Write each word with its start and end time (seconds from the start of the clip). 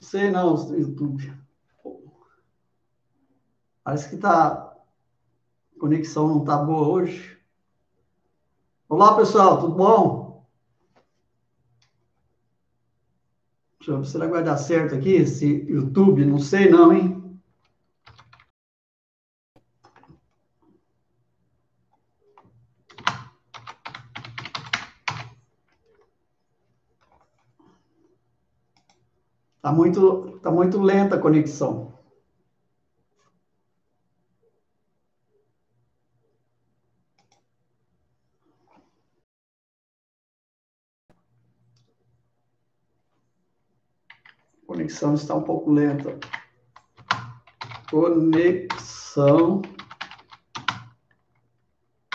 Sei 0.00 0.30
não, 0.30 0.54
YouTube. 0.76 1.32
Parece 3.84 4.10
que 4.10 4.16
tá. 4.16 4.74
A 5.76 5.80
conexão 5.80 6.28
não 6.28 6.44
tá 6.44 6.56
boa 6.56 6.88
hoje. 6.88 7.38
Olá, 8.88 9.16
pessoal, 9.16 9.60
tudo 9.60 9.74
bom? 9.74 10.46
Deixa 13.78 13.92
eu 13.92 13.98
ver 13.98 14.06
se 14.06 14.18
vai 14.18 14.44
dar 14.44 14.56
certo 14.56 14.94
aqui, 14.94 15.10
esse 15.10 15.64
YouTube, 15.68 16.24
não 16.24 16.38
sei 16.38 16.70
não, 16.70 16.92
hein? 16.92 17.21
Está 29.62 29.70
muito, 29.70 30.40
tá 30.40 30.50
muito 30.50 30.82
lenta 30.82 31.14
a 31.14 31.20
conexão. 31.20 31.96
Conexão 44.66 45.14
está 45.14 45.36
um 45.36 45.44
pouco 45.44 45.70
lenta. 45.70 46.18
Conexão 47.88 49.62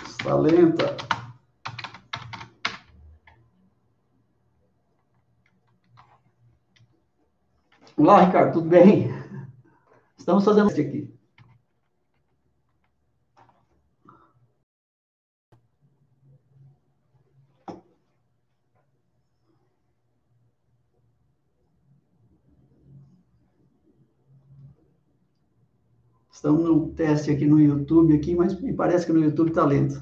está 0.02 0.36
lenta. 0.36 1.17
Olá, 7.98 8.24
Ricardo, 8.26 8.54
tudo 8.54 8.70
bem? 8.70 9.10
Estamos 10.18 10.46
fazendo 10.46 10.70
isso 10.70 10.80
aqui. 10.80 11.12
Estamos 26.32 26.64
no 26.64 26.92
teste 26.94 27.32
aqui 27.32 27.48
no 27.48 27.60
YouTube, 27.60 28.16
aqui, 28.16 28.36
mas 28.36 28.62
me 28.62 28.74
parece 28.74 29.08
que 29.08 29.12
no 29.12 29.24
YouTube 29.24 29.50
está 29.50 29.66
lento. 29.66 30.00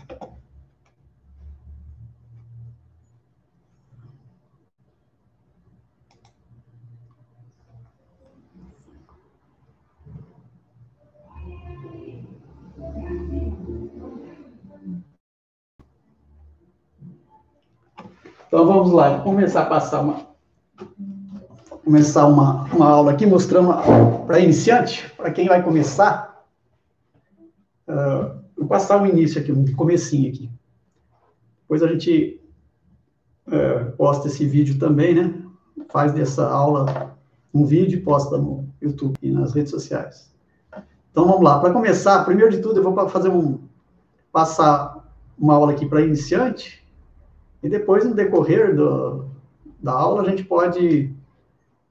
Então 18.48 18.66
vamos 18.66 18.92
lá, 18.92 19.20
começar 19.22 19.64
a 19.64 19.66
passar 19.66 20.02
uma 20.02 20.26
começar 21.84 22.26
uma, 22.26 22.64
uma 22.74 22.90
aula 22.90 23.12
aqui 23.12 23.28
mostrando 23.28 23.72
para 24.26 24.40
iniciante, 24.40 25.08
para 25.16 25.30
quem 25.32 25.48
vai 25.48 25.62
começar, 25.62 26.44
uh, 27.88 28.42
vou 28.58 28.68
passar 28.68 29.02
o 29.02 29.06
início 29.06 29.40
aqui, 29.40 29.52
um 29.52 29.76
comecinho 29.76 30.30
aqui. 30.30 30.50
Depois 31.62 31.84
a 31.84 31.88
gente 31.88 32.42
uh, 33.48 33.92
posta 33.98 34.28
esse 34.28 34.46
vídeo 34.48 34.80
também, 34.80 35.14
né? 35.14 35.42
Faz 35.90 36.12
dessa 36.12 36.50
aula 36.50 37.16
um 37.54 37.66
vídeo 37.66 38.00
e 38.00 38.02
posta 38.02 38.38
no 38.38 38.68
YouTube 38.82 39.16
e 39.22 39.32
nas 39.32 39.54
redes 39.54 39.72
sociais. 39.72 40.34
Então 41.12 41.28
vamos 41.28 41.44
lá. 41.44 41.60
Para 41.60 41.72
começar, 41.72 42.26
primeiro 42.26 42.52
de 42.52 42.62
tudo, 42.62 42.80
eu 42.80 42.84
vou 42.84 43.10
fazer 43.10 43.30
um 43.30 43.60
passar 44.32 45.06
uma 45.38 45.54
aula 45.54 45.72
aqui 45.72 45.86
para 45.86 46.02
iniciante 46.02 46.85
e 47.66 47.70
depois, 47.70 48.06
no 48.06 48.14
decorrer 48.14 48.76
do, 48.76 49.26
da 49.82 49.92
aula, 49.92 50.22
a 50.22 50.30
gente 50.30 50.44
pode 50.44 51.12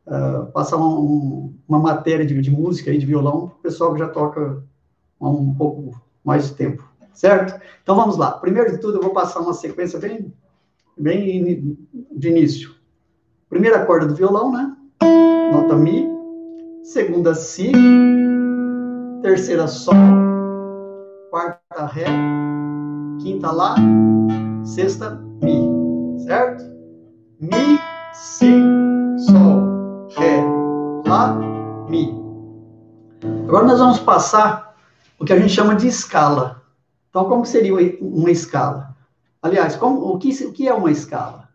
uh, 0.07 0.47
passar 0.53 0.77
um, 0.77 1.53
uma 1.67 1.81
matéria 1.81 2.25
de, 2.25 2.41
de 2.41 2.49
música 2.49 2.93
e 2.93 2.99
de 2.99 3.05
violão 3.05 3.49
para 3.49 3.57
o 3.57 3.63
pessoal 3.63 3.93
que 3.93 3.99
já 3.99 4.07
toca 4.07 4.63
há 5.21 5.29
um 5.29 5.53
pouco 5.53 6.01
mais 6.23 6.47
de 6.47 6.55
tempo, 6.55 6.89
certo? 7.13 7.61
Então 7.83 7.97
vamos 7.97 8.17
lá. 8.17 8.31
Primeiro 8.31 8.71
de 8.71 8.79
tudo, 8.79 8.99
eu 8.99 9.03
vou 9.03 9.13
passar 9.13 9.41
uma 9.41 9.53
sequência 9.53 9.99
bem, 9.99 10.33
bem 10.97 11.77
de 12.13 12.29
início. 12.29 12.73
Primeira 13.51 13.85
corda 13.85 14.07
do 14.07 14.15
violão, 14.15 14.53
né? 14.53 14.77
Nota 15.51 15.75
Mi. 15.75 16.09
Segunda, 16.85 17.35
Si. 17.35 17.73
Terceira, 19.23 19.67
Sol. 19.67 19.95
Quarta, 21.31 21.87
Ré. 21.87 22.07
Quinta, 23.21 23.51
Lá. 23.51 23.75
Sexta, 24.65 25.21
Mi, 25.43 26.25
certo? 26.25 26.65
Mi, 27.39 27.79
Si, 28.15 28.51
Sol, 29.19 30.09
Ré, 30.17 30.43
Lá, 31.07 31.35
Mi. 31.89 32.15
Agora 33.47 33.67
nós 33.67 33.79
vamos 33.79 33.99
passar 34.01 34.75
o 35.19 35.25
que 35.25 35.33
a 35.33 35.39
gente 35.39 35.53
chama 35.53 35.75
de 35.75 35.87
escala. 35.87 36.63
Então, 37.11 37.27
como 37.27 37.45
seria 37.45 37.75
uma 38.01 38.31
escala? 38.31 38.97
Aliás, 39.43 39.77
como, 39.77 40.01
o, 40.01 40.19
que, 40.19 40.31
o 40.45 40.53
que 40.53 40.67
é 40.67 40.73
uma 40.73 40.91
escala? 40.91 41.49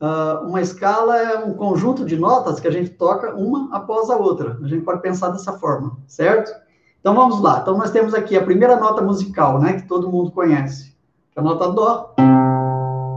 Uh, 0.00 0.46
uma 0.46 0.60
escala 0.60 1.16
é 1.16 1.38
um 1.38 1.54
conjunto 1.54 2.04
de 2.04 2.16
notas 2.16 2.60
que 2.60 2.68
a 2.68 2.70
gente 2.70 2.90
toca 2.90 3.34
uma 3.34 3.74
após 3.74 4.10
a 4.10 4.16
outra. 4.16 4.58
A 4.62 4.68
gente 4.68 4.84
pode 4.84 5.00
pensar 5.00 5.30
dessa 5.30 5.54
forma, 5.54 5.96
certo? 6.06 6.52
Então 7.00 7.14
vamos 7.14 7.40
lá. 7.40 7.60
Então 7.62 7.78
nós 7.78 7.90
temos 7.90 8.12
aqui 8.12 8.36
a 8.36 8.44
primeira 8.44 8.76
nota 8.76 9.00
musical, 9.00 9.58
né, 9.58 9.74
que 9.74 9.88
todo 9.88 10.10
mundo 10.10 10.30
conhece, 10.30 10.93
que 11.34 11.40
é 11.40 11.42
a 11.42 11.44
nota 11.44 11.70
dó 11.72 12.14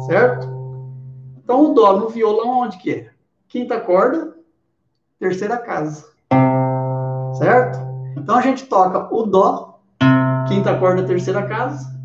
certo? 0.07 0.47
Então, 1.37 1.71
o 1.71 1.73
dó 1.73 1.97
no 1.97 2.09
violão, 2.09 2.61
onde 2.61 2.77
que 2.77 2.91
é? 2.91 3.09
Quinta 3.47 3.79
corda, 3.79 4.35
terceira 5.19 5.57
casa, 5.57 6.05
certo? 7.37 7.79
Então, 8.17 8.35
a 8.35 8.41
gente 8.41 8.65
toca 8.65 9.13
o 9.13 9.23
dó, 9.25 9.79
quinta 10.47 10.77
corda, 10.79 11.05
terceira 11.05 11.45
casa. 11.47 11.95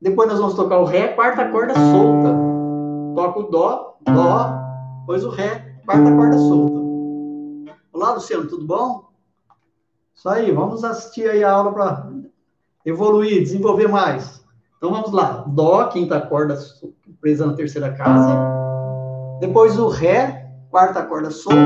Depois 0.00 0.28
nós 0.28 0.38
vamos 0.38 0.54
tocar 0.54 0.78
o 0.78 0.84
ré, 0.84 1.08
quarta 1.08 1.48
corda 1.50 1.74
solta. 1.74 2.36
Toca 3.14 3.38
o 3.38 3.42
dó, 3.44 3.96
dó, 4.04 4.52
depois 5.00 5.24
o 5.24 5.30
ré, 5.30 5.78
quarta 5.86 6.14
corda 6.14 6.38
solta. 6.38 6.84
Olá, 7.92 8.12
Luciano, 8.12 8.48
tudo 8.48 8.66
bom? 8.66 9.08
Isso 10.14 10.28
aí, 10.28 10.52
vamos 10.52 10.84
assistir 10.84 11.28
aí 11.28 11.42
a 11.42 11.52
aula 11.52 11.72
para 11.72 12.10
evoluir, 12.84 13.42
desenvolver 13.42 13.88
mais. 13.88 14.43
Então 14.84 14.92
vamos 14.92 15.12
lá. 15.12 15.42
Dó, 15.46 15.88
quinta 15.88 16.20
corda 16.20 16.58
presa 17.18 17.46
na 17.46 17.54
terceira 17.54 17.90
casa. 17.94 18.38
Depois 19.40 19.78
o 19.78 19.88
Ré, 19.88 20.46
quarta 20.68 21.02
corda 21.02 21.30
solta. 21.30 21.58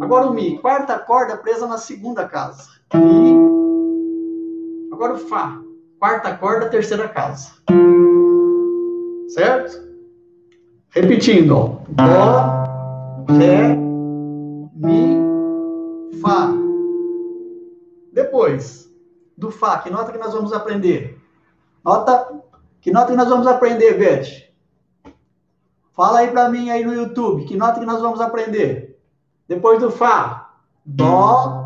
Agora 0.00 0.24
o 0.24 0.32
Mi, 0.32 0.56
quarta 0.60 0.98
corda 0.98 1.36
presa 1.36 1.66
na 1.66 1.76
segunda 1.76 2.26
casa. 2.26 2.70
Mi. 2.94 3.36
Agora 4.94 5.12
o 5.12 5.18
Fá, 5.18 5.60
quarta 5.98 6.34
corda, 6.34 6.70
terceira 6.70 7.06
casa. 7.06 7.50
Certo? 9.28 9.86
Repetindo, 10.88 11.54
ó. 11.54 11.76
Dó, 11.90 13.34
Ré, 13.34 13.76
Mi, 14.74 15.18
Fá. 16.22 16.50
Depois 18.10 18.90
do 19.36 19.50
Fá, 19.50 19.80
que 19.80 19.90
nota 19.90 20.12
que 20.12 20.18
nós 20.18 20.32
vamos 20.32 20.54
aprender? 20.54 21.22
Nota, 21.84 22.40
que 22.80 22.90
nota 22.90 23.08
que 23.08 23.16
nós 23.16 23.28
vamos 23.28 23.46
aprender, 23.46 23.98
Beth? 23.98 24.44
Fala 25.92 26.20
aí 26.20 26.28
para 26.28 26.48
mim 26.48 26.70
aí 26.70 26.82
no 26.82 26.94
YouTube, 26.94 27.44
que 27.44 27.56
nota 27.56 27.78
que 27.78 27.84
nós 27.84 28.00
vamos 28.00 28.20
aprender? 28.20 28.98
Depois 29.46 29.78
do 29.80 29.90
Fá. 29.90 30.50
Dó, 30.86 31.62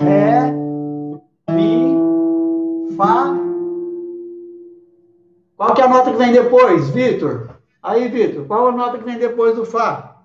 Ré, 0.00 0.50
Mi, 1.50 1.96
Fá. 2.96 3.34
Qual 5.56 5.74
que 5.74 5.82
é 5.82 5.84
a 5.84 5.88
nota 5.88 6.10
que 6.10 6.16
vem 6.16 6.32
depois, 6.32 6.88
Vitor? 6.88 7.50
Aí, 7.82 8.08
Vitor, 8.08 8.46
qual 8.46 8.68
a 8.68 8.72
nota 8.72 8.98
que 8.98 9.04
vem 9.04 9.18
depois 9.18 9.54
do 9.54 9.66
Fá? 9.66 10.16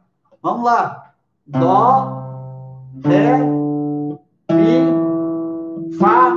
Vamos 0.42 0.64
lá. 0.64 1.14
Dó, 1.46 2.24
Ré, 3.04 3.38
Mi, 4.52 5.98
Fá, 5.98 6.37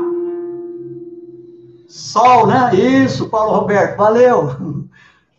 Sol, 1.90 2.46
né? 2.46 2.72
Isso, 2.72 3.28
Paulo 3.28 3.58
Roberto, 3.58 3.96
valeu. 3.96 4.86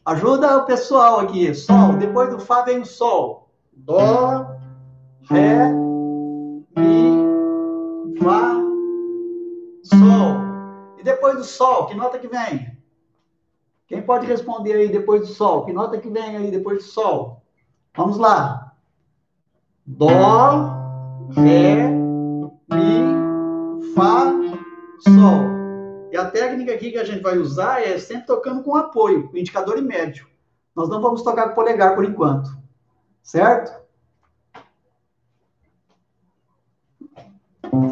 Ajuda 0.05 0.57
o 0.57 0.65
pessoal 0.65 1.21
aqui. 1.21 1.55
Sol, 1.55 1.93
depois 1.93 2.29
do 2.29 2.39
Fá 2.39 2.61
vem 2.63 2.81
o 2.81 2.85
Sol. 2.85 3.49
Dó, 3.71 4.57
Ré, 5.29 5.71
Mi, 6.75 8.19
Fá, 8.21 8.51
Sol. 9.85 10.97
E 10.99 11.03
depois 11.03 11.37
do 11.37 11.45
Sol, 11.45 11.85
que 11.85 11.95
nota 11.95 12.19
que 12.19 12.27
vem? 12.27 12.77
Quem 13.87 14.01
pode 14.01 14.27
responder 14.27 14.73
aí 14.73 14.89
depois 14.89 15.21
do 15.21 15.27
Sol? 15.27 15.63
Que 15.63 15.71
nota 15.71 15.97
que 15.97 16.09
vem 16.09 16.35
aí 16.35 16.51
depois 16.51 16.79
do 16.79 16.83
Sol? 16.83 17.43
Vamos 17.95 18.17
lá. 18.17 18.73
Dó, 19.87 20.69
Ré, 21.33 21.87
Mi, 21.87 23.93
Fá, 23.95 24.33
Sol. 24.99 25.50
E 26.11 26.17
a 26.17 26.29
técnica 26.29 26.73
aqui 26.73 26.91
que 26.91 26.97
a 26.97 27.05
gente 27.05 27.21
vai 27.21 27.37
usar 27.37 27.81
é 27.81 27.97
sempre 27.97 28.27
tocando 28.27 28.61
com 28.63 28.75
apoio, 28.75 29.29
com 29.29 29.37
indicador 29.37 29.77
e 29.77 29.81
médio. 29.81 30.27
Nós 30.75 30.89
não 30.89 31.01
vamos 31.01 31.21
tocar 31.21 31.49
com 31.49 31.55
polegar 31.55 31.95
por 31.95 32.03
enquanto. 32.03 32.49
Certo? 33.23 33.81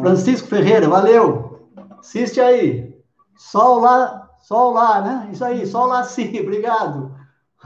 Francisco 0.00 0.48
Ferreira, 0.48 0.86
valeu. 0.86 1.66
Assiste 1.98 2.40
aí. 2.40 2.94
Sol 3.36 3.80
lá, 3.80 4.30
sol 4.42 4.72
lá, 4.72 5.00
né? 5.00 5.30
Isso 5.32 5.42
aí, 5.42 5.66
sol 5.66 5.86
lá 5.86 6.04
sim, 6.04 6.36
obrigado. 6.40 7.14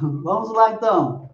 Vamos 0.00 0.52
lá 0.52 0.70
então. 0.70 1.30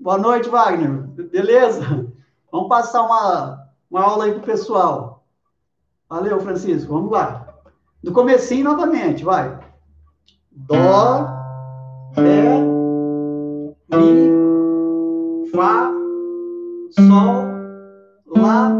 Boa 0.00 0.18
noite, 0.18 0.48
Wagner. 0.48 0.90
Beleza? 1.30 2.12
Vamos 2.50 2.68
passar 2.68 3.02
uma, 3.02 3.68
uma 3.88 4.02
aula 4.02 4.24
aí 4.24 4.32
pro 4.32 4.42
pessoal. 4.42 5.24
Valeu, 6.08 6.40
Francisco. 6.40 6.92
Vamos 6.92 7.12
lá. 7.12 7.43
Do 8.04 8.12
comecinho 8.12 8.64
novamente, 8.64 9.24
vai. 9.24 9.58
Dó, 10.52 11.26
Ré, 12.12 12.60
Mi, 13.88 15.48
Fá, 15.50 15.90
Sol, 16.90 17.46
Lá. 18.26 18.70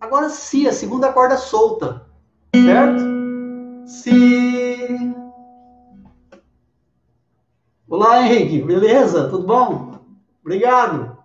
Agora 0.00 0.30
Si, 0.30 0.66
a 0.66 0.72
segunda 0.72 1.12
corda 1.12 1.36
solta. 1.36 2.06
Certo? 2.56 3.02
Si. 3.84 5.14
Olá, 7.86 8.22
Henrique. 8.22 8.62
Beleza? 8.62 9.28
Tudo 9.28 9.46
bom? 9.46 9.98
Obrigado. 10.40 11.18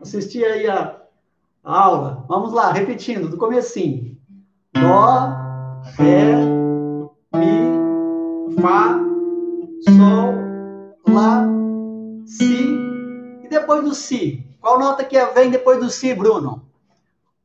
Assisti 0.00 0.42
aí 0.42 0.66
a 0.66 0.98
aula. 1.62 2.24
Vamos 2.26 2.54
lá, 2.54 2.72
repetindo, 2.72 3.28
do 3.28 3.36
comecinho. 3.36 4.16
Dó, 4.72 5.45
Ré, 5.94 6.34
Mi, 7.32 8.60
Fá, 8.60 8.98
Sol, 9.96 11.14
Lá, 11.14 11.46
Si. 12.26 12.76
E 13.44 13.48
depois 13.48 13.84
do 13.84 13.94
Si? 13.94 14.44
Qual 14.60 14.80
nota 14.80 15.04
que 15.04 15.22
vem 15.26 15.50
depois 15.50 15.78
do 15.78 15.88
Si, 15.88 16.12
Bruno? 16.12 16.66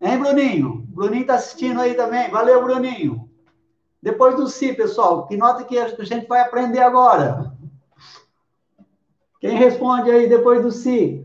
Hein, 0.01 0.17
Bruninho? 0.17 0.87
Bruninho 0.89 1.21
está 1.21 1.35
assistindo 1.35 1.79
aí 1.79 1.93
também. 1.93 2.31
Valeu, 2.31 2.63
Bruninho. 2.63 3.29
Depois 4.01 4.35
do 4.35 4.47
Si, 4.47 4.73
pessoal, 4.73 5.27
que 5.27 5.37
nota 5.37 5.63
que 5.63 5.77
a 5.77 6.03
gente 6.03 6.27
vai 6.27 6.41
aprender 6.41 6.81
agora? 6.81 7.53
Quem 9.39 9.55
responde 9.55 10.09
aí 10.09 10.27
depois 10.27 10.63
do 10.63 10.71
Si? 10.71 11.23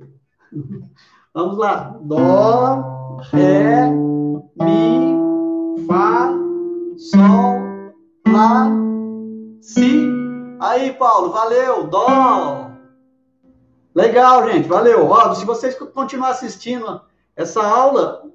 Vamos 1.33 1.57
lá. 1.57 1.97
Dó, 2.03 3.19
Ré, 3.31 3.91
Mi, 3.91 5.87
Fá, 5.87 6.36
Sol, 6.99 7.93
Lá, 8.27 8.71
Si. 9.61 10.09
Aí, 10.61 10.93
Paulo, 10.95 11.31
valeu. 11.31 11.85
Dó. 11.89 12.71
Legal, 13.95 14.49
gente, 14.49 14.67
valeu. 14.67 15.07
Ó, 15.07 15.35
se 15.35 15.45
vocês 15.45 15.75
continuar 15.75 16.31
assistindo 16.31 17.01
essa 17.35 17.63
aula, 17.63 18.31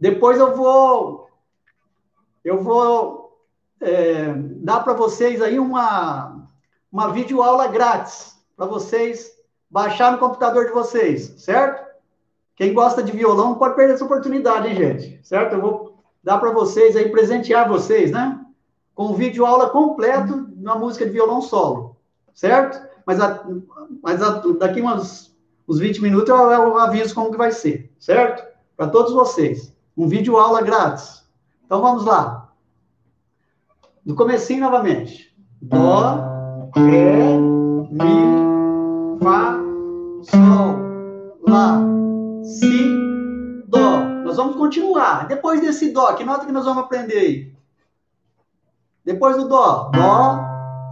depois 0.00 0.38
eu 0.38 0.56
vou 0.56 1.28
eu 2.44 2.60
vou 2.62 3.38
é, 3.80 4.32
dar 4.36 4.80
para 4.80 4.92
vocês 4.92 5.40
aí 5.40 5.58
uma 5.58 6.48
uma 6.90 7.12
videoaula 7.12 7.68
grátis 7.68 8.38
para 8.56 8.66
vocês 8.66 9.32
baixar 9.70 10.12
no 10.12 10.18
computador 10.18 10.66
de 10.66 10.72
vocês, 10.72 11.34
certo? 11.38 11.84
Quem 12.56 12.72
gosta 12.72 13.02
de 13.02 13.12
violão 13.12 13.54
pode 13.54 13.74
perder 13.74 13.94
essa 13.94 14.04
oportunidade, 14.04 14.68
hein, 14.68 14.76
gente? 14.76 15.26
Certo? 15.26 15.54
Eu 15.54 15.60
vou 15.60 15.93
dar 16.24 16.38
para 16.38 16.50
vocês 16.50 16.96
aí, 16.96 17.10
presentear 17.10 17.68
vocês, 17.68 18.10
né? 18.10 18.40
Com 18.94 19.08
um 19.08 19.14
vídeo 19.14 19.44
aula 19.44 19.68
completo 19.68 20.48
na 20.56 20.74
música 20.74 21.04
de 21.04 21.12
violão 21.12 21.42
solo, 21.42 21.96
certo? 22.32 22.80
Mas, 23.06 23.20
a, 23.20 23.44
mas 24.02 24.22
a, 24.22 24.42
daqui 24.58 24.80
uns, 24.80 25.36
uns 25.68 25.78
20 25.78 26.00
minutos 26.00 26.30
eu, 26.30 26.36
eu 26.36 26.78
aviso 26.78 27.14
como 27.14 27.30
que 27.30 27.36
vai 27.36 27.52
ser, 27.52 27.92
certo? 27.98 28.42
Para 28.76 28.88
todos 28.88 29.12
vocês. 29.12 29.74
Um 29.96 30.08
vídeo 30.08 30.36
aula 30.38 30.62
grátis. 30.62 31.22
Então 31.66 31.82
vamos 31.82 32.04
lá. 32.04 32.48
Do 34.04 34.14
comecinho 34.14 34.62
novamente. 34.62 35.34
Dó, 35.60 36.70
Ré, 36.74 37.38
Mi, 37.90 39.18
Fá, 39.22 39.58
Sol, 40.22 40.76
Lá, 41.46 41.80
Si. 42.42 43.03
Nós 44.34 44.36
vamos 44.36 44.56
continuar. 44.56 45.28
Depois 45.28 45.60
desse 45.60 45.92
Dó, 45.92 46.12
que 46.14 46.24
nota 46.24 46.44
que 46.44 46.50
nós 46.50 46.64
vamos 46.64 46.82
aprender 46.82 47.18
aí? 47.18 47.52
Depois 49.04 49.36
do 49.36 49.46
Dó. 49.46 49.92
Dó, 49.94 50.40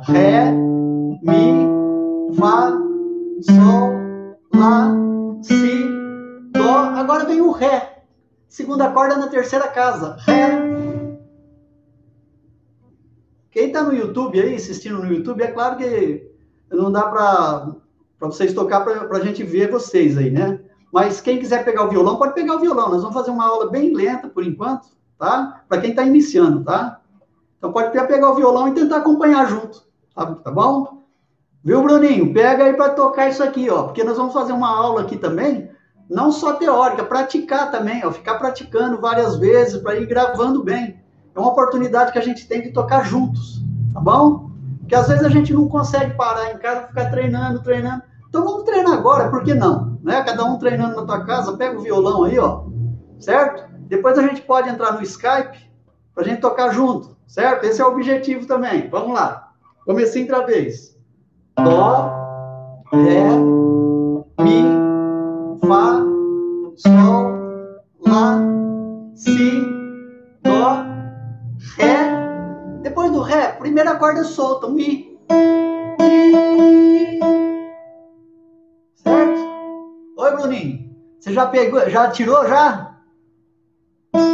Ré, 0.03 0.53
Mi, 0.53 1.67
Fá, 2.39 2.71
Sol, 3.41 3.91
Lá, 4.55 4.95
Si, 5.43 5.89
Dó. 6.53 6.73
Agora 6.95 7.25
vem 7.25 7.41
o 7.41 7.51
Ré. 7.51 8.05
Segunda 8.49 8.93
corda 8.93 9.17
na 9.17 9.27
terceira 9.27 9.67
casa. 9.67 10.17
Ré. 10.21 10.51
Quem 13.51 13.67
está 13.67 13.83
no 13.83 13.93
YouTube 13.93 14.41
aí, 14.41 14.55
assistindo 14.55 15.03
no 15.03 15.13
YouTube, 15.13 15.43
é 15.43 15.51
claro 15.51 15.79
que 15.79 16.31
não 16.71 16.93
dá 16.93 17.09
para 17.09 17.75
vocês 18.21 18.55
tocar 18.55 18.83
para 18.83 19.19
a 19.19 19.25
gente 19.25 19.43
ver 19.43 19.69
vocês 19.69 20.17
aí, 20.17 20.31
né? 20.31 20.61
Mas 20.93 21.21
quem 21.23 21.39
quiser 21.39 21.65
pegar 21.65 21.85
o 21.85 21.89
violão, 21.89 22.17
pode 22.17 22.35
pegar 22.35 22.55
o 22.57 22.61
violão. 22.61 22.91
Nós 22.91 23.01
vamos 23.01 23.17
fazer 23.17 23.31
uma 23.31 23.47
aula 23.47 23.71
bem 23.71 23.95
lenta 23.95 24.29
por 24.29 24.45
enquanto, 24.45 24.89
tá? 25.19 25.63
Para 25.67 25.81
quem 25.81 25.91
está 25.91 26.03
iniciando, 26.03 26.63
tá? 26.63 27.01
Então 27.57 27.73
pode 27.73 27.91
pegar 27.91 28.31
o 28.31 28.35
violão 28.35 28.69
e 28.69 28.75
tentar 28.75 28.97
acompanhar 28.97 29.49
junto, 29.49 29.85
tá, 30.15 30.27
tá 30.27 30.51
bom? 30.51 31.03
Viu, 31.65 31.81
Bruninho? 31.81 32.35
Pega 32.35 32.65
aí 32.65 32.75
para 32.75 32.91
tocar 32.91 33.29
isso 33.29 33.43
aqui, 33.43 33.71
ó, 33.71 33.85
porque 33.85 34.03
nós 34.03 34.17
vamos 34.17 34.35
fazer 34.35 34.53
uma 34.53 34.69
aula 34.69 35.03
aqui 35.03 35.17
também, 35.17 35.71
não 36.11 36.33
só 36.33 36.55
teórica, 36.55 37.05
praticar 37.05 37.71
também, 37.71 38.05
ó, 38.05 38.11
ficar 38.11 38.35
praticando 38.35 39.01
várias 39.01 39.37
vezes 39.37 39.81
para 39.81 39.97
ir 39.97 40.07
gravando 40.07 40.63
bem. 40.63 41.01
É 41.35 41.39
uma 41.39 41.51
oportunidade 41.51 42.11
que 42.11 42.19
a 42.19 42.23
gente 42.23 42.49
tem 42.49 42.61
de 42.61 42.73
tocar 42.73 43.05
juntos, 43.05 43.63
tá 43.95 44.01
bom? 44.01 44.51
Porque 44.81 44.95
às 44.95 45.07
vezes 45.07 45.25
a 45.25 45.29
gente 45.29 45.55
não 45.55 45.69
consegue 45.69 46.15
parar 46.17 46.53
em 46.53 46.59
casa, 46.59 46.89
ficar 46.89 47.11
treinando, 47.11 47.63
treinando. 47.63 48.03
Então 48.33 48.47
vamos 48.47 48.63
treinar 48.63 48.95
agora, 48.95 49.29
por 49.29 49.45
que 49.45 49.53
não? 49.53 49.99
Né? 50.03 50.23
Cada 50.23 50.43
um 50.43 50.57
treinando 50.57 50.97
na 50.97 51.05
tua 51.05 51.23
casa, 51.23 51.55
pega 51.55 51.79
o 51.79 51.83
violão 51.83 52.25
aí, 52.25 52.39
ó, 52.39 52.65
certo? 53.21 53.71
Depois 53.89 54.19
a 54.19 54.23
gente 54.23 54.41
pode 54.41 54.71
entrar 54.71 54.95
no 54.95 55.03
Skype 55.03 55.71
para 56.15 56.25
a 56.25 56.27
gente 56.27 56.41
tocar 56.41 56.71
junto, 56.71 57.15
certo? 57.27 57.65
Esse 57.65 57.83
é 57.83 57.85
o 57.85 57.89
objetivo 57.89 58.47
também. 58.47 58.89
Vamos 58.89 59.13
lá. 59.13 59.53
Comecei 59.85 60.23
outra 60.23 60.47
vez. 60.47 60.99
Dó, 61.63 62.11
Ré, 62.91 63.37
Mi, 64.41 64.65
Fá, 65.67 66.01
Sol, 66.77 67.33
Lá, 68.07 68.39
Si, 69.15 69.63
Dó, 70.43 70.87
Ré. 71.77 72.81
Depois 72.81 73.13
do 73.13 73.21
Ré, 73.21 73.49
primeira 73.59 73.95
corda 73.97 74.25
solta, 74.25 74.71
Mi. 74.71 75.12
Bruninho. 80.43 80.91
Você 81.19 81.33
já 81.33 81.47
pegou, 81.47 81.89
já 81.89 82.11
tirou 82.11 82.47
já? 82.47 82.97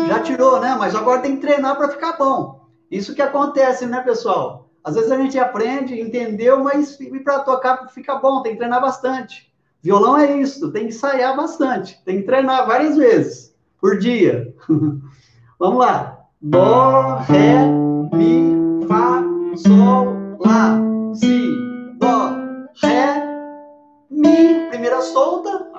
Já 0.08 0.20
tirou, 0.20 0.60
né? 0.60 0.74
Mas 0.78 0.94
agora 0.94 1.20
tem 1.20 1.36
que 1.36 1.42
treinar 1.42 1.76
para 1.76 1.90
ficar 1.90 2.16
bom. 2.16 2.66
Isso 2.90 3.14
que 3.14 3.22
acontece, 3.22 3.86
né, 3.86 4.00
pessoal? 4.00 4.70
Às 4.82 4.94
vezes 4.94 5.10
a 5.10 5.18
gente 5.18 5.38
aprende, 5.38 6.00
entendeu, 6.00 6.64
mas 6.64 6.98
para 7.22 7.40
tocar 7.40 7.88
fica 7.88 8.16
bom, 8.16 8.42
tem 8.42 8.52
que 8.52 8.58
treinar 8.58 8.80
bastante. 8.80 9.52
Violão 9.82 10.16
é 10.16 10.38
isso, 10.38 10.72
tem 10.72 10.84
que 10.84 10.94
ensaiar 10.94 11.36
bastante, 11.36 12.02
tem 12.04 12.18
que 12.18 12.26
treinar 12.26 12.66
várias 12.66 12.96
vezes 12.96 13.54
por 13.80 13.98
dia. 13.98 14.52
Vamos 15.58 15.78
lá. 15.78 16.18
Dó, 16.40 17.16
Ré, 17.16 17.66
Mi, 18.12 18.86
Fá, 18.88 19.22
Sol, 19.56 20.16
Lá, 20.40 20.78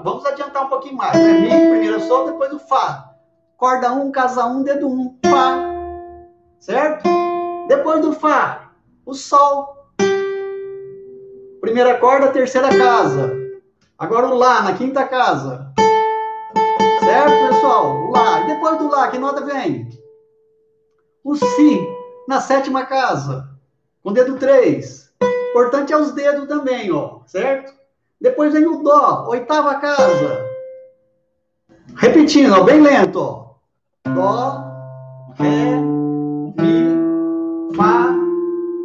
Vamos 0.03 0.25
adiantar 0.25 0.65
um 0.65 0.69
pouquinho 0.69 0.95
mais, 0.95 1.17
né? 1.17 1.33
Mi, 1.33 1.49
primeira 1.49 1.99
solta, 1.99 2.31
depois 2.31 2.53
o 2.53 2.59
Fá. 2.59 3.09
Corda 3.57 3.91
1, 3.91 4.01
um, 4.01 4.11
casa 4.11 4.45
1, 4.45 4.57
um, 4.57 4.63
dedo 4.63 4.87
1, 4.87 4.91
um, 4.91 5.19
Fá. 5.29 5.57
Certo? 6.59 7.09
Depois 7.67 8.01
do 8.01 8.13
Fá, 8.13 8.71
o 9.05 9.13
Sol. 9.13 9.75
Primeira 11.61 11.97
corda, 11.99 12.31
terceira 12.31 12.69
casa. 12.69 13.31
Agora 13.97 14.27
o 14.27 14.35
Lá, 14.35 14.61
na 14.61 14.73
quinta 14.73 15.05
casa. 15.05 15.73
Certo, 16.99 17.53
pessoal? 17.53 18.07
O 18.07 18.11
Lá. 18.11 18.41
E 18.41 18.47
depois 18.47 18.77
do 18.77 18.89
Lá, 18.89 19.09
que 19.09 19.17
nota 19.17 19.43
vem? 19.45 19.89
O 21.23 21.35
Si, 21.35 21.87
na 22.27 22.39
sétima 22.39 22.85
casa. 22.85 23.49
Com 24.01 24.13
dedo 24.13 24.37
3. 24.37 25.13
Importante 25.49 25.91
é 25.91 25.97
os 25.97 26.11
dedos 26.11 26.47
também, 26.47 26.91
ó. 26.91 27.19
Certo? 27.25 27.78
Depois 28.21 28.51
vem 28.51 28.65
o 28.67 28.83
Dó, 28.83 29.27
oitava 29.29 29.75
casa. 29.75 30.45
Repetindo, 31.95 32.53
ó, 32.53 32.63
bem 32.63 32.81
lento. 32.81 33.55
Dó, 34.05 34.63
Ré, 35.37 35.75
Mi, 36.57 37.75
Fá, 37.75 38.13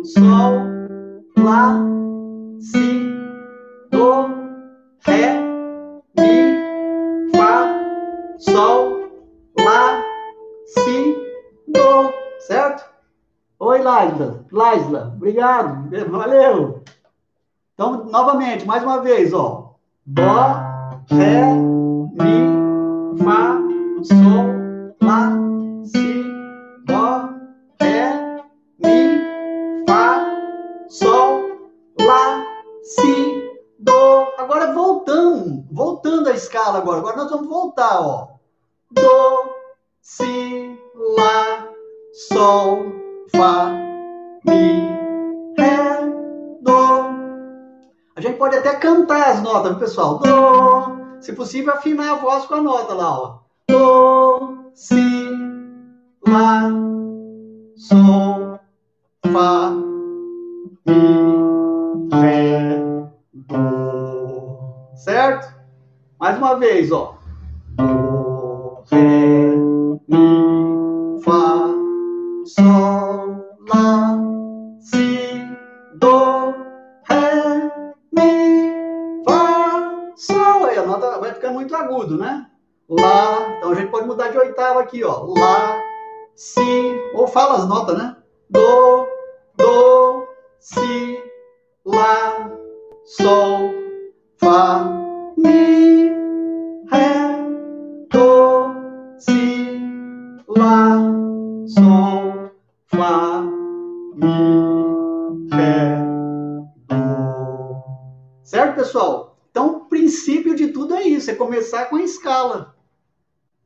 Sol, 0.04 0.54
Lá, 1.36 1.76
Si, 2.60 3.12
Do, 3.90 4.28
Ré, 5.04 5.40
Mi, 6.16 7.32
Fá, 7.36 7.66
Sol, 8.38 9.10
Lá, 9.58 10.00
Si, 10.66 11.16
Do. 11.68 12.12
Certo? 12.38 12.84
Oi, 13.58 13.82
Laisla. 13.82 14.44
Laisla, 14.52 15.12
obrigado. 15.16 15.90
Valeu. 16.10 16.84
Então, 17.74 18.04
novamente, 18.04 18.64
mais 18.64 18.84
uma 18.84 19.00
vez, 19.00 19.32
ó. 19.34 19.74
Dó, 20.06 20.22
Ré, 21.10 21.54
Mi, 22.12 23.18
Fá, 23.24 23.58
Sol, 24.04 24.94
Lá, 25.02 25.32
Si, 25.84 26.24
Dó, 26.86 27.30
Ré, 27.80 28.44
Mi, 28.78 29.84
Fá, 29.88 30.24
Sol, 30.88 31.42
Lá, 32.00 32.44
Si, 32.84 33.42
Do. 33.80 33.92
Agora 34.38 34.72
voltando, 34.72 35.64
voltando 35.72 36.28
a 36.28 36.34
escala 36.34 36.78
agora. 36.78 36.98
Agora 36.98 37.16
nós 37.16 37.30
vamos 37.30 37.48
voltar, 37.48 38.00
ó. 38.00 38.28
Do, 38.92 39.50
Si, 40.00 40.78
Lá, 41.16 41.68
Sol, 42.12 42.84
Fá, 43.34 43.68
Mi, 44.44 45.03
A 48.16 48.20
gente 48.20 48.38
pode 48.38 48.54
até 48.56 48.76
cantar 48.76 49.30
as 49.30 49.42
notas, 49.42 49.76
pessoal? 49.76 50.18
Do, 50.18 51.20
se 51.20 51.32
possível, 51.32 51.74
afinar 51.74 52.12
a 52.12 52.16
voz 52.16 52.44
com 52.46 52.54
a 52.54 52.60
nota 52.60 52.94
lá, 52.94 53.18
ó. 53.18 53.38
Do, 53.68 54.70
Si, 54.72 55.30
Lá, 56.26 56.70
Sol, 57.76 58.60
Fá, 59.32 59.72
Mi, 60.86 62.12
Ré, 62.12 62.78
Do. 63.32 64.94
Certo? 64.94 65.52
Mais 66.20 66.38
uma 66.38 66.54
vez, 66.54 66.92
ó. 66.92 67.16
Do, 67.70 68.84
Ré, 68.92 69.33
agudo, 81.84 82.18
né? 82.18 82.46
Lá. 82.88 83.56
Então 83.58 83.70
a 83.70 83.74
gente 83.74 83.90
pode 83.90 84.06
mudar 84.06 84.28
de 84.28 84.38
oitava 84.38 84.80
aqui, 84.80 85.04
ó. 85.04 85.24
Lá, 85.38 85.80
Si. 86.34 86.60
Ou 87.14 87.26
fala 87.26 87.58
as 87.58 87.68
notas, 87.68 87.96
né? 87.96 88.16
Do, 88.50 89.06
Do, 89.56 90.26
Si, 90.58 91.22
Lá, 91.84 92.50
Sol, 93.04 93.70
Fá, 94.36 95.03
tudo 110.74 110.94
é 110.94 111.04
isso, 111.04 111.30
é 111.30 111.34
começar 111.34 111.86
com 111.86 111.96
a 111.96 112.02
escala. 112.02 112.74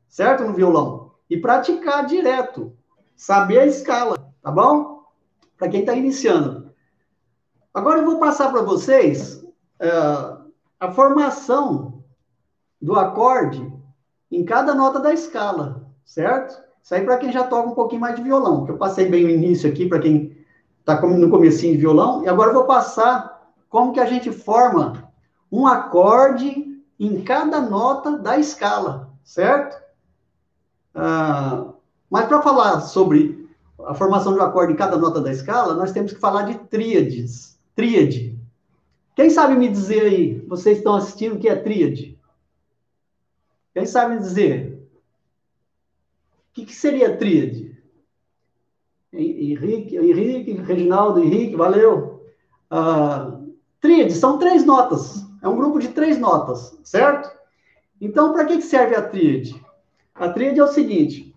Certo, 0.07 0.43
no 0.43 0.53
violão? 0.53 1.11
E 1.29 1.35
praticar 1.37 2.05
direto. 2.05 2.71
Saber 3.15 3.59
a 3.59 3.65
escala, 3.65 4.15
tá 4.41 4.51
bom? 4.51 5.03
Para 5.57 5.67
quem 5.67 5.81
está 5.81 5.93
iniciando. 5.93 6.71
Agora 7.73 7.99
eu 7.99 8.05
vou 8.05 8.19
passar 8.19 8.51
para 8.51 8.61
vocês 8.61 9.43
é, 9.79 9.89
a 10.79 10.91
formação 10.91 12.03
do 12.81 12.95
acorde 12.95 13.71
em 14.31 14.45
cada 14.45 14.73
nota 14.73 14.99
da 14.99 15.13
escala, 15.13 15.91
certo? 16.05 16.61
Isso 16.81 16.95
aí 16.95 17.03
para 17.03 17.17
quem 17.17 17.31
já 17.31 17.43
toca 17.43 17.69
um 17.69 17.75
pouquinho 17.75 18.01
mais 18.01 18.15
de 18.15 18.21
violão, 18.21 18.65
que 18.65 18.71
eu 18.71 18.77
passei 18.77 19.09
bem 19.09 19.25
o 19.25 19.29
início 19.29 19.69
aqui 19.69 19.87
para 19.87 19.99
quem 19.99 20.37
está 20.79 21.01
no 21.01 21.29
comecinho 21.29 21.73
de 21.73 21.79
violão, 21.79 22.23
e 22.23 22.29
agora 22.29 22.49
eu 22.49 22.53
vou 22.53 22.65
passar 22.65 23.51
como 23.67 23.91
que 23.91 23.99
a 23.99 24.05
gente 24.05 24.31
forma 24.31 25.11
um 25.51 25.67
acorde 25.67 26.78
em 26.99 27.21
cada 27.23 27.61
nota 27.61 28.17
da 28.17 28.37
escala, 28.37 29.09
certo? 29.23 29.81
Ah, 30.93 31.71
mas 32.09 32.27
para 32.27 32.41
falar 32.41 32.81
sobre 32.81 33.47
a 33.85 33.93
formação 33.93 34.33
de 34.33 34.39
um 34.39 34.43
acorde 34.43 34.73
em 34.73 34.75
cada 34.75 34.97
nota 34.97 35.21
da 35.21 35.31
escala, 35.31 35.73
nós 35.75 35.91
temos 35.93 36.11
que 36.11 36.19
falar 36.19 36.43
de 36.43 36.57
tríades. 36.67 37.57
Tríade. 37.73 38.37
Quem 39.15 39.29
sabe 39.29 39.55
me 39.55 39.69
dizer 39.69 40.01
aí, 40.03 40.39
vocês 40.47 40.77
estão 40.77 40.95
assistindo 40.95 41.35
o 41.35 41.39
que 41.39 41.47
é 41.47 41.55
tríade? 41.55 42.19
Quem 43.73 43.85
sabe 43.85 44.15
me 44.15 44.21
dizer? 44.21 44.89
O 46.49 46.53
que, 46.53 46.65
que 46.65 46.75
seria 46.75 47.15
tríade? 47.15 47.77
Henrique, 49.13 49.95
Henrique, 49.95 50.51
Reginaldo, 50.53 51.23
Henrique, 51.23 51.55
valeu. 51.55 52.25
Ah, 52.69 53.39
tríade 53.79 54.13
são 54.13 54.37
três 54.37 54.65
notas. 54.65 55.28
É 55.41 55.47
um 55.47 55.55
grupo 55.55 55.79
de 55.79 55.89
três 55.89 56.17
notas, 56.17 56.77
certo? 56.83 57.31
Então, 58.01 58.33
para 58.33 58.45
que 58.45 58.61
serve 58.61 58.95
a 58.95 59.01
tríade? 59.01 59.59
A 60.15 60.29
tríade 60.29 60.59
é 60.59 60.63
o 60.63 60.67
seguinte: 60.67 61.35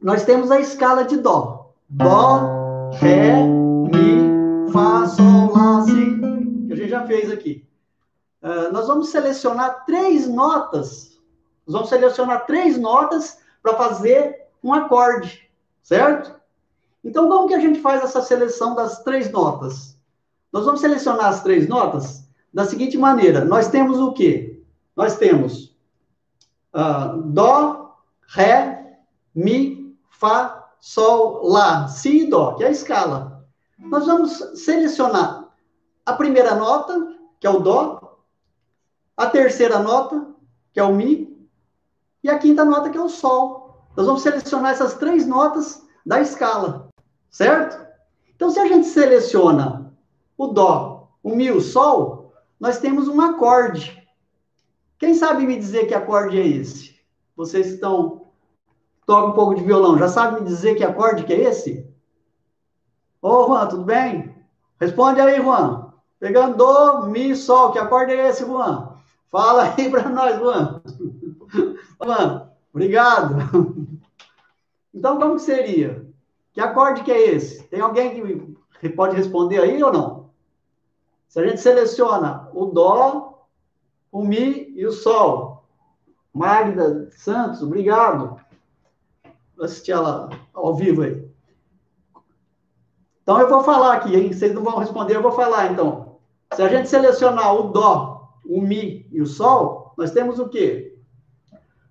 nós 0.00 0.24
temos 0.24 0.50
a 0.50 0.60
escala 0.60 1.04
de 1.04 1.16
Dó. 1.18 1.72
Dó, 1.88 2.90
Ré, 2.94 3.42
Mi, 3.42 4.72
Fá, 4.72 5.06
Sol, 5.06 5.52
Lá, 5.52 5.82
Si, 5.82 5.92
que 6.66 6.72
a 6.72 6.76
gente 6.76 6.88
já 6.88 7.06
fez 7.06 7.30
aqui. 7.30 7.66
Uh, 8.42 8.72
nós 8.72 8.86
vamos 8.86 9.08
selecionar 9.08 9.84
três 9.84 10.28
notas. 10.28 11.18
Nós 11.66 11.74
vamos 11.74 11.88
selecionar 11.88 12.46
três 12.46 12.78
notas 12.78 13.40
para 13.62 13.74
fazer 13.74 14.46
um 14.62 14.72
acorde, 14.72 15.48
certo? 15.82 16.34
Então, 17.04 17.28
como 17.28 17.48
que 17.48 17.54
a 17.54 17.60
gente 17.60 17.80
faz 17.80 18.02
essa 18.02 18.22
seleção 18.22 18.74
das 18.74 19.02
três 19.02 19.30
notas? 19.30 19.96
Nós 20.52 20.64
vamos 20.64 20.80
selecionar 20.80 21.26
as 21.26 21.42
três 21.42 21.68
notas 21.68 22.27
da 22.52 22.64
seguinte 22.64 22.96
maneira: 22.96 23.44
nós 23.44 23.68
temos 23.68 23.98
o 23.98 24.12
quê? 24.12 24.62
Nós 24.96 25.16
temos 25.16 25.76
uh, 26.74 27.20
Dó, 27.22 27.96
Ré, 28.26 28.98
Mi, 29.34 29.96
Fá, 30.10 30.70
Sol, 30.80 31.46
Lá, 31.46 31.88
Si 31.88 32.24
e 32.24 32.30
Dó, 32.30 32.54
que 32.54 32.64
é 32.64 32.68
a 32.68 32.72
escala. 32.72 33.46
Nós 33.78 34.06
vamos 34.06 34.32
selecionar 34.54 35.48
a 36.04 36.12
primeira 36.14 36.54
nota, 36.54 37.16
que 37.38 37.46
é 37.46 37.50
o 37.50 37.60
Dó, 37.60 38.18
a 39.16 39.26
terceira 39.26 39.78
nota, 39.78 40.26
que 40.72 40.80
é 40.80 40.82
o 40.82 40.94
Mi, 40.94 41.28
e 42.22 42.28
a 42.28 42.38
quinta 42.38 42.64
nota, 42.64 42.90
que 42.90 42.98
é 42.98 43.00
o 43.00 43.08
Sol. 43.08 43.84
Nós 43.96 44.06
vamos 44.06 44.22
selecionar 44.22 44.72
essas 44.72 44.94
três 44.94 45.26
notas 45.26 45.86
da 46.04 46.20
escala, 46.20 46.88
certo? 47.30 47.86
Então, 48.34 48.50
se 48.50 48.58
a 48.58 48.66
gente 48.66 48.86
seleciona 48.86 49.92
o 50.36 50.46
Dó, 50.48 51.10
o 51.22 51.34
Mi 51.34 51.50
o 51.50 51.60
Sol, 51.60 52.17
nós 52.58 52.78
temos 52.78 53.08
um 53.08 53.20
acorde. 53.20 53.96
Quem 54.98 55.14
sabe 55.14 55.46
me 55.46 55.56
dizer 55.56 55.86
que 55.86 55.94
acorde 55.94 56.38
é 56.38 56.46
esse? 56.46 56.98
Vocês 57.36 57.66
estão 57.68 58.26
tocam 59.06 59.30
um 59.30 59.32
pouco 59.32 59.54
de 59.54 59.64
violão, 59.64 59.96
já 59.96 60.06
sabe 60.06 60.38
me 60.38 60.46
dizer 60.46 60.74
que 60.74 60.84
acorde 60.84 61.24
que 61.24 61.32
é 61.32 61.44
esse? 61.44 61.88
Ô, 63.22 63.46
Juan, 63.46 63.66
tudo 63.66 63.84
bem? 63.84 64.36
Responde 64.78 65.18
aí, 65.18 65.40
Juan. 65.40 65.92
Pegando 66.20 66.56
do, 66.58 67.06
mi, 67.06 67.34
sol, 67.34 67.72
que 67.72 67.78
acorde 67.78 68.12
é 68.12 68.28
esse, 68.28 68.44
Juan? 68.44 68.96
Fala 69.30 69.74
aí 69.76 69.90
para 69.90 70.08
nós, 70.10 70.38
Juan. 70.38 70.82
Juan, 72.04 72.50
obrigado. 72.70 73.36
Então, 74.92 75.18
como 75.18 75.36
que 75.36 75.42
seria? 75.42 76.06
Que 76.52 76.60
acorde 76.60 77.02
que 77.02 77.12
é 77.12 77.34
esse? 77.34 77.62
Tem 77.68 77.80
alguém 77.80 78.56
que 78.80 78.88
pode 78.90 79.16
responder 79.16 79.60
aí 79.60 79.82
ou 79.82 79.92
não? 79.92 80.17
Se 81.28 81.38
a 81.38 81.46
gente 81.46 81.60
seleciona 81.60 82.48
o 82.54 82.66
dó, 82.66 83.46
o 84.10 84.22
mi 84.22 84.72
e 84.74 84.86
o 84.86 84.92
sol. 84.92 85.64
Magda 86.32 87.10
Santos, 87.12 87.62
obrigado. 87.62 88.40
Vou 89.56 89.66
assistir 89.66 89.92
ela 89.92 90.30
ao 90.54 90.74
vivo 90.74 91.02
aí. 91.02 91.28
Então 93.22 93.38
eu 93.40 93.48
vou 93.48 93.62
falar 93.62 93.94
aqui, 93.94 94.16
hein? 94.16 94.32
Vocês 94.32 94.54
não 94.54 94.62
vão 94.62 94.78
responder, 94.78 95.16
eu 95.16 95.22
vou 95.22 95.32
falar 95.32 95.70
então. 95.70 96.16
Se 96.54 96.62
a 96.62 96.68
gente 96.68 96.88
selecionar 96.88 97.54
o 97.54 97.64
dó, 97.64 98.30
o 98.46 98.60
mi 98.62 99.06
e 99.12 99.20
o 99.20 99.26
sol, 99.26 99.92
nós 99.98 100.12
temos 100.12 100.38
o 100.38 100.48
quê? 100.48 100.96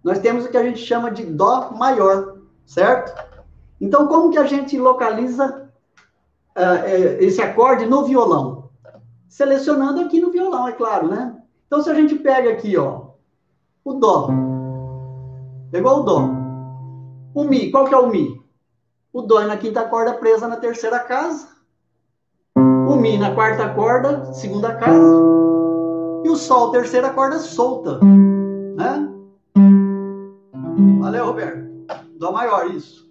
Nós 0.04 0.18
temos 0.18 0.46
o 0.46 0.50
que 0.50 0.58
a 0.58 0.64
gente 0.64 0.80
chama 0.80 1.12
de 1.12 1.24
dó 1.24 1.72
maior, 1.72 2.38
certo? 2.66 3.14
Então 3.80 4.08
como 4.08 4.32
que 4.32 4.40
a 4.40 4.46
gente 4.46 4.80
localiza 4.80 5.70
uh, 6.58 6.88
esse 7.20 7.40
acorde 7.40 7.86
no 7.86 8.04
violão? 8.04 8.57
Selecionando 9.28 10.02
aqui 10.02 10.20
no 10.20 10.32
violão, 10.32 10.68
é 10.68 10.72
claro, 10.72 11.08
né? 11.08 11.36
Então 11.68 11.82
se 11.82 11.90
a 11.90 11.94
gente 11.94 12.16
pega 12.16 12.52
aqui, 12.52 12.78
ó, 12.78 13.08
o 13.84 13.94
dó, 13.94 14.30
Pegou 15.72 16.00
o 16.00 16.04
Dó. 16.04 16.30
O 17.34 17.44
Mi, 17.44 17.70
qual 17.70 17.86
que 17.86 17.94
é 17.94 17.98
o 17.98 18.08
Mi? 18.08 18.42
O 19.12 19.22
Dó 19.22 19.42
é 19.42 19.46
na 19.46 19.58
quinta 19.58 19.84
corda 19.84 20.14
presa 20.14 20.48
na 20.48 20.56
terceira 20.56 21.00
casa. 21.00 21.48
O 22.56 22.96
Mi 22.96 23.18
na 23.18 23.36
quarta 23.36 23.68
corda, 23.70 24.34
segunda 24.34 24.74
casa. 24.76 25.22
E 26.24 26.30
o 26.30 26.36
Sol, 26.36 26.72
terceira 26.72 27.10
corda 27.10 27.38
solta. 27.40 28.00
Né? 28.00 29.10
Valeu, 31.02 31.26
Roberto. 31.26 31.68
Dó 32.18 32.32
maior, 32.32 32.72
isso. 32.72 33.08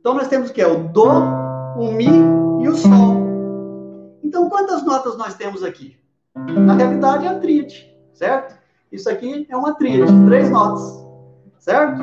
Então 0.00 0.14
nós 0.14 0.28
temos 0.28 0.50
o 0.50 0.52
que? 0.52 0.64
O 0.64 0.88
Dó, 0.88 1.22
o 1.76 1.92
Mi 1.92 2.08
e 2.60 2.68
o 2.68 2.76
Sol. 2.76 3.19
Então 4.30 4.48
quantas 4.48 4.84
notas 4.84 5.16
nós 5.16 5.34
temos 5.34 5.64
aqui? 5.64 5.96
Na 6.36 6.74
realidade 6.74 7.26
é 7.26 7.30
a 7.30 7.40
tríade, 7.40 7.92
certo? 8.14 8.56
Isso 8.92 9.10
aqui 9.10 9.44
é 9.50 9.56
uma 9.56 9.74
tríade, 9.74 10.12
três 10.24 10.48
notas, 10.48 11.04
certo? 11.58 12.00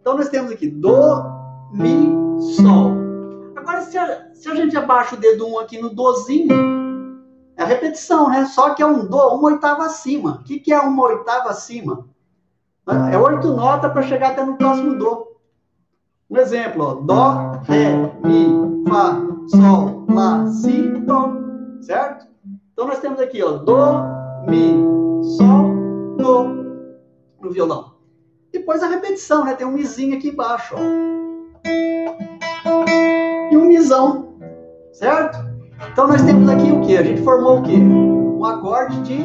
Então 0.00 0.16
nós 0.16 0.28
temos 0.28 0.52
aqui 0.52 0.68
Dó, 0.68 1.24
Mi, 1.72 2.08
Sol. 2.54 2.92
Agora, 3.56 3.80
se 3.80 3.98
a, 3.98 4.32
se 4.32 4.48
a 4.48 4.54
gente 4.54 4.76
abaixa 4.76 5.16
o 5.16 5.18
dedo 5.18 5.44
1 5.48 5.50
um 5.50 5.58
aqui 5.58 5.82
no 5.82 5.90
Dozinho, 5.90 6.54
é 7.56 7.64
repetição, 7.64 8.28
né? 8.28 8.44
Só 8.44 8.74
que 8.74 8.80
é 8.80 8.86
um 8.86 9.04
Dó, 9.04 9.34
uma 9.34 9.48
oitava 9.48 9.86
acima. 9.86 10.34
O 10.40 10.44
que, 10.44 10.60
que 10.60 10.72
é 10.72 10.78
uma 10.78 11.02
oitava 11.02 11.48
acima? 11.48 12.06
É 13.10 13.18
oito 13.18 13.48
notas 13.48 13.92
para 13.92 14.02
chegar 14.02 14.30
até 14.30 14.44
no 14.44 14.56
próximo 14.56 14.96
Dó. 14.96 15.26
Um 16.30 16.36
exemplo, 16.36 16.84
ó, 16.84 16.94
Dó, 16.94 17.58
Ré, 17.64 17.90
Mi, 18.22 18.88
Fá, 18.88 19.27
Sol, 19.48 20.06
Lá, 20.08 20.46
Si, 20.46 20.82
Dó. 21.06 21.32
Certo? 21.80 22.26
Então 22.72 22.86
nós 22.86 23.00
temos 23.00 23.20
aqui, 23.20 23.42
ó, 23.42 23.52
Dó, 23.58 24.04
Mi, 24.46 24.74
Sol, 25.36 26.16
Dó 26.16 26.44
no 27.40 27.50
violão. 27.50 27.96
Depois 28.52 28.82
a 28.82 28.88
repetição, 28.88 29.44
né? 29.44 29.54
Tem 29.54 29.66
um 29.66 29.72
mizinho 29.72 30.16
aqui 30.16 30.28
embaixo, 30.28 30.74
ó 30.76 31.08
e 33.50 33.56
um 33.56 33.64
misão, 33.64 34.34
certo? 34.92 35.38
Então 35.90 36.06
nós 36.06 36.22
temos 36.22 36.48
aqui 36.48 36.70
o 36.70 36.80
que? 36.82 36.96
A 36.96 37.02
gente 37.02 37.22
formou 37.22 37.58
o 37.58 37.62
que? 37.62 37.76
Um 37.76 38.44
acorde 38.44 39.00
de 39.02 39.24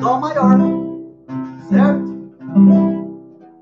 Dó 0.00 0.18
maior, 0.18 0.58
certo? 1.68 2.14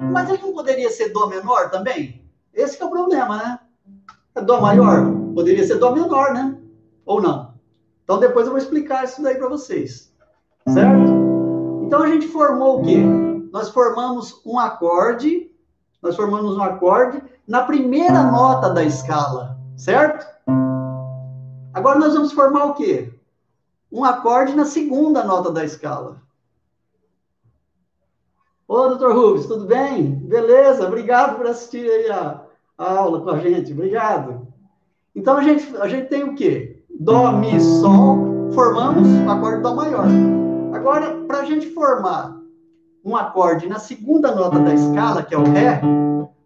Mas 0.01 0.29
ele 0.29 0.43
não 0.43 0.53
poderia 0.53 0.91
ser 0.91 1.11
Dó 1.11 1.27
menor 1.27 1.71
também? 1.71 2.23
Esse 2.53 2.83
é 2.83 2.85
o 2.85 2.91
problema, 2.91 3.37
né? 3.37 3.59
É 4.35 4.41
Dó 4.41 4.61
maior? 4.61 5.05
Poderia 5.35 5.67
ser 5.67 5.79
Dó 5.79 5.93
menor, 5.93 6.33
né? 6.33 6.57
Ou 7.05 7.21
não? 7.21 7.55
Então 8.05 8.19
depois 8.19 8.47
eu 8.47 8.53
vou 8.53 8.59
explicar 8.59 9.05
isso 9.05 9.23
daí 9.23 9.37
para 9.37 9.49
vocês, 9.49 10.13
certo? 10.69 11.13
Então 11.85 12.03
a 12.03 12.09
gente 12.09 12.29
formou 12.29 12.81
o 12.81 12.85
quê? 12.85 13.03
Nós 13.53 13.69
formamos 13.69 14.41
um 14.45 14.59
acorde, 14.59 15.51
nós 16.03 16.17
formamos 16.17 16.57
um 16.57 16.63
acorde 16.63 17.23
na 17.47 17.63
primeira 17.65 18.23
nota 18.25 18.71
da 18.71 18.83
escala, 18.83 19.59
certo? 19.77 20.27
Agora 21.75 21.99
nós 21.99 22.15
vamos 22.15 22.33
formar 22.33 22.65
o 22.67 22.75
quê? 22.75 23.13
Um 23.91 24.05
acorde 24.05 24.55
na 24.55 24.65
segunda 24.65 25.23
nota 25.23 25.51
da 25.51 25.65
escala. 25.65 26.23
Ô, 28.67 28.89
doutor 28.89 29.15
Rubens, 29.15 29.47
tudo 29.47 29.67
bem? 29.67 30.15
Beleza, 30.15 30.87
obrigado 30.87 31.37
por 31.37 31.47
assistir 31.47 31.87
aí 31.89 32.11
a, 32.11 32.43
a 32.77 32.99
aula 32.99 33.21
com 33.21 33.31
a 33.31 33.39
gente, 33.39 33.73
obrigado. 33.73 34.47
Então 35.15 35.37
a 35.37 35.43
gente, 35.43 35.77
a 35.77 35.89
gente 35.89 36.09
tem 36.09 36.25
o 36.25 36.35
quê? 36.35 36.83
Dó, 36.99 37.33
Mi, 37.33 37.61
Sol, 37.61 38.51
formamos 38.55 39.09
o 39.09 39.31
acorde 39.31 39.63
Dó 39.63 39.75
maior. 39.75 40.07
Agora, 40.73 41.17
para 41.27 41.41
a 41.41 41.45
gente 41.45 41.71
formar 41.71 42.41
um 43.05 43.17
acorde 43.17 43.69
na 43.69 43.79
segunda 43.79 44.35
nota 44.35 44.59
da 44.59 44.75
escala, 44.75 45.23
que 45.23 45.35
é 45.35 45.39
o 45.39 45.45
Ré, 45.45 45.81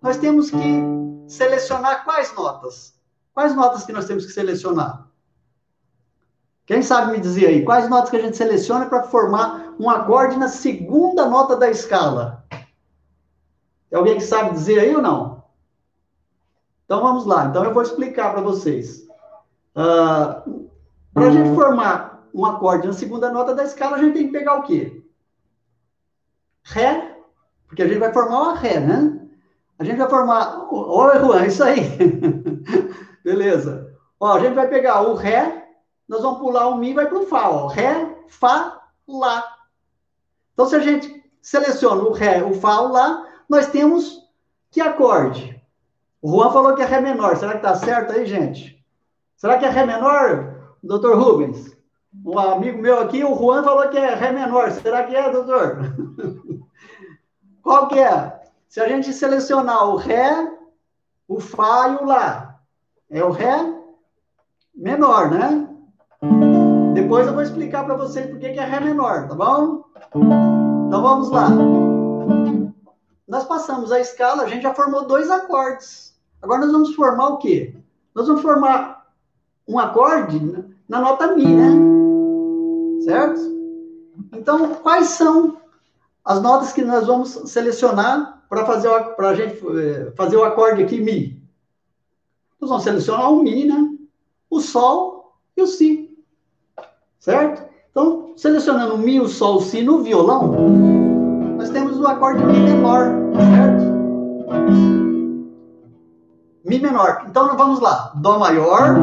nós 0.01 0.16
temos 0.16 0.51
que 0.51 0.83
selecionar 1.29 2.05
quais 2.05 2.35
notas? 2.35 2.94
Quais 3.35 3.55
notas 3.55 3.85
que 3.85 3.92
nós 3.92 4.07
temos 4.07 4.24
que 4.24 4.33
selecionar? 4.33 5.07
Quem 6.64 6.83
sabe 6.83 7.12
me 7.12 7.20
dizer 7.20 7.46
aí, 7.46 7.64
quais 7.64 7.88
notas 7.88 8.11
que 8.11 8.16
a 8.16 8.22
gente 8.22 8.37
seleciona 8.37 8.87
para 8.87 9.05
formar 9.05 9.74
um 9.79 9.88
acorde 9.88 10.37
na 10.37 10.48
segunda 10.48 11.27
nota 11.27 11.57
da 11.57 11.70
escala? 11.70 12.44
Tem 13.88 13.96
alguém 13.96 14.16
que 14.16 14.24
sabe 14.24 14.51
dizer 14.51 14.81
aí 14.81 14.96
ou 14.96 15.03
não? 15.03 15.36
Então 16.87 17.03
vamos 17.03 17.27
lá. 17.27 17.46
Então 17.46 17.64
eu 17.64 17.75
vou 17.75 17.83
explicar 17.83 18.33
para 18.33 18.40
vocês. 18.40 19.07
Uh, 19.75 20.70
para 21.12 21.27
a 21.27 21.31
gente 21.31 21.55
formar 21.55 22.29
um 22.33 22.46
acorde 22.46 22.87
na 22.87 22.92
segunda 22.92 23.31
nota 23.31 23.55
da 23.55 23.64
escala, 23.64 23.96
a 23.96 23.99
gente 23.99 24.14
tem 24.14 24.27
que 24.27 24.33
pegar 24.33 24.55
o 24.55 24.62
quê? 24.62 25.05
Ré, 26.62 27.16
porque 27.66 27.83
a 27.83 27.88
gente 27.88 27.99
vai 27.99 28.12
formar 28.12 28.40
uma 28.40 28.55
Ré, 28.55 28.81
né? 28.81 29.20
A 29.79 29.85
gente 29.85 29.99
vai 29.99 30.09
formar. 30.09 30.72
Oi, 30.72 31.18
Juan, 31.18 31.46
isso 31.46 31.62
aí. 31.62 31.81
Beleza. 33.22 33.92
Ó, 34.18 34.33
a 34.33 34.40
gente 34.40 34.55
vai 34.55 34.68
pegar 34.68 35.03
o 35.03 35.14
Ré, 35.14 35.68
nós 36.09 36.22
vamos 36.22 36.38
pular 36.38 36.68
o 36.68 36.77
Mi 36.77 36.90
e 36.90 36.94
vai 36.94 37.07
para 37.07 37.18
o 37.18 37.27
Fá. 37.27 37.49
Ó. 37.51 37.66
Ré, 37.66 38.16
Fá, 38.29 38.81
Lá. 39.09 39.44
Então, 40.53 40.66
se 40.66 40.75
a 40.75 40.81
gente 40.81 41.25
seleciona 41.42 42.03
o 42.03 42.12
Ré, 42.12 42.42
o 42.42 42.55
Fá, 42.55 42.81
o 42.81 42.92
Lá, 42.92 43.27
nós 43.49 43.66
temos 43.66 44.27
que 44.70 44.81
acorde? 44.81 45.56
O 46.22 46.31
Juan 46.31 46.50
falou 46.50 46.74
que 46.74 46.83
é 46.83 46.85
Ré 46.87 47.00
menor. 47.00 47.37
Será 47.37 47.52
que 47.52 47.59
está 47.59 47.74
certo 47.74 48.12
aí, 48.12 48.26
gente? 48.26 48.85
Será 49.37 49.59
que 49.59 49.64
é 49.64 49.68
Ré 49.68 49.85
menor, 49.85 50.74
doutor 50.83 51.18
Rubens? 51.18 51.76
Um 52.24 52.38
amigo 52.38 52.81
meu 52.81 53.00
aqui, 53.00 53.22
o 53.22 53.35
Juan, 53.35 53.62
falou 53.62 53.88
que 53.88 53.98
é 53.98 54.14
Ré 54.14 54.33
menor. 54.33 54.70
Será 54.72 55.05
que 55.05 55.14
é, 55.14 55.31
doutor? 55.31 55.79
Qual 57.62 57.88
que 57.88 57.98
é? 57.98 58.40
Se 58.68 58.81
a 58.81 58.88
gente 58.88 59.12
selecionar 59.12 59.88
o 59.88 59.96
Ré, 59.96 60.50
o 61.29 61.40
Fá 61.40 61.88
e 61.88 62.02
o 62.02 62.07
Lá, 62.07 62.61
é 63.11 63.22
o 63.22 63.31
Ré 63.31 63.74
menor, 64.74 65.31
né? 65.31 65.68
Depois 66.94 67.26
eu 67.26 67.35
vou 67.35 67.42
explicar 67.42 67.85
para 67.85 67.94
vocês 67.94 68.26
por 68.29 68.38
que 68.38 68.46
é 68.46 68.64
Ré 68.64 68.81
menor, 68.81 69.29
tá 69.29 69.35
bom? 69.35 69.85
Então 70.14 71.02
vamos 71.02 71.31
lá. 71.31 71.48
Nós 73.26 73.44
passamos 73.44 73.90
a 73.90 74.00
escala, 74.00 74.44
a 74.44 74.48
gente 74.48 74.62
já 74.62 74.72
formou 74.74 75.07
dois 75.07 75.31
acordes. 75.31 76.06
Agora 76.46 76.61
nós 76.61 76.70
vamos 76.70 76.94
formar 76.94 77.30
o 77.30 77.38
quê? 77.38 77.74
Nós 78.14 78.28
vamos 78.28 78.40
formar 78.40 79.04
um 79.66 79.80
acorde 79.80 80.40
na 80.88 81.00
nota 81.00 81.35
Mi, 81.35 81.44
né? 81.44 81.72
Certo? 83.04 83.40
Então, 84.32 84.74
quais 84.74 85.09
são 85.09 85.56
as 86.24 86.40
notas 86.40 86.72
que 86.72 86.85
nós 86.85 87.04
vamos 87.04 87.30
selecionar 87.46 88.44
para 88.48 88.64
fazer 88.64 88.88
para 89.16 89.30
a 89.30 89.35
gente 89.35 89.61
eh, 89.76 90.12
fazer 90.16 90.37
o 90.37 90.44
acorde 90.44 90.85
aqui 90.85 91.00
Mi. 91.00 91.37
Nós 92.61 92.70
vamos 92.70 92.85
selecionar 92.85 93.32
o 93.32 93.42
Mi, 93.42 93.64
né? 93.64 93.96
O 94.48 94.61
Sol 94.61 95.32
e 95.56 95.62
o 95.62 95.66
Si. 95.66 96.16
Certo? 97.18 97.68
Então, 97.90 98.35
selecionando 98.37 98.94
o 98.94 98.98
Mi, 98.98 99.18
o 99.20 99.26
Sol, 99.26 99.56
o 99.56 99.61
Si 99.62 99.82
no 99.82 100.00
violão, 100.00 100.52
nós 101.56 101.70
temos 101.70 101.98
o 101.98 102.06
acorde 102.06 102.44
Mi 102.44 102.61
menor, 102.61 103.06
certo? 103.35 105.06
Mi 106.66 106.81
menor. 106.81 107.24
Então, 107.29 107.57
vamos 107.57 107.81
lá. 107.81 108.12
Dó 108.16 108.40
maior. 108.40 108.96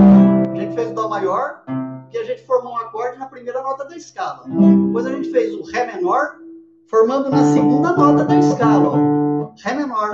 A 0.52 0.56
gente 0.56 0.76
fez 0.76 0.92
o 0.92 0.94
Dó 0.94 1.08
maior, 1.08 1.64
que 2.12 2.18
a 2.18 2.26
gente 2.26 2.46
formou 2.46 2.74
um 2.74 2.78
acorde 2.78 3.18
na 3.18 3.26
primeira 3.26 3.64
nota 3.64 3.86
da 3.86 3.96
escala. 3.96 4.44
Depois 4.46 5.06
a 5.06 5.12
gente 5.12 5.32
fez 5.32 5.54
o 5.54 5.64
Ré 5.64 5.96
menor, 5.96 6.40
formando 6.88 7.30
na 7.30 7.42
segunda 7.54 7.94
nota 7.94 8.26
da 8.26 8.36
escala, 8.36 8.98
Ré 9.64 9.76
menor. 9.76 10.12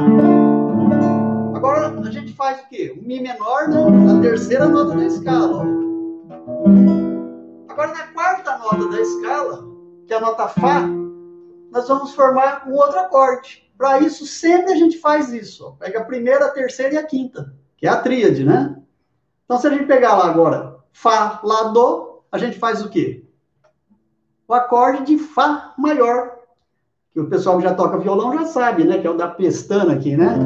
Agora 1.56 1.88
a 1.88 2.12
gente 2.12 2.34
faz 2.34 2.60
o 2.60 2.70
quê? 2.70 2.96
O 2.96 3.08
Mi 3.08 3.20
menor 3.20 3.68
na, 3.68 4.22
terceira 4.22 4.68
nota 4.68 4.96
da 4.96 5.06
escala. 5.06 5.66
Agora 7.68 7.92
na 7.92 8.08
quarta 8.14 8.60
nota 8.60 8.90
da 8.90 9.02
escala, 9.02 9.66
que 10.06 10.14
é 10.14 10.18
a 10.18 10.22
nota 10.22 10.48
Fá, 10.50 10.82
nós 11.72 11.88
vamos 11.88 12.14
formar 12.14 12.64
um 12.68 12.76
outro 12.76 13.00
acorde. 13.00 13.69
Para 13.80 14.02
isso, 14.02 14.26
sempre 14.26 14.74
a 14.74 14.76
gente 14.76 14.98
faz 14.98 15.32
isso. 15.32 15.66
Ó. 15.66 15.72
Pega 15.72 16.00
a 16.00 16.04
primeira, 16.04 16.48
a 16.48 16.50
terceira 16.50 16.96
e 16.96 16.98
a 16.98 17.04
quinta, 17.04 17.56
que 17.78 17.88
é 17.88 17.90
a 17.90 17.96
tríade, 17.96 18.44
né? 18.44 18.76
Então, 19.46 19.58
se 19.58 19.66
a 19.66 19.70
gente 19.70 19.86
pegar 19.86 20.18
lá 20.18 20.26
agora 20.26 20.76
Fá, 20.92 21.40
Lá, 21.42 21.64
Dó, 21.70 22.26
a 22.30 22.38
gente 22.38 22.60
faz 22.60 22.84
o 22.84 22.90
quê? 22.90 23.24
O 24.46 24.54
acorde 24.54 25.06
de 25.06 25.18
Fá 25.18 25.74
maior 25.78 26.40
que 27.14 27.22
o 27.22 27.30
pessoal 27.30 27.58
que 27.58 27.64
já 27.64 27.74
toca 27.74 27.98
violão 27.98 28.38
já 28.38 28.46
sabe, 28.48 28.84
né? 28.84 29.00
Que 29.00 29.08
é 29.08 29.10
o 29.10 29.16
da 29.16 29.30
pestana 29.30 29.94
aqui, 29.94 30.18
né? 30.18 30.38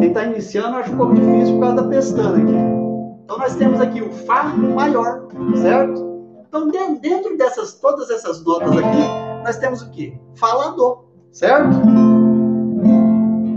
Quem 0.00 0.08
está 0.08 0.24
iniciando 0.24 0.74
acha 0.78 0.90
um 0.92 0.96
pouco 0.96 1.14
difícil 1.14 1.56
por 1.56 1.60
causa 1.60 1.76
da 1.76 1.88
pestana 1.88 2.38
aqui. 2.38 3.22
Então 3.24 3.36
nós 3.36 3.54
temos 3.54 3.82
aqui 3.82 4.00
o 4.00 4.10
Fá 4.10 4.44
maior, 4.44 5.28
certo? 5.60 6.42
Então 6.48 6.68
dentro 6.68 7.36
dessas 7.36 7.74
todas 7.74 8.08
essas 8.08 8.42
notas 8.42 8.70
aqui, 8.70 9.44
nós 9.44 9.58
temos 9.58 9.82
o 9.82 9.90
quê? 9.90 10.18
Falador, 10.34 11.04
certo? 11.30 12.01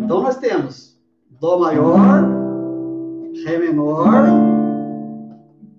Então 0.05 0.21
nós 0.21 0.37
temos 0.37 0.95
Dó 1.31 1.57
maior, 1.57 2.23
Ré 3.43 3.57
menor, 3.57 4.27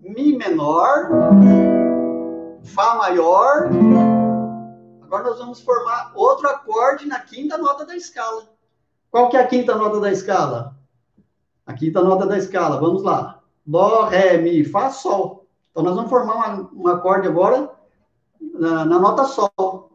Mi 0.03 0.37
menor, 0.37 1.09
Fá 2.65 2.97
maior, 2.97 3.71
Agora 5.01 5.23
nós 5.23 5.39
vamos 5.39 5.61
formar 5.61 6.11
outro 6.17 6.49
acorde 6.49 7.07
na 7.07 7.21
quinta 7.21 7.57
nota 7.57 7.87
da 7.87 7.95
escala. 7.95 8.43
Qual 9.13 9.29
que 9.29 9.37
é 9.37 9.41
a 9.41 9.47
quinta 9.47 9.77
nota 9.77 10.01
da 10.01 10.11
escala? 10.11 10.77
A 11.65 11.73
quinta 11.73 12.03
nota 12.03 12.27
da 12.27 12.37
escala, 12.37 12.81
vamos 12.81 13.05
lá. 13.05 13.41
Dó, 13.65 14.07
Ré, 14.07 14.39
Mi, 14.39 14.65
Fá, 14.65 14.91
Sol. 14.91 15.47
Então, 15.71 15.85
nós 15.85 15.95
vamos 15.95 16.11
formar 16.11 16.69
um 16.75 16.89
acorde 16.89 17.29
agora 17.29 17.71
na, 18.41 18.85
na 18.85 18.99
nota 18.99 19.25
Sol. 19.25 19.89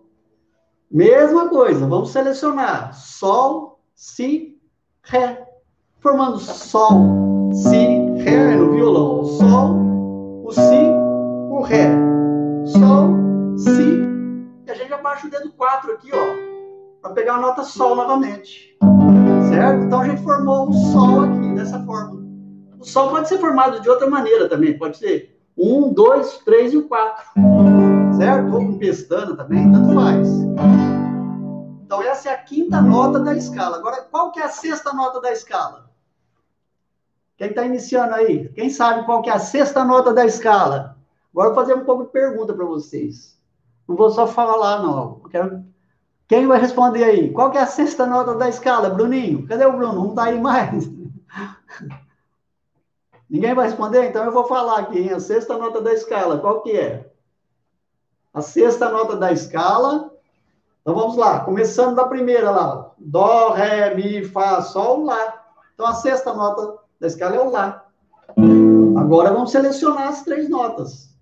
Mesma 0.90 1.50
coisa, 1.50 1.86
vamos 1.86 2.12
selecionar 2.12 2.94
Sol, 2.94 3.71
Si, 3.96 4.58
Ré. 5.04 5.48
Formando 6.00 6.40
Sol, 6.40 7.52
Si, 7.54 7.78
Ré 8.24 8.56
no 8.56 8.72
violão. 8.72 9.24
Sol, 9.24 10.44
o 10.44 10.52
Si, 10.52 10.90
o 11.50 11.62
Ré. 11.62 11.90
Sol, 12.66 13.10
Si. 13.58 14.02
E 14.66 14.72
a 14.72 14.74
gente 14.74 14.94
abaixa 14.94 15.28
o 15.28 15.30
dedo 15.30 15.52
4 15.52 15.92
aqui, 15.94 16.10
ó. 16.14 17.02
Para 17.02 17.14
pegar 17.14 17.36
a 17.36 17.40
nota 17.40 17.64
Sol 17.64 17.96
novamente. 17.96 18.78
Certo? 19.50 19.84
Então 19.84 20.02
a 20.02 20.08
gente 20.08 20.24
formou 20.24 20.70
um 20.70 20.74
Sol 20.74 21.22
aqui, 21.22 21.54
dessa 21.56 21.80
forma. 21.84 22.22
O 22.80 22.86
Sol 22.86 23.10
pode 23.10 23.28
ser 23.28 23.38
formado 23.38 23.80
de 23.80 23.90
outra 23.90 24.10
maneira 24.10 24.50
também. 24.50 24.78
Pode 24.78 24.98
ser 24.98 25.38
um, 25.58 25.94
dois, 25.94 26.40
três 26.46 26.74
e 26.74 26.78
o 26.78 26.88
quatro. 26.88 27.26
Certo? 28.18 28.54
Ou 28.54 28.66
com 28.66 28.78
pestana 28.80 29.36
também, 29.36 29.72
tanto 29.72 29.94
faz. 29.94 30.28
Então 31.92 32.02
essa 32.04 32.30
é 32.30 32.34
a 32.34 32.38
quinta 32.38 32.82
nota 32.82 33.20
da 33.20 33.36
escala. 33.36 33.76
Agora, 33.76 34.04
qual 34.04 34.32
que 34.32 34.40
é 34.40 34.44
a 34.44 34.50
sexta 34.50 34.94
nota 34.94 35.20
da 35.20 35.30
escala? 35.30 35.92
Quem 37.36 37.50
está 37.50 37.66
iniciando 37.66 38.16
aí? 38.16 38.48
Quem 38.54 38.70
sabe 38.70 39.06
qual 39.06 39.22
que 39.22 39.30
é 39.30 39.34
a 39.34 39.40
sexta 39.40 39.84
nota 39.84 40.14
da 40.14 40.26
escala? 40.26 40.96
Agora 41.34 41.50
eu 41.50 41.54
vou 41.54 41.62
fazer 41.62 41.74
um 41.74 41.84
pouco 41.84 42.06
de 42.06 42.12
pergunta 42.12 42.54
para 42.54 42.64
vocês. 42.64 43.38
Não 43.86 43.98
vou 43.98 44.10
só 44.10 44.26
falar, 44.26 44.82
não. 44.82 45.20
Quero... 45.30 45.66
Quem 46.30 46.48
vai 46.48 46.62
responder 46.62 47.04
aí? 47.04 47.30
Qual 47.34 47.52
que 47.52 47.58
é 47.58 47.62
a 47.62 47.68
sexta 47.68 48.06
nota 48.06 48.36
da 48.36 48.48
escala, 48.48 48.90
Bruninho? 48.90 49.46
Cadê 49.46 49.66
o 49.66 49.74
Bruno? 49.74 49.96
Não 49.96 50.10
está 50.12 50.24
aí 50.24 50.40
mais. 50.40 50.90
Ninguém 53.30 53.54
vai 53.54 53.66
responder? 53.66 54.06
Então 54.06 54.24
eu 54.24 54.32
vou 54.32 54.46
falar 54.46 54.80
aqui, 54.80 54.98
hein? 54.98 55.12
A 55.12 55.20
sexta 55.20 55.58
nota 55.58 55.82
da 55.82 55.92
escala, 55.92 56.40
qual 56.40 56.62
que 56.62 56.72
é? 56.72 57.12
A 58.34 58.42
sexta 58.42 58.90
nota 58.90 59.18
da 59.18 59.34
escala 59.34 60.11
então 60.82 60.96
vamos 60.96 61.16
lá, 61.16 61.42
começando 61.42 61.96
da 61.96 62.06
primeira 62.06 62.50
lá. 62.50 62.92
Dó, 62.98 63.52
Ré, 63.52 63.94
Mi, 63.94 64.26
Fá, 64.26 64.64
Sol, 64.64 65.04
Lá. 65.04 65.44
Então 65.76 65.86
a 65.86 65.94
sexta 65.94 66.34
nota 66.34 66.76
da 67.00 67.06
escala 67.06 67.36
é 67.36 67.40
o 67.40 67.52
Lá. 67.52 67.86
Agora 68.98 69.32
vamos 69.32 69.52
selecionar 69.52 70.08
as 70.08 70.24
três 70.24 70.50
notas. 70.50 71.16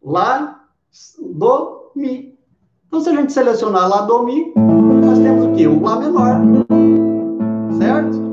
Lá, 0.00 0.64
Dó, 1.18 1.90
Mi. 1.96 2.38
Então 2.86 3.00
se 3.00 3.10
a 3.10 3.14
gente 3.14 3.32
selecionar 3.32 3.88
Lá, 3.88 4.02
Dó, 4.02 4.22
Mi, 4.22 4.52
nós 4.54 5.18
temos 5.18 5.46
o 5.46 5.52
quê? 5.54 5.66
O 5.66 5.82
Lá 5.82 5.96
menor. 5.96 6.36
Certo? 7.76 8.24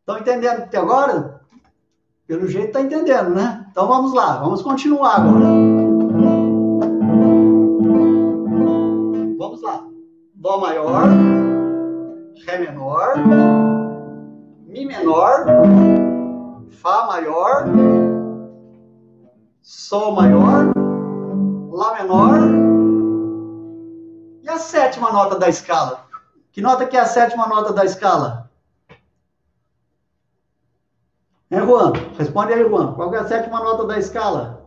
Estão 0.00 0.18
entendendo 0.18 0.62
até 0.62 0.78
agora? 0.78 1.42
Pelo 2.28 2.46
jeito 2.46 2.72
tá 2.72 2.82
entendendo, 2.82 3.30
né? 3.30 3.64
Então 3.70 3.88
vamos 3.88 4.12
lá, 4.12 4.36
vamos 4.36 4.60
continuar 4.60 5.16
agora. 5.16 5.46
Vamos 9.38 9.62
lá. 9.62 9.82
Dó 10.34 10.58
maior, 10.60 11.04
Ré 12.46 12.58
menor, 12.58 13.14
Mi 14.66 14.84
menor, 14.84 15.46
Fá 16.82 17.06
maior, 17.06 17.64
Sol 19.62 20.14
maior, 20.14 20.70
Lá 21.72 21.94
menor. 21.94 22.40
E 24.42 24.48
a 24.50 24.58
sétima 24.58 25.10
nota 25.10 25.38
da 25.38 25.48
escala? 25.48 26.04
Que 26.52 26.60
nota 26.60 26.84
que 26.84 26.94
é 26.94 27.00
a 27.00 27.06
sétima 27.06 27.46
nota 27.46 27.72
da 27.72 27.86
escala? 27.86 28.47
É, 31.50 31.60
Juan? 31.60 31.92
Responde 32.18 32.52
aí, 32.52 32.68
Juan. 32.68 32.92
Qual 32.94 33.14
é 33.14 33.18
a 33.18 33.26
sétima 33.26 33.60
nota 33.60 33.86
da 33.86 33.98
escala? 33.98 34.66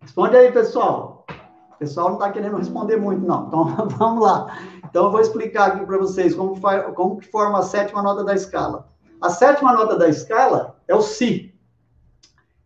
Responde 0.00 0.36
aí, 0.36 0.50
pessoal. 0.50 1.26
O 1.72 1.76
pessoal 1.76 2.08
não 2.08 2.14
está 2.14 2.30
querendo 2.30 2.56
responder 2.56 2.96
muito, 2.96 3.26
não. 3.26 3.46
Então, 3.46 3.64
vamos 3.98 4.24
lá. 4.24 4.58
Então, 4.84 5.04
eu 5.04 5.10
vou 5.10 5.20
explicar 5.20 5.68
aqui 5.68 5.84
para 5.84 5.98
vocês 5.98 6.34
como, 6.34 6.58
como 6.94 7.18
que 7.18 7.30
forma 7.30 7.58
a 7.58 7.62
sétima 7.62 8.02
nota 8.02 8.24
da 8.24 8.34
escala. 8.34 8.88
A 9.20 9.30
sétima 9.30 9.72
nota 9.72 9.96
da 9.96 10.08
escala 10.08 10.76
é 10.88 10.94
o 10.94 11.02
Si. 11.02 11.54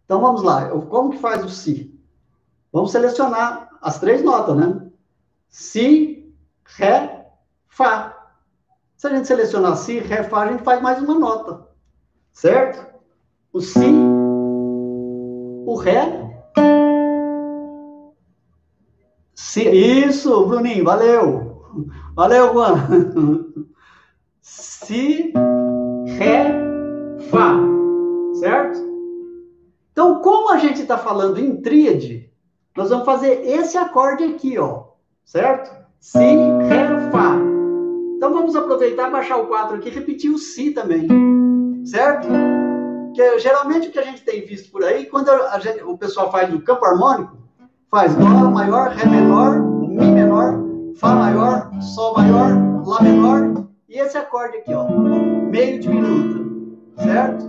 Então, 0.05 0.21
vamos 0.21 0.43
lá. 0.43 0.69
Como 0.69 1.11
que 1.11 1.19
faz 1.19 1.45
o 1.45 1.49
Si? 1.49 1.93
Vamos 2.73 2.93
selecionar 2.93 3.71
as 3.83 3.99
três 3.99 4.23
notas, 4.23 4.57
né? 4.57 4.89
Si, 5.49 6.35
Ré, 6.65 7.17
Fá. 7.77 8.16
Se 8.97 9.07
a 9.07 9.11
gente 9.11 9.29
selecionar 9.29 9.77
Si, 9.77 9.99
Ré, 9.99 10.23
Fá, 10.23 10.43
a 10.43 10.53
gente 10.53 10.63
faz 10.63 10.81
mais 10.81 11.01
uma 11.03 11.19
nota. 11.19 11.69
Certo? 12.33 12.87
O 13.53 13.61
Si, 13.61 13.79
o 15.67 15.75
Ré. 15.77 16.25
Si, 19.35 19.69
isso, 19.69 20.47
Bruninho, 20.47 20.85
valeu. 20.85 21.63
Valeu, 22.15 22.53
Juan. 22.55 22.75
Si, 24.41 25.33
Ré, 26.19 26.53
Fá. 27.31 27.59
Certo? 28.35 28.79
Então, 29.93 30.21
como 30.23 30.53
a 30.53 30.59
gente 30.59 30.83
está 30.83 30.97
falando 30.97 31.39
em 31.39 31.61
tríade, 31.61 32.31
nós 32.77 32.91
vamos 32.91 33.05
fazer 33.05 33.45
esse 33.45 33.77
acorde 33.77 34.25
aqui, 34.25 34.59
ó. 34.59 34.85
Certo? 35.25 35.75
Si, 35.99 36.19
Ré, 36.19 36.86
vamos 38.37 38.55
aproveitar, 38.55 39.11
baixar 39.11 39.39
o 39.39 39.47
4 39.47 39.77
aqui 39.77 39.89
e 39.89 39.93
repetir 39.93 40.31
o 40.31 40.39
Si 40.39 40.71
também. 40.71 41.09
Certo? 41.85 42.29
Que 43.15 43.39
geralmente 43.39 43.89
o 43.89 43.91
que 43.91 43.99
a 43.99 44.05
gente 44.05 44.23
tem 44.23 44.45
visto 44.45 44.71
por 44.71 44.85
aí, 44.85 45.07
quando 45.07 45.31
gente, 45.61 45.83
o 45.83 45.97
pessoal 45.97 46.31
faz 46.31 46.53
o 46.53 46.61
campo 46.61 46.85
harmônico, 46.85 47.37
faz 47.91 48.15
Dó 48.15 48.25
maior, 48.51 48.91
Ré 48.91 49.07
menor, 49.07 49.59
Mi 49.59 50.11
menor, 50.11 50.61
Fá 50.97 51.15
maior, 51.15 51.71
Sol 51.81 52.15
maior, 52.15 52.51
Lá 52.85 53.03
menor, 53.03 53.67
e 53.89 53.99
esse 53.99 54.19
acorde 54.19 54.59
aqui, 54.59 54.75
ó, 54.75 54.87
meio 54.87 55.81
diminuto, 55.81 56.77
certo? 56.99 57.47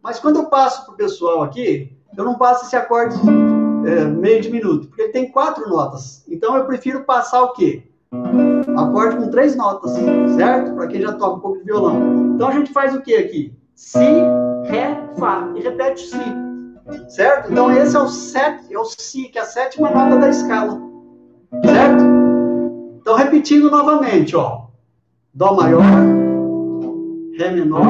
Mas 0.00 0.20
quando 0.20 0.36
eu 0.36 0.46
passo 0.46 0.84
para 0.84 0.94
o 0.94 0.96
pessoal 0.96 1.42
aqui, 1.42 1.98
eu 2.16 2.24
não 2.24 2.38
passo 2.38 2.66
esse 2.66 2.76
acorde 2.76 3.16
é, 3.84 4.04
meio 4.04 4.40
diminuto, 4.40 4.86
porque 4.86 5.02
ele 5.02 5.12
tem 5.12 5.32
quatro 5.32 5.68
notas. 5.68 6.24
Então 6.28 6.56
eu 6.56 6.64
prefiro 6.64 7.02
passar 7.02 7.42
o 7.42 7.52
quê? 7.52 7.90
Acorde 8.76 9.16
com 9.16 9.30
três 9.30 9.56
notas, 9.56 9.92
certo? 10.36 10.74
Para 10.74 10.86
quem 10.86 11.00
já 11.00 11.12
toca 11.12 11.36
um 11.36 11.40
pouco 11.40 11.58
de 11.58 11.64
violão. 11.64 12.32
Então 12.34 12.48
a 12.48 12.52
gente 12.52 12.72
faz 12.72 12.94
o 12.94 13.00
que 13.00 13.14
aqui? 13.14 13.56
Si, 13.74 13.98
Ré, 14.64 15.08
Fá. 15.18 15.52
E 15.54 15.60
repete 15.60 16.06
Si. 16.06 16.44
Certo? 17.08 17.50
Então 17.50 17.70
esse 17.70 17.96
é 17.96 18.00
o, 18.00 18.08
set, 18.08 18.72
é 18.72 18.78
o 18.78 18.84
Si, 18.84 19.28
que 19.28 19.38
é 19.38 19.42
a 19.42 19.46
sétima 19.46 19.90
nota 19.90 20.18
da 20.18 20.28
escala. 20.28 20.80
Certo? 21.64 22.04
Então 23.00 23.16
repetindo 23.16 23.70
novamente, 23.70 24.36
ó. 24.36 24.64
Dó 25.32 25.54
maior, 25.54 25.82
Ré 27.36 27.50
menor, 27.50 27.84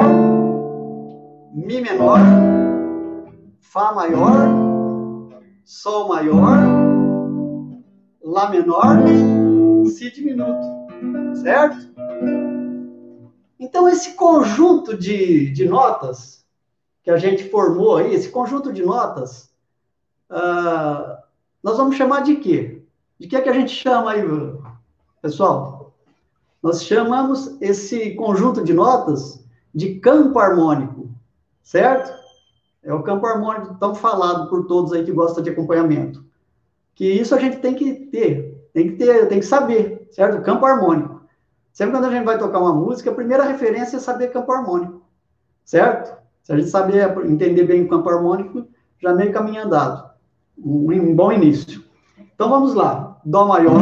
Mi 1.54 1.80
menor, 1.80 2.18
Fá 3.60 3.92
maior, 3.92 4.32
Sol 5.64 6.08
maior, 6.08 6.58
Lá 8.22 8.48
menor 8.48 9.04
si 9.94 10.10
diminuto, 10.10 10.66
certo? 11.36 11.88
Então, 13.58 13.88
esse 13.88 14.14
conjunto 14.14 14.96
de, 14.96 15.50
de 15.50 15.68
notas 15.68 16.44
que 17.02 17.10
a 17.10 17.16
gente 17.16 17.48
formou 17.48 17.96
aí, 17.96 18.14
esse 18.14 18.28
conjunto 18.28 18.72
de 18.72 18.82
notas, 18.82 19.52
uh, 20.30 21.16
nós 21.62 21.76
vamos 21.76 21.96
chamar 21.96 22.22
de 22.22 22.36
quê? 22.36 22.82
De 23.18 23.28
que 23.28 23.36
é 23.36 23.40
que 23.40 23.48
a 23.48 23.52
gente 23.52 23.70
chama 23.70 24.12
aí, 24.12 24.22
pessoal? 25.22 25.94
Nós 26.62 26.84
chamamos 26.84 27.56
esse 27.60 28.14
conjunto 28.14 28.64
de 28.64 28.74
notas 28.74 29.44
de 29.72 29.96
campo 30.00 30.38
harmônico, 30.38 31.10
certo? 31.62 32.12
É 32.82 32.92
o 32.92 33.02
campo 33.02 33.26
harmônico 33.26 33.76
tão 33.78 33.94
falado 33.94 34.48
por 34.48 34.66
todos 34.66 34.92
aí 34.92 35.04
que 35.04 35.12
gostam 35.12 35.42
de 35.42 35.50
acompanhamento. 35.50 36.24
Que 36.94 37.06
isso 37.06 37.34
a 37.34 37.38
gente 37.38 37.58
tem 37.58 37.74
que 37.74 37.92
ter, 38.06 38.53
tem 38.74 38.88
que 38.90 38.96
ter, 38.96 39.28
tem 39.28 39.38
que 39.38 39.46
saber, 39.46 40.08
certo? 40.10 40.42
Campo 40.42 40.66
harmônico. 40.66 41.22
Sempre 41.72 41.94
quando 41.94 42.06
a 42.06 42.10
gente 42.10 42.24
vai 42.24 42.36
tocar 42.36 42.58
uma 42.58 42.74
música, 42.74 43.10
a 43.10 43.14
primeira 43.14 43.44
referência 43.44 43.96
é 43.96 44.00
saber 44.00 44.32
campo 44.32 44.50
harmônico, 44.52 45.00
certo? 45.64 46.16
Se 46.42 46.52
a 46.52 46.56
gente 46.56 46.68
saber 46.68 47.16
entender 47.24 47.64
bem 47.64 47.84
o 47.84 47.88
campo 47.88 48.08
harmônico, 48.10 48.66
já 49.00 49.14
meio 49.14 49.32
caminho 49.32 49.64
andado. 49.64 50.10
Um, 50.58 50.92
um 50.92 51.14
bom 51.14 51.32
início. 51.32 51.84
Então 52.34 52.50
vamos 52.50 52.74
lá. 52.74 53.16
Dó 53.24 53.46
maior, 53.46 53.80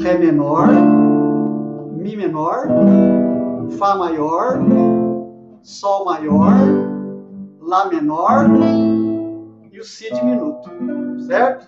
Ré 0.00 0.16
menor, 0.16 0.68
Mi 1.92 2.16
menor, 2.16 2.66
Fá 3.76 3.96
maior, 3.96 4.58
Sol 5.62 6.04
maior, 6.04 6.54
Lá 7.60 7.88
menor 7.88 8.46
e 9.72 9.80
o 9.80 9.84
Si 9.84 10.12
diminuto, 10.14 10.70
certo? 11.26 11.66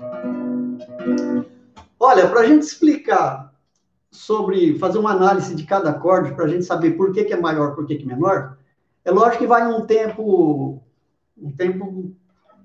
Olha, 2.00 2.28
para 2.28 2.40
a 2.40 2.46
gente 2.46 2.62
explicar 2.62 3.52
sobre 4.10 4.78
fazer 4.78 4.98
uma 4.98 5.10
análise 5.10 5.54
de 5.54 5.64
cada 5.64 5.90
acorde, 5.90 6.32
para 6.32 6.44
a 6.44 6.48
gente 6.48 6.64
saber 6.64 6.92
por 6.92 7.12
que, 7.12 7.24
que 7.24 7.32
é 7.32 7.40
maior, 7.40 7.74
por 7.74 7.86
que, 7.86 7.96
que 7.96 8.04
é 8.04 8.06
menor, 8.06 8.56
é 9.04 9.10
lógico 9.10 9.38
que 9.38 9.46
vai 9.46 9.66
um 9.66 9.84
tempo, 9.84 10.80
um 11.36 11.50
tempo, 11.52 12.14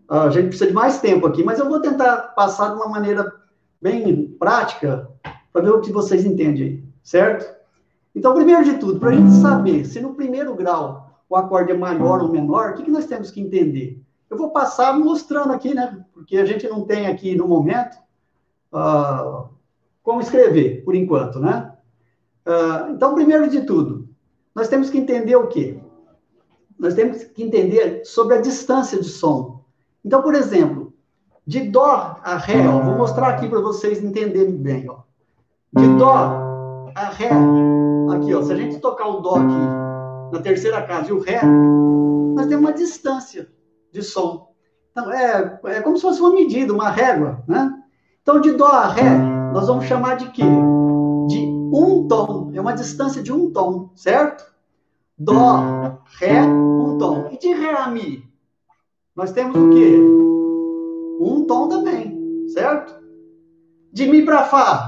a 0.07 0.29
gente 0.29 0.49
precisa 0.49 0.67
de 0.67 0.73
mais 0.73 0.99
tempo 0.99 1.25
aqui, 1.25 1.43
mas 1.43 1.59
eu 1.59 1.67
vou 1.67 1.79
tentar 1.79 2.33
passar 2.35 2.69
de 2.69 2.75
uma 2.75 2.87
maneira 2.87 3.31
bem 3.81 4.27
prática 4.39 5.09
para 5.51 5.61
ver 5.61 5.71
o 5.71 5.81
que 5.81 5.91
vocês 5.91 6.25
entendem 6.25 6.63
aí, 6.63 6.83
certo? 7.03 7.53
Então, 8.15 8.35
primeiro 8.35 8.63
de 8.63 8.77
tudo, 8.77 8.99
para 8.99 9.09
a 9.09 9.13
gente 9.13 9.31
saber 9.33 9.85
se 9.85 9.99
no 9.99 10.13
primeiro 10.13 10.55
grau 10.55 11.11
o 11.27 11.35
acorde 11.35 11.71
é 11.71 11.77
maior 11.77 12.21
ou 12.21 12.31
menor, 12.31 12.71
o 12.71 12.73
que, 12.75 12.83
que 12.83 12.91
nós 12.91 13.07
temos 13.07 13.31
que 13.31 13.41
entender? 13.41 13.99
Eu 14.29 14.37
vou 14.37 14.51
passar 14.51 14.97
mostrando 14.97 15.51
aqui, 15.51 15.73
né? 15.73 16.03
Porque 16.13 16.37
a 16.37 16.45
gente 16.45 16.67
não 16.67 16.85
tem 16.85 17.07
aqui 17.07 17.35
no 17.35 17.47
momento 17.47 17.97
uh, 18.73 19.49
como 20.01 20.21
escrever, 20.21 20.83
por 20.83 20.95
enquanto, 20.95 21.39
né? 21.39 21.71
Uh, 22.45 22.91
então, 22.91 23.13
primeiro 23.13 23.49
de 23.49 23.61
tudo, 23.61 24.09
nós 24.53 24.67
temos 24.67 24.89
que 24.89 24.97
entender 24.97 25.35
o 25.35 25.47
quê? 25.47 25.79
Nós 26.77 26.93
temos 26.93 27.23
que 27.23 27.43
entender 27.43 28.03
sobre 28.03 28.35
a 28.35 28.41
distância 28.41 28.99
de 28.99 29.07
som. 29.07 29.63
Então, 30.03 30.21
por 30.21 30.35
exemplo, 30.35 30.93
de 31.45 31.61
Dó 31.69 32.19
a 32.21 32.37
Ré, 32.37 32.67
ó, 32.67 32.79
vou 32.81 32.97
mostrar 32.97 33.29
aqui 33.29 33.47
para 33.47 33.61
vocês 33.61 34.03
entenderem 34.03 34.57
bem. 34.57 34.89
Ó. 34.89 34.99
De 35.71 35.87
Dó 35.97 36.13
a 36.95 37.09
Ré, 37.09 37.29
aqui, 38.13 38.33
ó, 38.33 38.41
se 38.41 38.51
a 38.51 38.55
gente 38.55 38.79
tocar 38.79 39.07
o 39.07 39.21
Dó 39.21 39.35
aqui 39.35 40.33
na 40.33 40.41
terceira 40.41 40.81
casa 40.81 41.09
e 41.09 41.13
o 41.13 41.19
Ré, 41.19 41.41
nós 42.35 42.47
temos 42.47 42.65
uma 42.65 42.73
distância 42.73 43.47
de 43.91 44.01
som. 44.01 44.53
Então, 44.91 45.11
é, 45.11 45.59
é 45.65 45.81
como 45.81 45.95
se 45.95 46.01
fosse 46.01 46.19
uma 46.19 46.33
medida, 46.33 46.73
uma 46.73 46.89
régua, 46.89 47.43
né? 47.47 47.82
Então, 48.23 48.39
de 48.39 48.53
Dó 48.53 48.67
a 48.67 48.87
Ré, 48.87 49.17
nós 49.51 49.67
vamos 49.67 49.83
chamar 49.83 50.15
de 50.15 50.29
quê? 50.29 50.43
De 51.27 51.45
um 51.73 52.07
tom. 52.07 52.51
É 52.53 52.61
uma 52.61 52.71
distância 52.71 53.21
de 53.21 53.33
um 53.33 53.51
tom, 53.51 53.89
certo? 53.95 54.45
Dó, 55.17 55.99
Ré, 56.19 56.41
um 56.41 56.97
tom. 56.97 57.27
E 57.33 57.37
de 57.37 57.51
Ré 57.53 57.73
a 57.73 57.89
Mi? 57.89 58.23
Nós 59.13 59.33
temos 59.33 59.57
o 59.57 59.69
quê? 59.71 59.99
Um 61.19 61.43
tom 61.45 61.67
também, 61.67 62.47
certo? 62.47 62.95
De 63.91 64.07
Mi 64.07 64.23
para 64.23 64.45
Fá. 64.45 64.87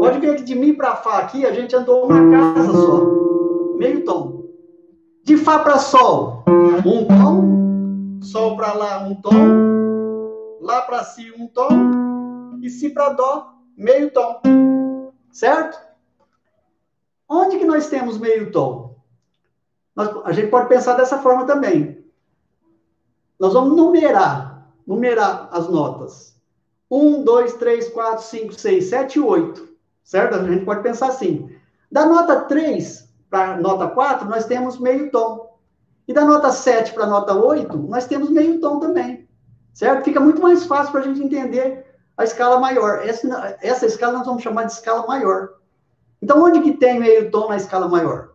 Pode 0.00 0.18
ver 0.18 0.34
que 0.34 0.42
de 0.42 0.56
Mi 0.56 0.72
para 0.72 0.96
Fá 0.96 1.18
aqui 1.18 1.46
a 1.46 1.52
gente 1.52 1.76
andou 1.76 2.06
uma 2.06 2.30
casa 2.32 2.72
só. 2.72 3.00
Meio 3.76 4.04
tom. 4.04 4.42
De 5.22 5.36
Fá 5.36 5.60
para 5.60 5.78
Sol, 5.78 6.42
um 6.84 7.04
tom. 7.04 8.20
Sol 8.22 8.56
para 8.56 8.72
Lá, 8.72 9.06
um 9.06 9.14
tom. 9.14 10.58
Lá 10.60 10.82
para 10.82 11.04
Si, 11.04 11.32
um 11.38 11.46
tom. 11.46 12.15
E 12.66 12.70
Si 12.70 12.90
para 12.90 13.10
Dó, 13.10 13.54
meio 13.76 14.10
tom. 14.10 15.12
Certo? 15.30 15.78
Onde 17.28 17.58
que 17.58 17.64
nós 17.64 17.88
temos 17.88 18.18
meio 18.18 18.50
tom? 18.50 18.96
Nós, 19.94 20.10
a 20.24 20.32
gente 20.32 20.50
pode 20.50 20.68
pensar 20.68 20.94
dessa 20.94 21.18
forma 21.18 21.46
também. 21.46 22.04
Nós 23.38 23.52
vamos 23.52 23.76
numerar, 23.76 24.68
numerar 24.84 25.48
as 25.52 25.68
notas. 25.68 26.36
1, 26.90 27.22
2, 27.22 27.52
3, 27.54 27.88
4, 27.90 28.24
5, 28.24 28.54
6, 28.54 28.84
7, 28.84 29.20
8. 29.20 29.68
Certo? 30.02 30.34
A 30.34 30.42
gente 30.42 30.64
pode 30.64 30.82
pensar 30.82 31.06
assim. 31.06 31.48
Da 31.90 32.04
nota 32.04 32.40
3 32.42 33.08
para 33.30 33.52
a 33.52 33.56
nota 33.60 33.86
4, 33.88 34.28
nós 34.28 34.44
temos 34.46 34.76
meio 34.80 35.08
tom. 35.12 35.56
E 36.08 36.12
da 36.12 36.24
nota 36.24 36.50
7 36.50 36.92
para 36.94 37.04
a 37.04 37.08
nota 37.08 37.32
8, 37.32 37.78
nós 37.78 38.08
temos 38.08 38.28
meio 38.28 38.60
tom 38.60 38.80
também. 38.80 39.28
Certo? 39.72 40.04
Fica 40.04 40.18
muito 40.18 40.42
mais 40.42 40.66
fácil 40.66 40.90
para 40.90 41.02
a 41.02 41.04
gente 41.04 41.22
entender 41.22 41.86
a 42.16 42.24
escala 42.24 42.58
maior. 42.58 43.06
Essa, 43.06 43.58
essa 43.60 43.86
escala 43.86 44.18
nós 44.18 44.26
vamos 44.26 44.42
chamar 44.42 44.64
de 44.64 44.72
escala 44.72 45.06
maior. 45.06 45.50
Então, 46.22 46.42
onde 46.42 46.60
que 46.60 46.72
tem 46.72 46.98
meio 46.98 47.30
tom 47.30 47.48
na 47.48 47.56
escala 47.56 47.88
maior? 47.88 48.30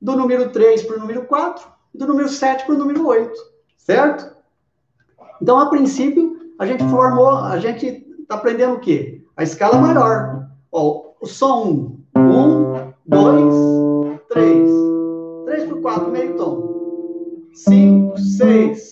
Do 0.00 0.16
número 0.16 0.50
3 0.50 0.82
para 0.84 0.96
o 0.96 1.00
número 1.00 1.24
4, 1.24 1.66
do 1.94 2.06
número 2.06 2.28
7 2.28 2.64
para 2.64 2.74
o 2.74 2.78
número 2.78 3.06
8, 3.06 3.32
certo? 3.76 4.36
Então, 5.40 5.58
a 5.58 5.66
princípio, 5.66 6.36
a 6.58 6.66
gente 6.66 6.84
formou, 6.88 7.30
a 7.30 7.58
gente 7.58 8.06
está 8.20 8.36
aprendendo 8.36 8.74
o 8.74 8.80
quê? 8.80 9.22
A 9.36 9.42
escala 9.42 9.78
maior. 9.78 10.48
Ó, 10.70 11.12
o 11.20 11.26
som 11.26 11.96
1, 12.16 12.92
2, 13.06 14.20
3. 14.28 14.70
3 15.46 15.64
para 15.68 15.74
o 15.76 15.82
4, 15.82 16.10
meio 16.10 16.36
tom. 16.36 16.76
5, 17.54 18.18
6, 18.18 18.85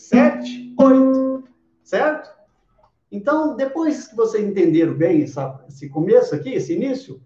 Então, 3.24 3.56
depois 3.56 4.06
que 4.06 4.14
vocês 4.14 4.46
entenderam 4.46 4.92
bem 4.92 5.22
essa, 5.22 5.58
esse 5.66 5.88
começo 5.88 6.34
aqui, 6.34 6.52
esse 6.52 6.74
início, 6.74 7.22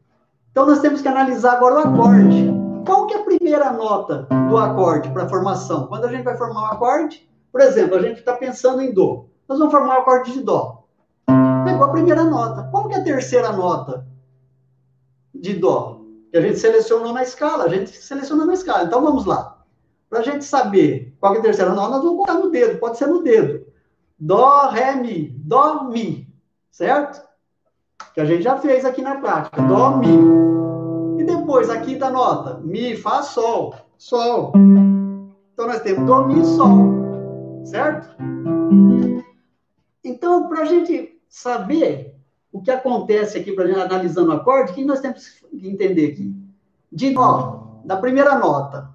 então 0.53 0.65
nós 0.65 0.79
temos 0.79 1.03
que 1.03 1.09
analisar 1.09 1.55
agora 1.55 1.75
o 1.75 1.79
acorde. 1.79 2.53
Qual 2.87 3.09
que 3.09 3.15
é 3.15 3.19
a 3.19 3.25
primeira 3.25 3.73
nota 3.73 4.29
do 4.49 4.57
acorde 4.57 5.11
para 5.11 5.29
formação? 5.29 5.89
Quando 5.89 6.05
a 6.05 6.09
gente 6.09 6.23
vai 6.23 6.37
formar 6.37 6.63
um 6.63 6.67
acorde, 6.67 7.29
por 7.51 7.61
exemplo, 7.61 7.97
a 7.97 8.01
gente 8.01 8.21
está 8.21 8.35
pensando 8.35 8.81
em 8.81 8.95
Dó. 8.95 9.27
Nós 9.49 9.59
vamos 9.59 9.75
formar 9.75 9.97
um 9.97 10.01
acorde 10.03 10.35
de 10.35 10.41
Dó. 10.41 10.85
Pegou 11.65 11.83
a 11.83 11.91
primeira 11.91 12.23
nota. 12.23 12.69
Qual 12.71 12.87
que 12.87 12.95
é 12.95 12.99
a 12.99 13.03
terceira 13.03 13.51
nota 13.51 14.07
de 15.35 15.55
Dó? 15.55 16.03
Que 16.31 16.39
a 16.39 16.41
gente 16.41 16.61
selecionou 16.61 17.13
na 17.13 17.25
escala. 17.25 17.65
A 17.65 17.69
gente 17.69 17.91
selecionou 17.91 18.47
na 18.47 18.55
escala. 18.55 18.85
Então 18.85 19.03
vamos 19.03 19.27
lá. 19.27 19.65
Para 20.09 20.21
a 20.21 20.23
gente 20.23 20.45
saber 20.45 21.13
qual 21.19 21.33
que 21.33 21.39
é 21.39 21.41
a 21.41 21.45
terceira 21.45 21.73
nota, 21.73 21.91
nós 21.91 22.05
vamos 22.05 22.19
botar 22.19 22.35
no 22.35 22.51
dedo. 22.51 22.79
Pode 22.79 22.99
ser 22.99 23.09
no 23.09 23.21
dedo. 23.21 23.67
Dó, 24.19 24.69
Ré, 24.71 24.97
Mi. 24.97 25.29
Dó, 25.45 25.85
Mi. 25.85 26.27
Certo? 26.71 27.23
Que 28.15 28.21
a 28.21 28.25
gente 28.25 28.43
já 28.43 28.57
fez 28.57 28.85
aqui 28.85 29.01
na 29.01 29.17
prática. 29.17 29.63
Dó, 29.63 29.97
Mi. 29.97 31.21
E 31.21 31.25
depois 31.25 31.71
aqui 31.71 31.95
da 31.95 32.11
nota. 32.11 32.59
Mi, 32.65 32.97
Fá, 32.97 33.23
Sol. 33.23 33.77
Sol. 33.97 34.53
Então 35.53 35.69
nós 35.69 35.81
temos 35.83 36.05
Dó, 36.05 36.27
Mi, 36.27 36.45
Sol. 36.45 37.65
Certo? 37.65 38.17
Então, 40.03 40.49
para 40.49 40.63
a 40.63 40.65
gente 40.65 41.21
saber 41.29 42.17
o 42.51 42.61
que 42.61 42.71
acontece 42.71 43.39
aqui, 43.39 43.53
para 43.53 43.65
a 43.65 43.67
gente 43.69 43.81
analisando 43.81 44.31
o 44.31 44.35
acorde, 44.35 44.73
o 44.73 44.75
que 44.75 44.85
nós 44.85 45.01
temos 45.01 45.29
que 45.29 45.69
entender 45.69 46.13
aqui? 46.13 46.35
De 46.91 47.11
Dó, 47.13 47.83
da 47.85 47.97
primeira 47.99 48.37
nota, 48.39 48.91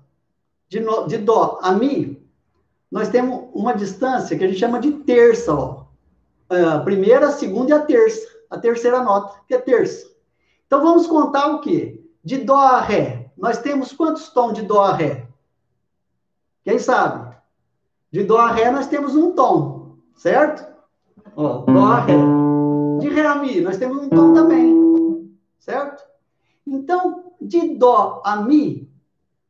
de, 0.68 0.80
no, 0.80 1.08
de 1.08 1.18
Dó 1.18 1.60
a 1.62 1.72
Mi, 1.72 2.23
nós 2.94 3.10
temos 3.10 3.50
uma 3.56 3.74
distância 3.74 4.38
que 4.38 4.44
a 4.44 4.48
gente 4.48 4.60
chama 4.60 4.80
de 4.80 4.92
terça, 4.92 5.52
ó. 5.52 5.86
É, 6.48 6.64
a 6.64 6.80
primeira, 6.80 7.26
a 7.26 7.32
segunda 7.32 7.72
e 7.72 7.74
a 7.74 7.80
terça. 7.80 8.28
A 8.52 8.60
terceira 8.60 9.02
nota, 9.02 9.40
que 9.48 9.56
é 9.56 9.58
terça. 9.58 10.12
Então 10.68 10.80
vamos 10.84 11.08
contar 11.08 11.48
o 11.48 11.60
quê? 11.60 12.06
De 12.24 12.38
Dó 12.38 12.56
a 12.56 12.80
Ré. 12.80 13.32
Nós 13.36 13.58
temos 13.58 13.92
quantos 13.94 14.30
tons 14.30 14.54
de 14.54 14.62
Dó 14.62 14.84
a 14.84 14.94
Ré? 14.94 15.28
Quem 16.64 16.78
sabe? 16.78 17.36
De 18.12 18.24
Dó 18.24 18.38
a 18.38 18.52
Ré 18.52 18.70
nós 18.70 18.86
temos 18.86 19.16
um 19.16 19.32
tom, 19.32 19.96
certo? 20.16 20.64
Ó, 21.36 21.64
Dó 21.66 21.86
a 21.86 22.00
Ré. 22.00 22.14
De 23.00 23.10
Ré 23.10 23.26
a 23.26 23.36
Mi 23.38 23.60
nós 23.60 23.78
temos 23.78 23.98
um 24.04 24.10
tom 24.10 24.36
também, 24.36 25.36
certo? 25.58 26.04
Então, 26.68 27.34
de 27.42 27.76
Dó 27.76 28.22
a 28.24 28.36
Mi, 28.36 28.88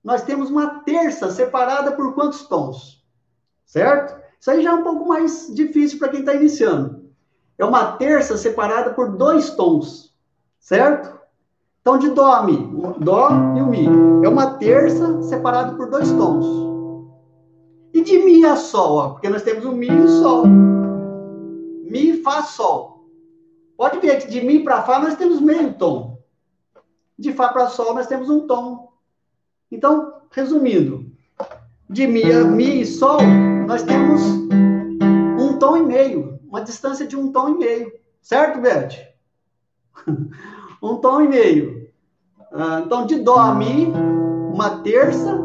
nós 0.02 0.24
temos 0.24 0.50
uma 0.50 0.80
terça 0.86 1.30
separada 1.30 1.92
por 1.92 2.14
quantos 2.14 2.48
tons? 2.48 2.93
Certo? 3.74 4.22
Isso 4.40 4.52
aí 4.52 4.62
já 4.62 4.70
é 4.70 4.74
um 4.74 4.84
pouco 4.84 5.08
mais 5.08 5.52
difícil 5.52 5.98
para 5.98 6.10
quem 6.10 6.20
está 6.20 6.36
iniciando. 6.36 7.10
É 7.58 7.66
uma 7.66 7.94
terça 7.94 8.38
separada 8.38 8.94
por 8.94 9.18
dois 9.18 9.50
tons, 9.52 10.14
certo? 10.60 11.20
Então, 11.82 11.98
de 11.98 12.10
Dó 12.12 12.32
a 12.32 12.44
Mi, 12.44 12.56
Dó 13.00 13.30
e 13.58 13.62
o 13.62 13.66
Mi. 13.66 13.88
É 14.24 14.30
uma 14.30 14.58
terça 14.58 15.24
separada 15.24 15.76
por 15.76 15.90
dois 15.90 16.12
tons. 16.12 16.46
E 17.94 18.02
de 18.02 18.20
Mi 18.20 18.46
a 18.46 18.56
Sol, 18.56 18.98
ó, 18.98 19.10
porque 19.10 19.30
nós 19.30 19.42
temos 19.42 19.66
o 19.66 19.72
Mi 19.72 19.88
e 19.88 20.02
o 20.02 20.08
Sol. 20.08 20.46
Mi, 20.46 22.22
Fá, 22.22 22.44
Sol. 22.44 23.08
Pode 23.76 24.00
ver 24.00 24.22
que 24.22 24.28
de 24.28 24.42
Mi 24.42 24.64
para 24.64 24.84
Fá 24.84 25.00
nós 25.00 25.16
temos 25.16 25.42
meio 25.42 25.74
tom. 25.74 26.20
De 27.18 27.34
Fá 27.34 27.50
para 27.50 27.68
Sol 27.70 27.96
nós 27.96 28.06
temos 28.06 28.30
um 28.30 28.46
tom. 28.46 28.94
Então, 29.72 30.22
resumindo, 30.30 31.12
de 31.90 32.06
Mi, 32.06 32.24
Mi 32.24 32.82
e 32.82 32.86
Sol, 32.86 33.20
nós 33.66 33.84
temos 33.84 34.22
um 35.40 35.58
tom 35.58 35.78
e 35.78 35.84
meio, 35.84 36.40
uma 36.48 36.62
distância 36.62 37.08
de 37.08 37.16
um 37.16 37.32
tom 37.32 37.50
e 37.50 37.58
meio. 37.58 37.92
Certo, 38.22 38.60
Beth? 38.60 38.92
um 40.82 40.98
tom 40.98 41.22
e 41.22 41.28
meio. 41.28 41.90
Uh, 42.52 42.80
então, 42.86 43.06
de 43.06 43.20
Dó 43.20 43.38
a 43.38 43.56
Mi, 43.56 43.92
uma 44.54 44.82
terça 44.82 45.36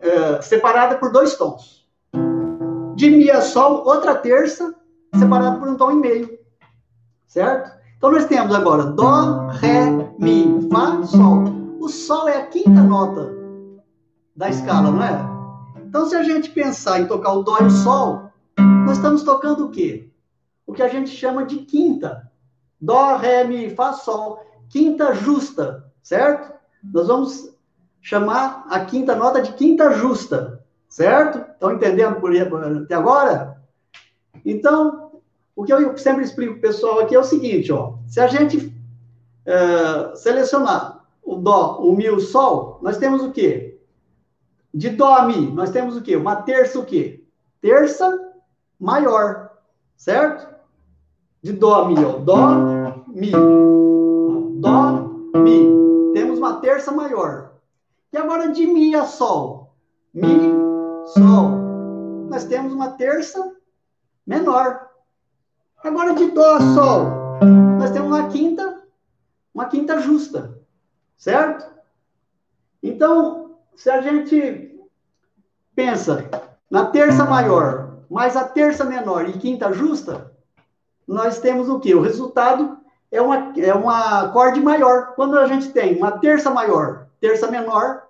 uh, 0.00 0.42
separada 0.42 0.96
por 0.96 1.12
dois 1.12 1.36
tons. 1.36 1.88
De 2.94 3.10
Mi 3.10 3.30
a 3.30 3.40
Sol, 3.40 3.84
outra 3.86 4.14
terça 4.16 4.74
separada 5.14 5.58
por 5.58 5.68
um 5.68 5.76
tom 5.76 5.92
e 5.92 5.96
meio. 5.96 6.38
Certo? 7.26 7.70
Então, 7.96 8.12
nós 8.12 8.26
temos 8.26 8.54
agora 8.54 8.84
Dó, 8.84 9.46
Ré, 9.48 9.90
Mi, 10.18 10.68
Fá, 10.70 11.02
Sol. 11.04 11.44
O 11.78 11.88
Sol 11.88 12.28
é 12.28 12.38
a 12.38 12.46
quinta 12.46 12.82
nota 12.82 13.30
da 14.36 14.48
escala, 14.48 14.90
não 14.90 15.02
é? 15.02 15.29
Então, 15.90 16.06
se 16.06 16.14
a 16.14 16.22
gente 16.22 16.50
pensar 16.50 17.00
em 17.00 17.06
tocar 17.08 17.32
o 17.32 17.42
Dó 17.42 17.58
e 17.58 17.64
o 17.64 17.70
Sol, 17.70 18.30
nós 18.86 18.96
estamos 18.96 19.24
tocando 19.24 19.66
o 19.66 19.70
quê? 19.70 20.08
O 20.64 20.72
que 20.72 20.84
a 20.84 20.88
gente 20.88 21.10
chama 21.10 21.44
de 21.44 21.56
quinta. 21.56 22.30
Dó, 22.80 23.16
Ré, 23.16 23.42
Mi, 23.42 23.70
Fá, 23.70 23.92
Sol. 23.92 24.38
Quinta 24.68 25.12
justa, 25.12 25.84
certo? 26.00 26.54
Nós 26.94 27.08
vamos 27.08 27.52
chamar 28.00 28.66
a 28.70 28.84
quinta 28.84 29.16
nota 29.16 29.42
de 29.42 29.52
quinta 29.54 29.90
justa, 29.90 30.64
certo? 30.88 31.38
Estão 31.50 31.72
entendendo 31.72 32.20
por 32.20 32.30
até 32.36 32.94
agora? 32.94 33.60
Então, 34.44 35.10
o 35.56 35.64
que 35.64 35.72
eu 35.72 35.98
sempre 35.98 36.22
explico 36.22 36.52
para 36.52 36.58
o 36.58 36.62
pessoal 36.62 37.00
aqui 37.00 37.16
é 37.16 37.18
o 37.18 37.24
seguinte, 37.24 37.72
ó. 37.72 37.94
Se 38.06 38.20
a 38.20 38.28
gente 38.28 38.72
é, 39.44 40.14
selecionar 40.14 41.04
o 41.20 41.34
Dó, 41.34 41.80
o 41.80 41.96
Mi, 41.96 42.08
o 42.08 42.20
Sol, 42.20 42.78
nós 42.80 42.96
temos 42.96 43.24
o 43.24 43.32
quê? 43.32 43.69
De 44.72 44.90
Dó 44.90 45.26
Mi, 45.26 45.50
nós 45.50 45.70
temos 45.70 45.96
o 45.96 46.02
quê? 46.02 46.16
Uma 46.16 46.36
terça 46.36 46.78
o 46.78 46.84
quê? 46.84 47.24
Terça 47.60 48.32
maior, 48.78 49.50
certo? 49.96 50.48
De 51.42 51.52
Dó 51.52 51.86
Mi, 51.86 52.04
ó. 52.04 52.18
Dó, 52.18 53.04
Mi. 53.08 53.32
Dó, 54.60 55.10
Mi. 55.34 55.66
Temos 56.14 56.38
uma 56.38 56.60
terça 56.60 56.92
maior. 56.92 57.52
E 58.12 58.16
agora 58.16 58.48
de 58.48 58.66
Mi 58.66 58.94
a 58.94 59.04
Sol. 59.04 59.74
Mi, 60.14 60.52
Sol. 61.06 61.50
Nós 62.28 62.44
temos 62.44 62.72
uma 62.72 62.90
terça 62.90 63.56
menor. 64.26 64.88
Agora 65.82 66.14
de 66.14 66.30
Dó 66.30 66.56
a 66.56 66.60
Sol. 66.60 67.02
Nós 67.78 67.90
temos 67.90 68.08
uma 68.08 68.28
quinta, 68.28 68.82
uma 69.52 69.64
quinta 69.66 70.00
justa. 70.00 70.58
Certo? 71.16 71.68
Então, 72.82 73.49
se 73.80 73.88
a 73.88 74.02
gente 74.02 74.78
pensa 75.74 76.28
na 76.70 76.84
terça 76.84 77.24
maior, 77.24 78.00
mais 78.10 78.36
a 78.36 78.44
terça 78.44 78.84
menor 78.84 79.26
e 79.26 79.38
quinta 79.38 79.72
justa, 79.72 80.30
nós 81.08 81.38
temos 81.38 81.70
o 81.70 81.80
quê? 81.80 81.94
O 81.94 82.02
resultado 82.02 82.76
é 83.10 83.22
uma, 83.22 83.54
é 83.56 83.72
uma 83.72 84.24
acorde 84.24 84.60
maior. 84.60 85.14
Quando 85.14 85.38
a 85.38 85.46
gente 85.46 85.72
tem 85.72 85.96
uma 85.96 86.18
terça 86.18 86.50
maior, 86.50 87.06
terça 87.22 87.50
menor, 87.50 88.02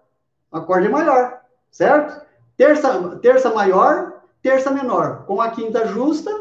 acorde 0.50 0.88
maior, 0.88 1.38
certo? 1.70 2.20
Terça, 2.56 3.20
terça 3.22 3.54
maior, 3.54 4.22
terça 4.42 4.72
menor. 4.72 5.24
Com 5.24 5.40
a 5.40 5.50
quinta 5.50 5.86
justa, 5.86 6.32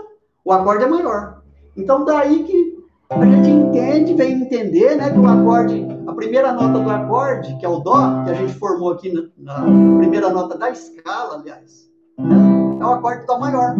o 0.44 0.52
acorde 0.52 0.86
é 0.86 0.88
maior. 0.88 1.44
Então, 1.78 2.04
daí 2.04 2.46
que 2.46 2.79
a 3.10 3.26
gente 3.26 3.50
entende, 3.50 4.14
vem 4.14 4.44
entender, 4.44 4.96
né, 4.96 5.12
que 5.12 5.18
o 5.18 5.26
acorde, 5.26 5.88
a 6.06 6.14
primeira 6.14 6.54
nota 6.54 6.80
do 6.80 6.90
acorde, 6.90 7.58
que 7.58 7.66
é 7.66 7.70
o 7.70 7.80
Dó, 7.80 8.24
que 8.24 8.30
a 8.30 8.34
gente 8.36 8.54
formou 8.54 8.92
aqui 8.92 9.12
na, 9.12 9.30
na 9.38 9.98
primeira 9.98 10.30
nota 10.30 10.58
da 10.58 10.70
escala, 10.70 11.40
aliás, 11.40 11.90
né, 12.20 12.36
é 12.80 12.86
o 12.86 12.92
acorde 12.92 13.26
Dó 13.26 13.40
maior. 13.40 13.76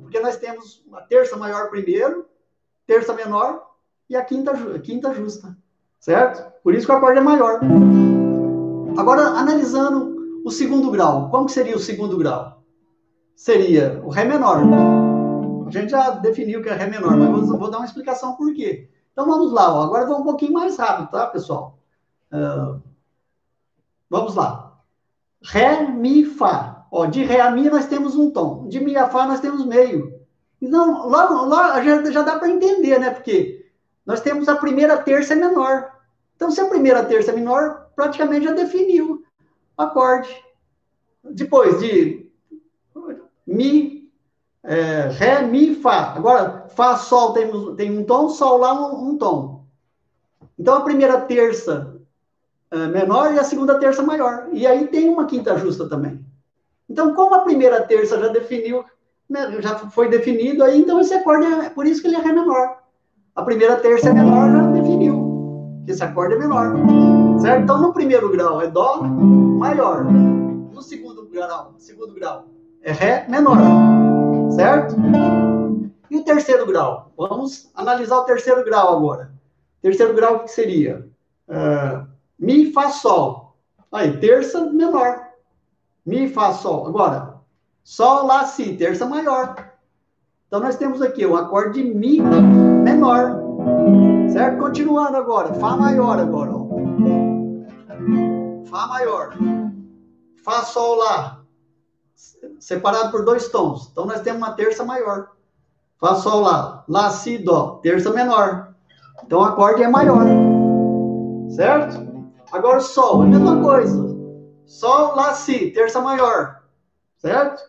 Porque 0.00 0.18
nós 0.18 0.38
temos 0.38 0.82
uma 0.86 1.02
terça 1.02 1.36
maior 1.36 1.68
primeiro, 1.68 2.24
terça 2.86 3.12
menor 3.12 3.62
e 4.08 4.16
a 4.16 4.24
quinta, 4.24 4.52
a 4.52 4.78
quinta 4.78 5.12
justa, 5.12 5.54
certo? 6.00 6.50
Por 6.62 6.74
isso 6.74 6.86
que 6.86 6.92
o 6.92 6.96
acorde 6.96 7.18
é 7.18 7.22
maior. 7.22 7.60
Agora, 8.96 9.22
analisando 9.22 10.42
o 10.44 10.50
segundo 10.50 10.90
grau, 10.90 11.28
como 11.30 11.46
que 11.46 11.52
seria 11.52 11.76
o 11.76 11.80
segundo 11.80 12.16
grau? 12.16 12.62
Seria 13.36 14.00
o 14.04 14.08
Ré 14.08 14.24
menor. 14.24 14.62
A 15.66 15.70
gente 15.70 15.90
já 15.90 16.10
definiu 16.10 16.62
que 16.62 16.68
é 16.68 16.74
Ré 16.74 16.86
menor, 16.86 17.16
mas 17.16 17.48
vou, 17.48 17.58
vou 17.58 17.70
dar 17.70 17.78
uma 17.78 17.86
explicação 17.86 18.34
por 18.34 18.52
quê. 18.54 18.88
Então 19.12 19.26
vamos 19.26 19.52
lá, 19.52 19.72
ó. 19.72 19.82
agora 19.82 20.06
vou 20.06 20.20
um 20.20 20.24
pouquinho 20.24 20.52
mais 20.52 20.76
rápido, 20.76 21.10
tá, 21.10 21.26
pessoal? 21.26 21.78
Uh, 22.32 22.82
vamos 24.10 24.34
lá. 24.34 24.78
Ré, 25.42 25.86
Mi, 25.86 26.24
Fá. 26.24 26.86
Ó, 26.90 27.06
de 27.06 27.22
Ré 27.24 27.40
a 27.40 27.50
Mi 27.50 27.68
nós 27.68 27.86
temos 27.86 28.16
um 28.16 28.30
tom, 28.30 28.68
de 28.68 28.80
Mi 28.80 28.96
a 28.96 29.08
Fá 29.08 29.26
nós 29.26 29.40
temos 29.40 29.64
meio. 29.66 30.20
Então, 30.60 31.08
lá, 31.08 31.28
lá 31.28 31.82
já, 31.82 32.10
já 32.10 32.22
dá 32.22 32.38
para 32.38 32.48
entender, 32.48 32.98
né? 32.98 33.10
Porque 33.10 33.66
nós 34.06 34.20
temos 34.20 34.48
a 34.48 34.56
primeira 34.56 34.96
terça 34.96 35.34
menor. 35.34 35.90
Então, 36.36 36.50
se 36.50 36.60
a 36.60 36.68
primeira 36.68 37.04
terça 37.04 37.30
é 37.30 37.34
menor, 37.34 37.90
praticamente 37.94 38.44
já 38.44 38.52
definiu 38.52 39.24
o 39.76 39.82
acorde. 39.82 40.34
Depois 41.22 41.78
de 41.80 42.30
Mi, 43.46 44.03
é, 44.64 45.08
Ré, 45.08 45.42
Mi, 45.42 45.74
Fá. 45.74 46.14
Agora, 46.16 46.66
Fá, 46.74 46.96
Sol 46.96 47.32
tem, 47.34 47.74
tem 47.76 47.96
um 47.96 48.04
tom, 48.04 48.30
Sol 48.30 48.58
lá 48.58 48.72
um, 48.72 49.10
um 49.10 49.18
tom. 49.18 49.62
Então, 50.58 50.76
a 50.76 50.80
primeira 50.80 51.20
terça 51.20 51.94
é 52.70 52.86
menor 52.86 53.34
e 53.34 53.38
a 53.38 53.44
segunda 53.44 53.78
terça 53.78 54.02
maior. 54.02 54.48
E 54.52 54.66
aí 54.66 54.86
tem 54.86 55.08
uma 55.08 55.26
quinta 55.26 55.56
justa 55.58 55.88
também. 55.88 56.24
Então, 56.88 57.14
como 57.14 57.34
a 57.34 57.40
primeira 57.40 57.82
terça 57.82 58.18
já 58.18 58.28
definiu, 58.28 58.84
né, 59.28 59.60
já 59.60 59.76
foi 59.76 60.08
definido, 60.08 60.64
aí 60.64 60.80
então 60.80 61.00
esse 61.00 61.14
acorde 61.14 61.46
é 61.46 61.70
por 61.70 61.86
isso 61.86 62.00
que 62.00 62.08
ele 62.08 62.16
é 62.16 62.20
Ré 62.20 62.32
menor. 62.32 62.78
A 63.34 63.42
primeira 63.42 63.76
terça 63.76 64.10
é 64.10 64.12
menor, 64.12 64.50
já 64.50 64.66
definiu 64.70 65.82
que 65.84 65.90
esse 65.92 66.02
acorde 66.02 66.34
é 66.34 66.38
menor. 66.38 66.74
Certo? 67.40 67.62
Então, 67.62 67.82
no 67.82 67.92
primeiro 67.92 68.30
grau 68.30 68.62
é 68.62 68.68
Dó 68.68 69.02
maior. 69.02 70.04
No 70.04 70.80
segundo 70.80 71.26
grau, 71.28 71.74
segundo 71.78 72.14
grau 72.14 72.53
é 72.84 72.92
Ré 72.92 73.26
menor. 73.28 73.58
Certo? 74.54 74.94
E 76.10 76.16
o 76.16 76.24
terceiro 76.24 76.66
grau? 76.66 77.12
Vamos 77.16 77.70
analisar 77.74 78.18
o 78.18 78.24
terceiro 78.24 78.64
grau 78.64 78.96
agora. 78.96 79.32
Terceiro 79.82 80.14
grau, 80.14 80.36
o 80.36 80.40
que 80.40 80.50
seria? 80.50 81.08
Uh, 81.48 82.06
mi, 82.38 82.70
Fá, 82.72 82.90
Sol. 82.90 83.56
Aí, 83.90 84.18
terça 84.18 84.60
menor. 84.70 85.20
Mi, 86.06 86.28
Fá, 86.28 86.52
Sol. 86.52 86.86
Agora, 86.86 87.34
Sol, 87.82 88.26
Lá, 88.26 88.44
Si, 88.44 88.76
terça 88.76 89.06
maior. 89.06 89.72
Então, 90.46 90.60
nós 90.60 90.76
temos 90.76 91.02
aqui 91.02 91.26
o 91.26 91.36
acorde 91.36 91.82
de 91.82 91.94
Mi 91.94 92.20
menor. 92.20 93.42
Certo? 94.30 94.58
Continuando 94.58 95.16
agora. 95.16 95.54
Fá 95.54 95.76
maior 95.76 96.18
agora. 96.18 96.50
Ó. 96.52 96.68
Fá 98.66 98.86
maior. 98.86 99.34
Fá, 100.44 100.62
Sol, 100.62 100.96
Lá. 100.96 101.43
Separado 102.58 103.10
por 103.10 103.24
dois 103.24 103.48
tons. 103.48 103.88
Então, 103.90 104.06
nós 104.06 104.20
temos 104.20 104.40
uma 104.42 104.52
terça 104.52 104.84
maior. 104.84 105.30
Fá, 105.98 106.14
Sol, 106.14 106.40
Lá. 106.40 106.84
Lá, 106.88 107.10
Si, 107.10 107.38
Dó. 107.38 107.80
Terça 107.82 108.10
menor. 108.10 108.74
Então, 109.24 109.40
o 109.40 109.44
acorde 109.44 109.82
é 109.82 109.88
maior. 109.88 110.24
Certo? 111.50 112.04
Agora, 112.52 112.80
Sol. 112.80 113.22
A 113.22 113.26
mesma 113.26 113.62
coisa. 113.62 114.04
Sol, 114.66 115.14
Lá, 115.14 115.34
Si. 115.34 115.70
Terça 115.70 116.00
maior. 116.00 116.62
Certo? 117.18 117.62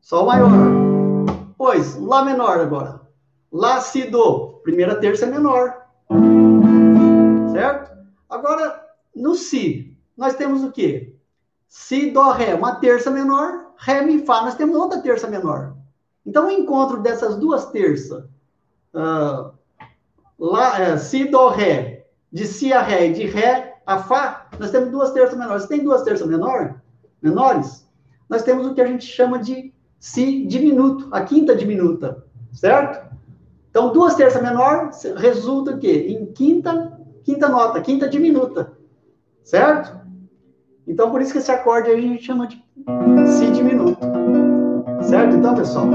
Sol 0.00 0.26
maior. 0.26 0.50
Pois, 1.56 1.96
Lá 1.96 2.24
menor 2.24 2.60
agora. 2.60 3.00
Lá, 3.50 3.80
Si, 3.80 4.04
Do. 4.04 4.60
Primeira 4.62 4.96
terça 4.96 5.26
é 5.26 5.28
menor. 5.30 5.82
Certo? 7.52 7.90
Agora, 8.28 8.82
no 9.14 9.34
Si, 9.34 9.96
nós 10.16 10.34
temos 10.34 10.64
o 10.64 10.72
quê? 10.72 11.14
Si, 11.68 12.10
Dó, 12.10 12.32
Ré, 12.32 12.54
uma 12.54 12.76
terça 12.76 13.10
menor. 13.10 13.71
Ré, 13.84 14.02
Mi, 14.02 14.24
Fá, 14.24 14.42
nós 14.42 14.54
temos 14.54 14.76
outra 14.76 15.00
terça 15.00 15.28
menor. 15.28 15.74
Então, 16.24 16.46
o 16.46 16.50
encontro 16.50 17.00
dessas 17.00 17.36
duas 17.36 17.66
terças, 17.66 18.24
uh, 18.94 19.52
lá, 20.38 20.80
é, 20.80 20.96
Si, 20.98 21.24
Dó, 21.24 21.48
Ré, 21.48 22.06
de 22.32 22.46
Si 22.46 22.72
a 22.72 22.80
Ré 22.80 23.08
e 23.08 23.12
de 23.12 23.26
Ré 23.26 23.80
a 23.84 23.98
Fá, 23.98 24.48
nós 24.58 24.70
temos 24.70 24.90
duas 24.90 25.10
terças 25.10 25.36
menores. 25.36 25.62
Se 25.62 25.68
tem 25.68 25.82
duas 25.82 26.02
terças 26.02 26.26
menor, 26.26 26.80
menores, 27.20 27.88
nós 28.28 28.42
temos 28.42 28.66
o 28.66 28.74
que 28.74 28.80
a 28.80 28.86
gente 28.86 29.04
chama 29.04 29.38
de 29.38 29.72
Si 29.98 30.46
diminuto, 30.46 31.08
a 31.12 31.22
quinta 31.22 31.54
diminuta 31.54 32.24
certo? 32.52 33.10
Então, 33.70 33.92
duas 33.92 34.14
terças 34.14 34.42
menor 34.42 34.90
resulta 35.16 35.72
o 35.72 35.78
quê? 35.78 36.06
Em 36.08 36.26
quinta, 36.26 36.98
quinta 37.24 37.48
nota, 37.48 37.80
quinta 37.80 38.08
diminuta, 38.08 38.72
certo? 39.42 40.01
Então, 40.86 41.10
por 41.10 41.20
isso 41.20 41.32
que 41.32 41.38
esse 41.38 41.50
acorde 41.50 41.90
a 41.90 42.00
gente 42.00 42.24
chama 42.24 42.46
de 42.46 42.62
si 43.26 43.50
diminuto, 43.50 44.00
certo? 45.02 45.36
Então, 45.36 45.54
pessoal, 45.54 45.86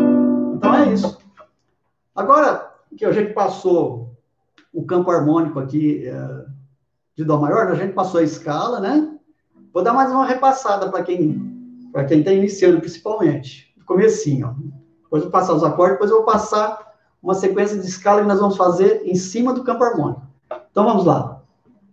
então 0.53 0.75
é 0.75 0.93
isso. 0.93 1.17
Agora 2.15 2.71
que 2.95 3.05
a 3.05 3.11
gente 3.11 3.33
passou 3.33 4.11
o 4.73 4.83
campo 4.85 5.11
harmônico 5.11 5.59
aqui 5.59 6.07
é, 6.07 6.45
de 7.15 7.23
Dó 7.23 7.38
maior, 7.38 7.67
a 7.67 7.75
gente 7.75 7.93
passou 7.93 8.19
a 8.19 8.23
escala, 8.23 8.79
né? 8.79 9.17
Vou 9.73 9.83
dar 9.83 9.93
mais 9.93 10.11
uma 10.11 10.25
repassada 10.25 10.89
para 10.89 11.03
quem 11.03 11.55
para 11.91 12.05
quem 12.05 12.19
está 12.19 12.31
iniciando, 12.31 12.79
principalmente, 12.79 13.73
no 13.77 13.85
comecinho, 13.85 14.47
ó. 14.47 14.53
Depois 15.03 15.23
eu 15.23 15.29
vou 15.29 15.31
passar 15.31 15.53
os 15.53 15.63
acordes, 15.63 15.93
depois 15.93 16.11
eu 16.11 16.17
vou 16.17 16.25
passar 16.25 16.93
uma 17.23 17.33
sequência 17.33 17.77
de 17.77 17.88
escala 17.88 18.21
que 18.21 18.27
nós 18.27 18.39
vamos 18.39 18.57
fazer 18.57 19.01
em 19.05 19.15
cima 19.15 19.53
do 19.53 19.63
campo 19.63 19.83
harmônico. 19.83 20.21
Então 20.69 20.83
vamos 20.83 21.05
lá. 21.05 21.41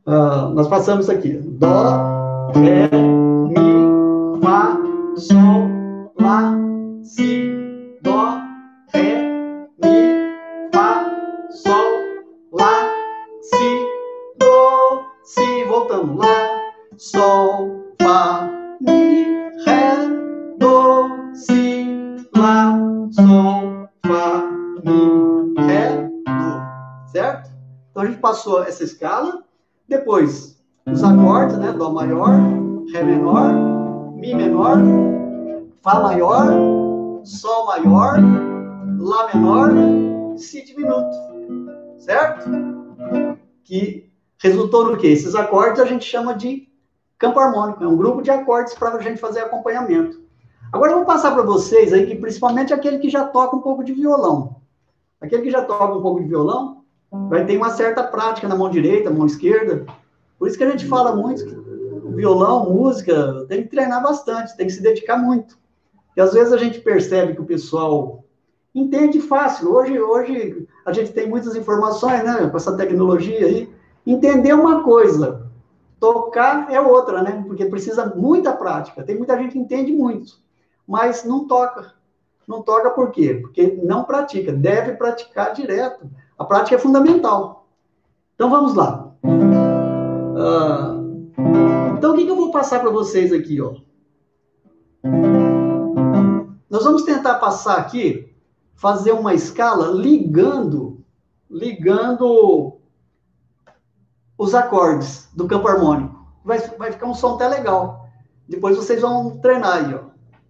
Uh, 0.07 0.49
nós 0.53 0.69
passamos 0.69 1.09
aqui. 1.09 1.33
Dó, 1.33 2.14
Ré, 2.55 2.89
Mi, 3.49 4.41
Fá, 4.41 4.79
Sol, 5.17 6.13
Lá, 6.21 6.55
Si, 7.03 7.99
Dó, 8.03 8.39
Ré, 8.93 9.29
Mi, 9.83 10.71
Fá, 10.73 11.05
Sol, 11.51 11.91
Lá, 12.53 12.89
Si, 13.43 13.87
Dó, 14.39 15.05
Si. 15.25 15.65
Voltando. 15.65 16.17
Lá, 16.17 16.49
Sol, 16.97 17.83
Fá, 18.01 18.49
Mi, 18.81 19.25
Ré, 19.67 20.57
Dó, 20.59 21.09
Si, 21.35 22.25
Lá, 22.37 22.79
Sol, 23.11 23.89
Fá, 24.07 24.43
Mi, 24.85 25.67
Ré, 25.67 26.09
Do. 26.25 27.11
Certo? 27.11 27.51
a 27.97 28.07
gente 28.07 28.21
passou 28.21 28.63
essa 28.63 28.85
escala, 28.85 29.43
depois 29.89 30.54
os 30.87 31.03
acordes, 31.03 31.57
né? 31.59 31.73
Dó 31.73 31.91
maior, 31.91 32.31
Ré 32.93 33.03
menor, 33.03 33.53
Mi 34.15 34.35
menor, 34.35 34.79
Fá 35.83 36.01
maior, 36.01 36.47
Sol 37.25 37.67
maior, 37.67 38.19
Lá 38.99 39.35
menor, 39.35 39.71
Si 40.37 40.65
diminuto. 40.65 41.17
Certo? 41.99 42.51
Que 43.65 44.11
resultou 44.39 44.91
no 44.91 44.97
quê? 44.97 45.09
Esses 45.09 45.35
acordes 45.35 45.81
a 45.81 45.87
gente 45.87 46.05
chama 46.05 46.35
de 46.35 46.69
campo 47.19 47.41
harmônico. 47.41 47.83
É 47.83 47.89
um 47.89 47.97
grupo 47.97 48.21
de 48.21 48.31
acordes 48.31 48.75
para 48.75 48.91
a 48.91 49.01
gente 49.01 49.21
fazer 49.21 49.41
acompanhamento. 49.41 50.23
Agora 50.73 50.93
eu 50.93 50.97
vou 50.97 51.07
passar 51.07 51.33
para 51.33 51.43
vocês 51.43 51.93
aí, 51.93 52.05
que 52.07 52.17
principalmente 52.17 52.75
aquele 52.75 52.99
que 52.99 53.09
já 53.09 53.25
toca 53.25 53.57
um 53.57 53.61
pouco 53.61 53.85
de 53.85 53.93
violão. 53.93 54.57
Aquele 55.21 55.43
que 55.43 55.51
já 55.51 55.65
toca 55.65 55.95
um 55.95 56.03
pouco 56.03 56.21
de 56.21 56.29
violão 56.29 56.83
vai 57.11 57.47
ter 57.47 57.57
uma 57.57 57.71
certa 57.71 58.03
prática 58.03 58.49
na 58.49 58.57
mão 58.57 58.69
direita, 58.69 59.11
mão 59.11 59.25
esquerda. 59.25 59.87
Por 60.45 60.49
isso 60.49 60.59
que 60.59 60.65
a 60.65 60.71
gente 60.71 60.87
fala 60.87 61.17
muito 61.17 61.43
que 61.43 61.55
violão, 62.15 62.69
música, 62.69 63.47
tem 63.49 63.63
que 63.63 63.71
treinar 63.71 64.03
bastante, 64.03 64.55
tem 64.55 64.67
que 64.67 64.75
se 64.75 64.83
dedicar 64.83 65.17
muito. 65.17 65.57
E 66.15 66.21
às 66.21 66.35
vezes 66.35 66.53
a 66.53 66.59
gente 66.59 66.81
percebe 66.81 67.33
que 67.33 67.41
o 67.41 67.47
pessoal 67.47 68.23
entende 68.75 69.23
fácil. 69.23 69.75
Hoje, 69.75 69.99
hoje 69.99 70.69
a 70.85 70.93
gente 70.93 71.15
tem 71.15 71.27
muitas 71.27 71.57
informações, 71.57 72.23
né, 72.23 72.47
com 72.47 72.57
essa 72.59 72.77
tecnologia 72.77 73.47
aí. 73.47 73.73
Entender 74.07 74.53
uma 74.53 74.83
coisa, 74.83 75.51
tocar 75.99 76.71
é 76.71 76.79
outra, 76.79 77.23
né? 77.23 77.43
Porque 77.47 77.65
precisa 77.65 78.13
muita 78.15 78.53
prática. 78.53 79.03
Tem 79.03 79.17
muita 79.17 79.39
gente 79.39 79.53
que 79.53 79.59
entende 79.59 79.93
muito, 79.93 80.35
mas 80.87 81.25
não 81.25 81.49
toca. 81.49 81.95
Não 82.47 82.61
toca 82.61 82.91
por 82.91 83.11
quê? 83.13 83.39
Porque 83.41 83.81
não 83.83 84.05
pratica. 84.05 84.53
Deve 84.53 84.93
praticar 84.93 85.55
direto. 85.55 86.07
A 86.39 86.45
prática 86.45 86.77
é 86.77 86.79
fundamental. 86.79 87.67
Então 88.35 88.51
vamos 88.51 88.75
lá. 88.75 89.04
Uh, 90.35 91.31
então 91.97 92.13
o 92.13 92.17
que, 92.17 92.25
que 92.25 92.31
eu 92.31 92.37
vou 92.37 92.51
passar 92.51 92.81
para 92.81 92.91
vocês 92.91 93.33
aqui, 93.33 93.61
ó? 93.61 93.75
Nós 96.69 96.83
vamos 96.83 97.05
tentar 97.05 97.35
passar 97.37 97.79
aqui, 97.79 98.35
fazer 98.75 99.13
uma 99.13 99.33
escala 99.33 99.93
ligando, 99.93 100.99
ligando 101.49 102.79
os 104.37 104.55
acordes 104.55 105.29
do 105.35 105.47
campo 105.47 105.69
harmônico. 105.69 106.27
Vai, 106.45 106.59
vai 106.77 106.91
ficar 106.91 107.07
um 107.07 107.15
som 107.15 107.37
até 107.37 107.47
legal. 107.49 108.09
Depois 108.49 108.77
vocês 108.77 109.01
vão 109.01 109.39
treinar 109.39 109.85
aí, 109.85 109.95
ó. 109.95 110.01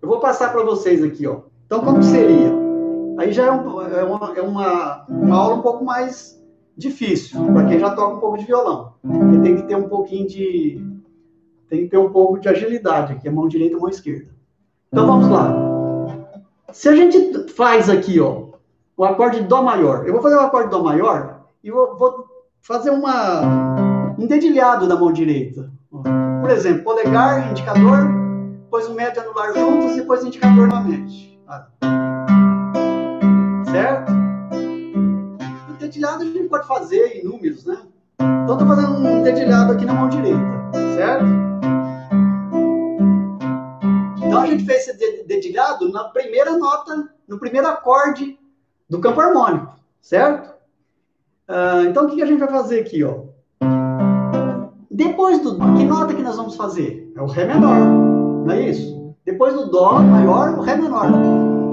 Eu 0.01 0.09
vou 0.09 0.19
passar 0.19 0.51
para 0.51 0.65
vocês 0.65 1.03
aqui, 1.03 1.27
ó. 1.27 1.43
Então 1.67 1.81
como 1.81 2.03
seria? 2.03 2.53
Aí 3.19 3.33
já 3.33 3.47
é, 3.47 3.53
um, 3.53 3.83
é, 3.83 4.03
uma, 4.03 4.39
é 4.39 4.43
uma, 4.43 5.05
uma 5.09 5.37
aula 5.37 5.55
um 5.57 5.63
pouco 5.63 5.85
mais 5.85 6.43
difícil, 6.77 7.45
para 7.53 7.67
quem 7.67 7.79
já 7.79 7.91
toca 7.91 8.17
um 8.17 8.21
pouco 8.21 8.39
de 8.39 8.45
violão. 8.45 8.95
Porque 9.03 9.39
tem 9.39 9.57
que 9.57 9.63
ter 9.63 9.77
um 9.77 9.89
pouquinho 9.89 10.27
de. 10.27 10.85
Tem 11.69 11.85
que 11.85 11.89
ter 11.89 11.99
um 11.99 12.11
pouco 12.11 12.39
de 12.39 12.49
agilidade 12.49 13.13
aqui, 13.13 13.29
a 13.29 13.33
mão 13.33 13.49
direita 13.49 13.75
e 13.75 13.77
a 13.77 13.81
mão 13.81 13.89
esquerda. 13.89 14.29
Então 14.93 15.07
vamos 15.07 15.29
lá. 15.29 15.53
Se 16.73 16.89
a 16.89 16.95
gente 16.95 17.49
faz 17.53 17.89
aqui, 17.89 18.21
ó, 18.21 18.49
o 18.97 19.05
acorde 19.05 19.41
de 19.41 19.47
Dó 19.47 19.63
maior, 19.63 20.07
eu 20.07 20.13
vou 20.13 20.23
fazer 20.23 20.37
o 20.37 20.41
acorde 20.41 20.69
de 20.69 20.77
Dó 20.77 20.83
maior 20.83 21.45
e 21.63 21.71
vou, 21.71 22.27
fazer 22.61 22.91
uma, 22.91 24.15
um 24.19 24.27
dedilhado 24.27 24.87
da 24.89 24.97
mão 24.97 25.13
direita. 25.13 25.71
Por 26.41 26.51
exemplo, 26.51 26.83
polegar, 26.83 27.51
indicador, 27.51 28.09
depois 28.63 28.89
o 28.89 28.95
médio 28.95 29.23
anular 29.23 29.55
juntos, 29.55 29.97
depois 29.97 30.23
o 30.23 30.27
indicador 30.27 30.69
novamente. 30.69 31.41
Certo? 33.71 34.24
Dedilhado 35.95 36.23
a 36.23 36.27
gente 36.27 36.49
pode 36.49 36.67
fazer 36.67 37.19
em 37.19 37.25
números, 37.25 37.65
né? 37.65 37.79
Então, 38.21 38.59
estou 38.59 38.67
fazendo 38.67 38.99
um 38.99 39.23
dedilhado 39.23 39.73
aqui 39.73 39.85
na 39.85 39.95
mão 39.95 40.09
direita, 40.09 40.41
certo? 40.97 41.25
Então, 44.17 44.41
a 44.41 44.47
gente 44.47 44.65
fez 44.65 44.89
esse 44.89 45.23
dedilhado 45.25 45.93
na 45.93 46.05
primeira 46.09 46.59
nota, 46.59 47.09
no 47.29 47.39
primeiro 47.39 47.69
acorde 47.69 48.37
do 48.91 48.99
campo 48.99 49.21
harmônico, 49.21 49.73
certo? 50.03 50.53
Uh, 51.49 51.87
então, 51.89 52.07
o 52.07 52.11
que 52.11 52.21
a 52.21 52.27
gente 52.27 52.41
vai 52.41 52.49
fazer 52.49 52.81
aqui, 52.81 53.05
ó? 53.05 53.21
Depois 54.91 55.41
do 55.43 55.55
que 55.55 55.85
nota 55.85 56.13
que 56.13 56.23
nós 56.23 56.37
vamos 56.37 56.57
fazer? 56.57 57.13
É 57.15 57.23
o 57.23 57.27
Ré 57.27 57.45
menor, 57.45 57.79
não 57.79 58.51
é 58.51 58.69
isso? 58.69 59.15
Depois 59.25 59.55
do 59.55 59.71
Dó 59.71 60.01
maior, 60.01 60.59
o 60.59 60.61
Ré 60.61 60.75
menor. 60.75 61.07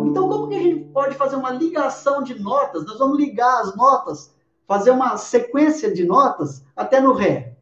Então, 0.05 0.30
como 0.30 0.47
que 0.47 0.55
a 0.55 0.59
gente 0.59 0.80
pode 0.92 1.16
fazer 1.16 1.36
uma 1.36 1.52
ligação 1.52 2.22
de 2.22 2.39
notas? 2.39 2.86
Nós 2.86 3.00
vamos 3.00 3.18
ligar 3.18 3.62
as 3.62 3.76
notas, 3.76 4.34
fazer 4.68 4.92
uma 4.92 5.18
sequência 5.18 5.94
de 5.94 6.06
notas 6.06 6.64
até 6.76 7.00
no 7.00 7.14
Ré. 7.14 7.56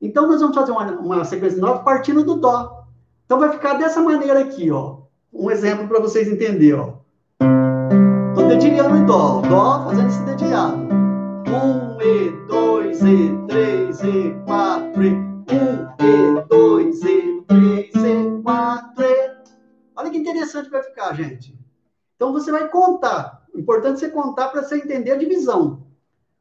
Então, 0.00 0.26
nós 0.26 0.40
vamos 0.40 0.56
fazer 0.56 0.72
uma, 0.72 0.84
uma 0.92 1.24
sequência 1.24 1.56
de 1.56 1.60
notas 1.60 1.84
partindo 1.84 2.24
do 2.24 2.36
Dó. 2.36 2.84
Então, 3.24 3.38
vai 3.38 3.52
ficar 3.52 3.74
dessa 3.74 4.00
maneira 4.00 4.40
aqui, 4.40 4.70
ó. 4.70 5.02
Um 5.32 5.50
exemplo 5.50 5.86
para 5.86 6.00
vocês 6.00 6.28
entenderem, 6.28 6.74
ó. 6.74 6.94
Estou 8.30 8.48
dedilhando 8.48 8.96
em 8.96 9.06
Dó. 9.06 9.40
Dó 9.42 9.84
fazendo 9.84 10.08
esse 10.08 10.22
dedilhado. 10.22 10.76
Um, 11.48 12.00
E, 12.00 12.46
dois, 12.48 13.00
E, 13.02 13.38
três, 13.46 14.02
E, 14.02 14.34
quatro, 14.44 15.04
E. 15.04 15.12
Um, 15.12 15.86
E, 16.00 16.42
dois, 16.48 17.02
E, 17.02 17.42
três, 17.46 17.94
E, 17.94 18.42
quatro, 18.42 19.04
E. 19.04 19.32
Olha 19.94 20.10
que 20.10 20.18
interessante 20.18 20.68
vai 20.68 20.82
ficar, 20.82 21.14
gente. 21.14 21.56
Então 22.22 22.32
você 22.32 22.52
vai 22.52 22.68
contar. 22.68 23.42
O 23.52 23.58
importante 23.58 23.96
é 23.96 24.06
você 24.06 24.08
contar 24.08 24.46
para 24.46 24.62
você 24.62 24.76
entender 24.76 25.10
a 25.10 25.18
divisão. 25.18 25.82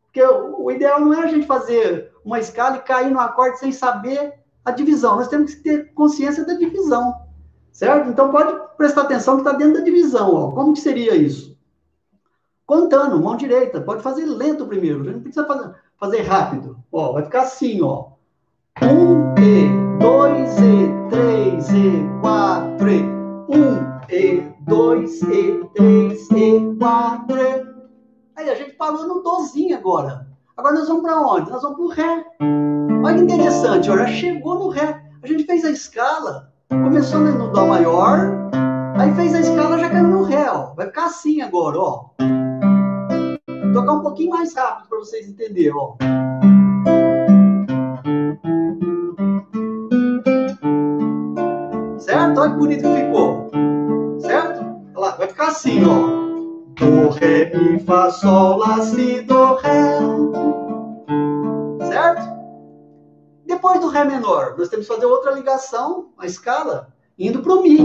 Porque 0.04 0.22
o, 0.24 0.70
ideal 0.70 1.00
não 1.00 1.12
é 1.12 1.24
a 1.24 1.28
gente 1.28 1.48
fazer 1.48 2.12
uma 2.24 2.40
escala 2.40 2.78
e 2.78 2.82
cair 2.82 3.10
no 3.10 3.20
acorde 3.20 3.58
sem 3.58 3.72
saber 3.72 4.36
a 4.64 4.70
divisão. 4.70 5.16
Nós 5.16 5.28
temos 5.28 5.56
que 5.56 5.64
ter 5.64 5.92
consciência 5.96 6.46
da 6.46 6.54
divisão. 6.54 7.16
Certo? 7.72 8.12
Então 8.12 8.30
pode 8.30 8.56
prestar 8.78 9.02
atenção 9.02 9.38
que 9.38 9.42
está 9.42 9.58
dentro 9.58 9.80
da 9.80 9.84
divisão. 9.84 10.36
Ó. 10.36 10.52
Como 10.52 10.74
que 10.74 10.82
seria 10.82 11.16
isso? 11.16 11.58
Contando, 12.64 13.20
mão 13.20 13.36
direita. 13.36 13.82
Pode 13.82 14.04
fazer 14.04 14.26
lento 14.26 14.68
primeiro. 14.68 15.04
Não 15.04 15.20
precisa 15.20 15.48
fazer, 15.98 16.22
rápido. 16.22 16.78
Ó, 16.92 17.14
vai 17.14 17.24
ficar 17.24 17.42
assim, 17.42 17.82
ó. 17.82 18.10
Um 18.84 19.34
E, 19.34 19.98
dois 20.00 20.60
E, 20.60 21.10
três 21.10 21.70
E, 21.72 22.22
quatro 22.22 22.88
E. 22.88 23.02
1 23.50 24.14
E, 24.14 24.51
2 24.72 25.22
E, 25.24 25.70
3 25.76 26.32
E, 26.32 26.76
4 26.80 27.38
E. 27.38 27.66
Aí 28.38 28.50
a 28.50 28.56
gente 28.56 28.72
parou 28.76 29.06
no 29.06 29.22
Dozinho 29.22 29.78
agora. 29.78 30.26
Agora 30.56 30.76
nós 30.76 30.88
vamos 30.88 31.04
para 31.04 31.20
onde? 31.20 31.52
Nós 31.52 31.62
vamos 31.62 31.76
para 31.76 31.86
o 31.86 31.90
Ré. 31.90 32.26
Olha 33.04 33.16
que 33.18 33.22
interessante, 33.24 33.92
olha, 33.92 34.08
chegou 34.08 34.58
no 34.58 34.70
Ré. 34.70 35.04
A 35.22 35.28
gente 35.28 35.44
fez 35.44 35.66
a 35.66 35.72
escala, 35.72 36.54
começou 36.70 37.20
no 37.20 37.52
Dó 37.52 37.68
maior, 37.68 38.50
aí 38.98 39.14
fez 39.14 39.36
a 39.36 39.42
escala, 39.42 39.78
já 39.78 39.90
caiu 39.90 40.08
no 40.08 40.24
Ré, 40.24 40.50
ó. 40.50 40.74
Vai 40.74 40.86
ficar 40.86 41.08
assim 41.08 41.42
agora, 41.42 41.78
ó. 41.78 42.06
Vou 43.64 43.74
tocar 43.74 43.92
um 43.92 44.02
pouquinho 44.02 44.30
mais 44.30 44.56
rápido 44.56 44.88
para 44.88 45.00
vocês 45.00 45.28
entenderem, 45.28 45.74
ó. 45.76 45.98
Certo? 51.98 52.40
Olha 52.40 52.52
que 52.52 52.58
bonito 52.58 52.84
que 52.84 52.96
ficou. 52.96 53.31
Assim, 55.52 55.84
ó. 55.86 56.22
Do, 56.80 57.10
ré, 57.10 57.52
mi, 57.54 57.80
fá, 57.80 58.10
sol, 58.10 58.58
lá, 58.58 58.82
si, 58.82 59.22
do, 59.22 59.56
ré. 59.56 60.00
Certo? 61.88 62.22
Depois 63.46 63.80
do 63.80 63.90
ré 63.90 64.06
menor, 64.06 64.56
nós 64.58 64.70
temos 64.70 64.88
que 64.88 64.94
fazer 64.94 65.06
outra 65.06 65.32
ligação, 65.34 66.08
a 66.18 66.26
escala, 66.26 66.88
indo 67.20 67.42
para 67.42 67.54
o 67.54 67.62
mi. 67.62 67.78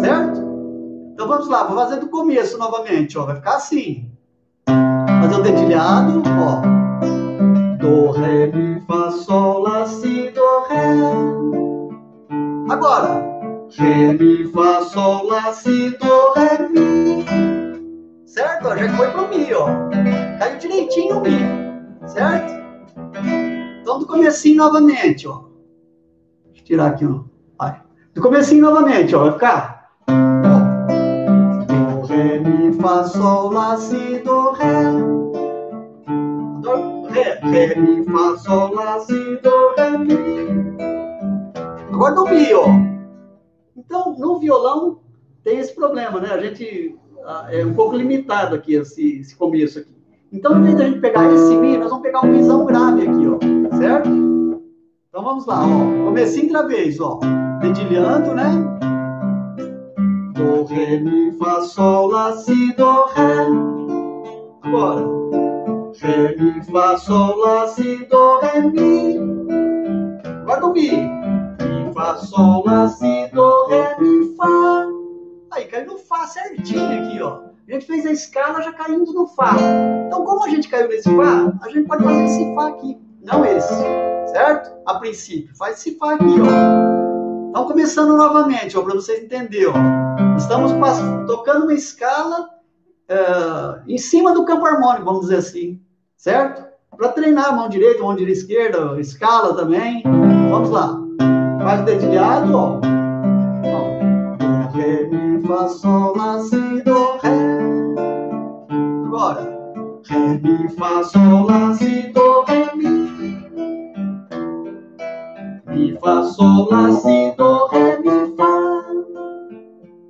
Certo? 0.00 0.40
Então 1.12 1.28
vamos 1.28 1.48
lá, 1.48 1.64
vou 1.64 1.76
fazer 1.76 2.00
do 2.00 2.08
começo 2.08 2.56
novamente, 2.56 3.18
ó. 3.18 3.26
Vai 3.26 3.36
ficar 3.36 3.56
assim. 3.56 4.10
Fazer 4.66 5.34
o 5.34 5.42
dedilhado, 5.42 6.22
ó. 6.40 6.62
Do, 7.76 8.12
ré, 8.12 8.46
mi, 8.46 8.80
fá, 8.86 9.10
sol, 9.10 9.62
lá, 9.62 9.86
si, 9.86 10.30
do, 10.30 10.60
ré. 10.68 10.94
Agora, 12.70 13.33
Ré, 13.72 14.12
Mi, 14.12 14.44
Fá, 14.52 14.82
Sol, 14.82 15.26
Lá, 15.26 15.52
Si, 15.52 15.90
Do, 15.98 16.32
Ré, 16.36 16.68
Mi. 16.68 17.24
Certo? 18.26 18.68
Ó, 18.68 18.76
já 18.76 18.88
foi 18.96 19.10
pro 19.10 19.28
Mi, 19.28 19.52
ó. 19.52 19.66
Caiu 20.38 20.58
direitinho 20.58 21.18
o 21.18 21.20
Mi. 21.22 21.38
Certo? 22.06 22.52
Então, 23.80 23.98
do 23.98 24.06
comecinho 24.06 24.58
novamente, 24.58 25.26
ó. 25.26 25.44
Deixa 26.46 26.60
eu 26.60 26.64
tirar 26.64 26.86
aqui, 26.88 27.06
ó. 27.06 27.20
Vai. 27.58 27.80
Do 28.14 28.22
comecinho 28.22 28.62
novamente, 28.62 29.14
ó. 29.16 29.24
Vai 29.24 29.32
ficar. 29.32 29.90
Do, 31.66 32.06
Ré, 32.06 32.38
Mi, 32.38 32.72
Fá, 32.74 33.04
Sol, 33.04 33.52
Lá, 33.52 33.76
Si, 33.76 34.18
Do, 34.24 34.52
Ré. 34.52 34.92
Do, 36.60 37.06
ré, 37.08 37.40
Ré, 37.42 37.74
Mi, 37.76 38.04
Fá, 38.04 38.36
Sol, 38.38 38.74
Lá, 38.74 39.00
Si, 39.00 39.40
Do, 39.42 39.74
Ré, 39.76 39.98
Mi. 39.98 40.14
Agora 41.92 42.14
do 42.14 42.24
Mi, 42.26 42.52
ó. 42.52 42.93
Então, 43.84 44.16
no 44.18 44.38
violão 44.38 45.00
tem 45.42 45.58
esse 45.58 45.74
problema, 45.74 46.20
né? 46.20 46.30
A 46.30 46.40
gente 46.40 46.96
é 47.50 47.64
um 47.64 47.74
pouco 47.74 47.96
limitado 47.96 48.54
aqui 48.54 48.74
esse, 48.74 49.20
esse 49.20 49.36
começo 49.36 49.78
aqui. 49.78 49.94
Então, 50.32 50.58
em 50.58 50.62
vez 50.62 50.76
da 50.76 50.84
gente 50.84 51.00
pegar 51.00 51.32
esse 51.32 51.54
Mi, 51.56 51.76
nós 51.76 51.90
vamos 51.90 52.02
pegar 52.02 52.22
um 52.22 52.28
Mizão 52.28 52.66
grave 52.66 53.02
aqui, 53.02 53.26
ó. 53.28 53.76
Certo? 53.76 54.08
Então 55.08 55.22
vamos 55.22 55.46
lá, 55.46 55.64
ó. 55.64 56.04
Comecinho 56.06 56.46
outra 56.46 56.66
vez, 56.66 57.00
ó. 57.00 57.20
Dedilhando, 57.60 58.34
né? 58.34 58.50
Do, 60.34 60.64
Ré, 60.64 60.98
Mi, 60.98 61.30
Fá, 61.38 61.60
Sol, 61.60 62.08
Lá, 62.08 62.32
Si, 62.32 62.72
Do, 62.74 63.04
Ré. 63.14 63.46
Agora. 64.62 65.06
Ré, 66.00 66.36
Mi, 66.36 66.64
Fá, 66.64 66.96
Sol, 66.96 67.36
Lá, 67.36 67.68
Si, 67.68 68.04
Do, 68.06 68.40
Ré, 68.40 68.60
Mi. 68.60 69.18
Agora 70.42 70.60
do 70.60 70.72
Mi. 70.72 71.13
Fá, 72.04 72.18
Sol, 72.18 72.62
Lá, 72.66 72.86
Si, 72.86 73.30
Do, 73.32 73.66
Ré, 73.68 73.96
Mi, 73.98 74.36
Fá. 74.36 74.86
Aí, 75.52 75.64
caiu 75.64 75.86
no 75.86 75.98
Fá 75.98 76.26
certinho 76.26 77.02
aqui, 77.02 77.22
ó. 77.22 77.44
A 77.66 77.72
gente 77.72 77.86
fez 77.86 78.04
a 78.04 78.12
escala 78.12 78.60
já 78.60 78.74
caindo 78.74 79.10
no 79.10 79.26
Fá. 79.26 79.56
Então, 80.06 80.22
como 80.22 80.44
a 80.44 80.50
gente 80.50 80.68
caiu 80.68 80.88
nesse 80.88 81.08
Fá, 81.16 81.50
a 81.62 81.68
gente 81.70 81.88
pode 81.88 82.04
fazer 82.04 82.24
esse 82.24 82.54
Fá 82.54 82.68
aqui, 82.68 83.00
não 83.22 83.42
esse. 83.46 83.74
Certo? 84.26 84.70
A 84.84 84.96
princípio. 84.96 85.56
Faz 85.56 85.78
esse 85.78 85.96
Fá 85.96 86.12
aqui, 86.12 86.24
ó. 86.42 87.48
Então, 87.48 87.66
começando 87.66 88.14
novamente, 88.18 88.76
ó, 88.76 88.82
para 88.82 88.94
vocês 88.94 89.24
entenderem, 89.24 89.68
ó. 89.68 90.36
Estamos 90.36 90.72
tocando 91.26 91.62
uma 91.62 91.72
escala 91.72 92.50
uh, 93.08 93.82
em 93.88 93.96
cima 93.96 94.34
do 94.34 94.44
campo 94.44 94.66
harmônico, 94.66 95.06
vamos 95.06 95.22
dizer 95.22 95.36
assim. 95.36 95.80
Certo? 96.18 96.66
Para 96.94 97.08
treinar 97.08 97.46
a 97.46 97.52
mão 97.52 97.66
direita, 97.66 98.02
mão 98.02 98.14
direita 98.14 98.38
esquerda, 98.40 99.00
escala 99.00 99.56
também. 99.56 100.02
Vamos 100.50 100.68
lá. 100.68 101.03
Faz 101.64 101.80
o 101.80 101.84
dedilhado, 101.84 102.54
ó. 102.54 102.80
Ré, 104.74 105.06
Mi, 105.06 105.40
Fá, 105.46 105.66
Sol, 105.66 106.14
Lá, 106.14 106.38
Si, 106.40 106.82
Do, 106.82 107.16
Ré. 107.22 107.30
Agora. 109.06 109.58
Ré, 110.06 110.40
Mi, 110.42 110.68
Fá, 110.68 111.02
Sol, 111.04 111.46
Lá, 111.46 111.72
Si, 111.72 112.12
Do, 112.12 112.42
Ré, 112.42 112.70
Mi. 112.74 113.48
Mi, 115.66 115.98
Fá, 115.98 116.22
Sol, 116.24 116.68
Lá, 116.70 116.92
Si, 116.92 117.32
Do, 117.38 117.66
Ré, 117.68 117.98
Mi, 117.98 118.36
Fá. 118.36 118.84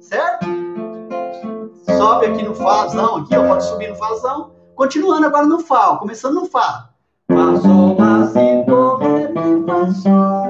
Certo? 0.01 0.47
Sobe 1.97 2.27
aqui 2.27 2.43
no 2.43 2.55
Fázão, 2.57 3.19
aqui, 3.19 3.37
ó, 3.37 3.47
pode 3.47 3.65
subir 3.65 3.91
no 3.91 3.95
Fázão. 3.95 4.51
Continuando 4.75 5.27
agora 5.27 5.47
no 5.47 5.61
Fá, 5.61 5.91
ó, 5.91 5.97
começando 5.99 6.35
no 6.35 6.47
Fá. 6.47 6.91
Fá, 7.31 7.57
Sol, 7.63 7.97
Lá, 7.97 8.27
Si, 8.27 8.65
Do, 8.67 8.97
Ré, 8.97 9.29
Mi, 9.29 9.65
Fá, 9.65 9.93
Sol. 9.93 10.44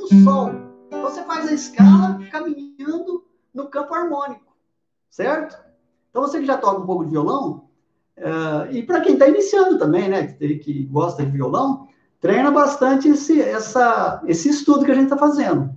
No 0.00 0.24
Sol. 0.24 0.52
Você 1.02 1.22
faz 1.24 1.46
a 1.46 1.52
escala 1.52 2.18
caminhando 2.30 3.24
no 3.52 3.66
campo 3.68 3.94
harmônico, 3.94 4.56
certo? 5.10 5.58
Então 6.08 6.22
você 6.22 6.40
que 6.40 6.46
já 6.46 6.56
toca 6.56 6.80
um 6.80 6.86
pouco 6.86 7.04
de 7.04 7.10
violão, 7.10 7.68
uh, 8.16 8.72
e 8.72 8.82
para 8.82 9.00
quem 9.00 9.14
está 9.14 9.28
iniciando 9.28 9.78
também, 9.78 10.08
né, 10.08 10.28
que, 10.28 10.56
que, 10.56 10.84
gosta 10.86 11.24
de 11.24 11.30
violão, 11.30 11.88
treina 12.20 12.50
bastante 12.50 13.08
esse, 13.08 13.40
essa, 13.40 14.22
esse 14.26 14.48
estudo 14.48 14.84
que 14.84 14.90
a 14.90 14.94
gente 14.94 15.04
está 15.04 15.18
fazendo, 15.18 15.70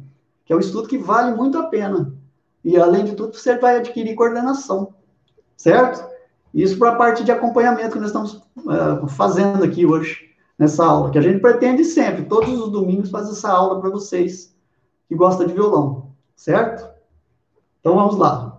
que 0.45 0.53
é 0.53 0.55
um 0.55 0.59
estudo 0.59 0.87
que 0.87 0.97
vale 0.97 1.35
muito 1.35 1.57
a 1.57 1.67
pena. 1.67 2.13
E 2.63 2.77
além 2.77 3.03
de 3.03 3.15
tudo, 3.15 3.33
você 3.33 3.57
vai 3.57 3.77
adquirir 3.77 4.15
coordenação, 4.15 4.93
certo? 5.57 6.03
Isso 6.53 6.77
para 6.77 6.91
a 6.91 6.95
parte 6.95 7.23
de 7.23 7.31
acompanhamento 7.31 7.93
que 7.93 7.99
nós 7.99 8.07
estamos 8.07 8.35
uh, 8.57 9.07
fazendo 9.07 9.63
aqui 9.63 9.85
hoje, 9.85 10.32
nessa 10.57 10.85
aula, 10.85 11.09
que 11.09 11.17
a 11.17 11.21
gente 11.21 11.39
pretende 11.39 11.83
sempre, 11.83 12.25
todos 12.25 12.59
os 12.59 12.69
domingos, 12.69 13.09
fazer 13.09 13.31
essa 13.31 13.51
aula 13.51 13.79
para 13.79 13.89
vocês 13.89 14.55
que 15.07 15.15
gostam 15.15 15.47
de 15.47 15.53
violão, 15.53 16.11
certo? 16.35 16.87
Então 17.79 17.95
vamos 17.95 18.17
lá. 18.17 18.57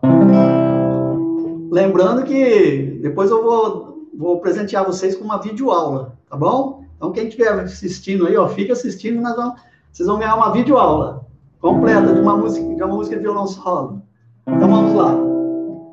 Lembrando 1.71 2.25
que 2.25 2.99
depois 3.03 3.31
eu 3.31 3.43
vou, 3.43 4.09
vou 4.17 4.41
presentear 4.41 4.85
vocês 4.85 5.17
com 5.17 5.25
uma 5.25 5.41
videoaula, 5.41 6.17
tá 6.29 6.37
bom? 6.37 6.85
Então 6.97 7.13
quem 7.13 7.29
estiver 7.29 7.51
assistindo 7.61 8.27
aí, 8.27 8.37
ó, 8.37 8.49
fica 8.49 8.73
assistindo, 8.73 9.21
nós 9.21 9.35
vamos, 9.35 9.61
vocês 9.93 10.07
vão 10.07 10.19
ganhar 10.19 10.37
uma 10.37 10.53
videoaula 10.53 11.27
completa 11.61 12.13
de 12.13 12.21
uma 12.21 12.37
música, 12.37 12.75
de 12.75 12.83
uma 12.83 12.95
música 12.95 13.17
de 13.17 13.23
violão 13.23 13.47
solo. 13.47 14.03
Então 14.47 14.69
vamos 14.69 14.95
lá. 14.95 15.17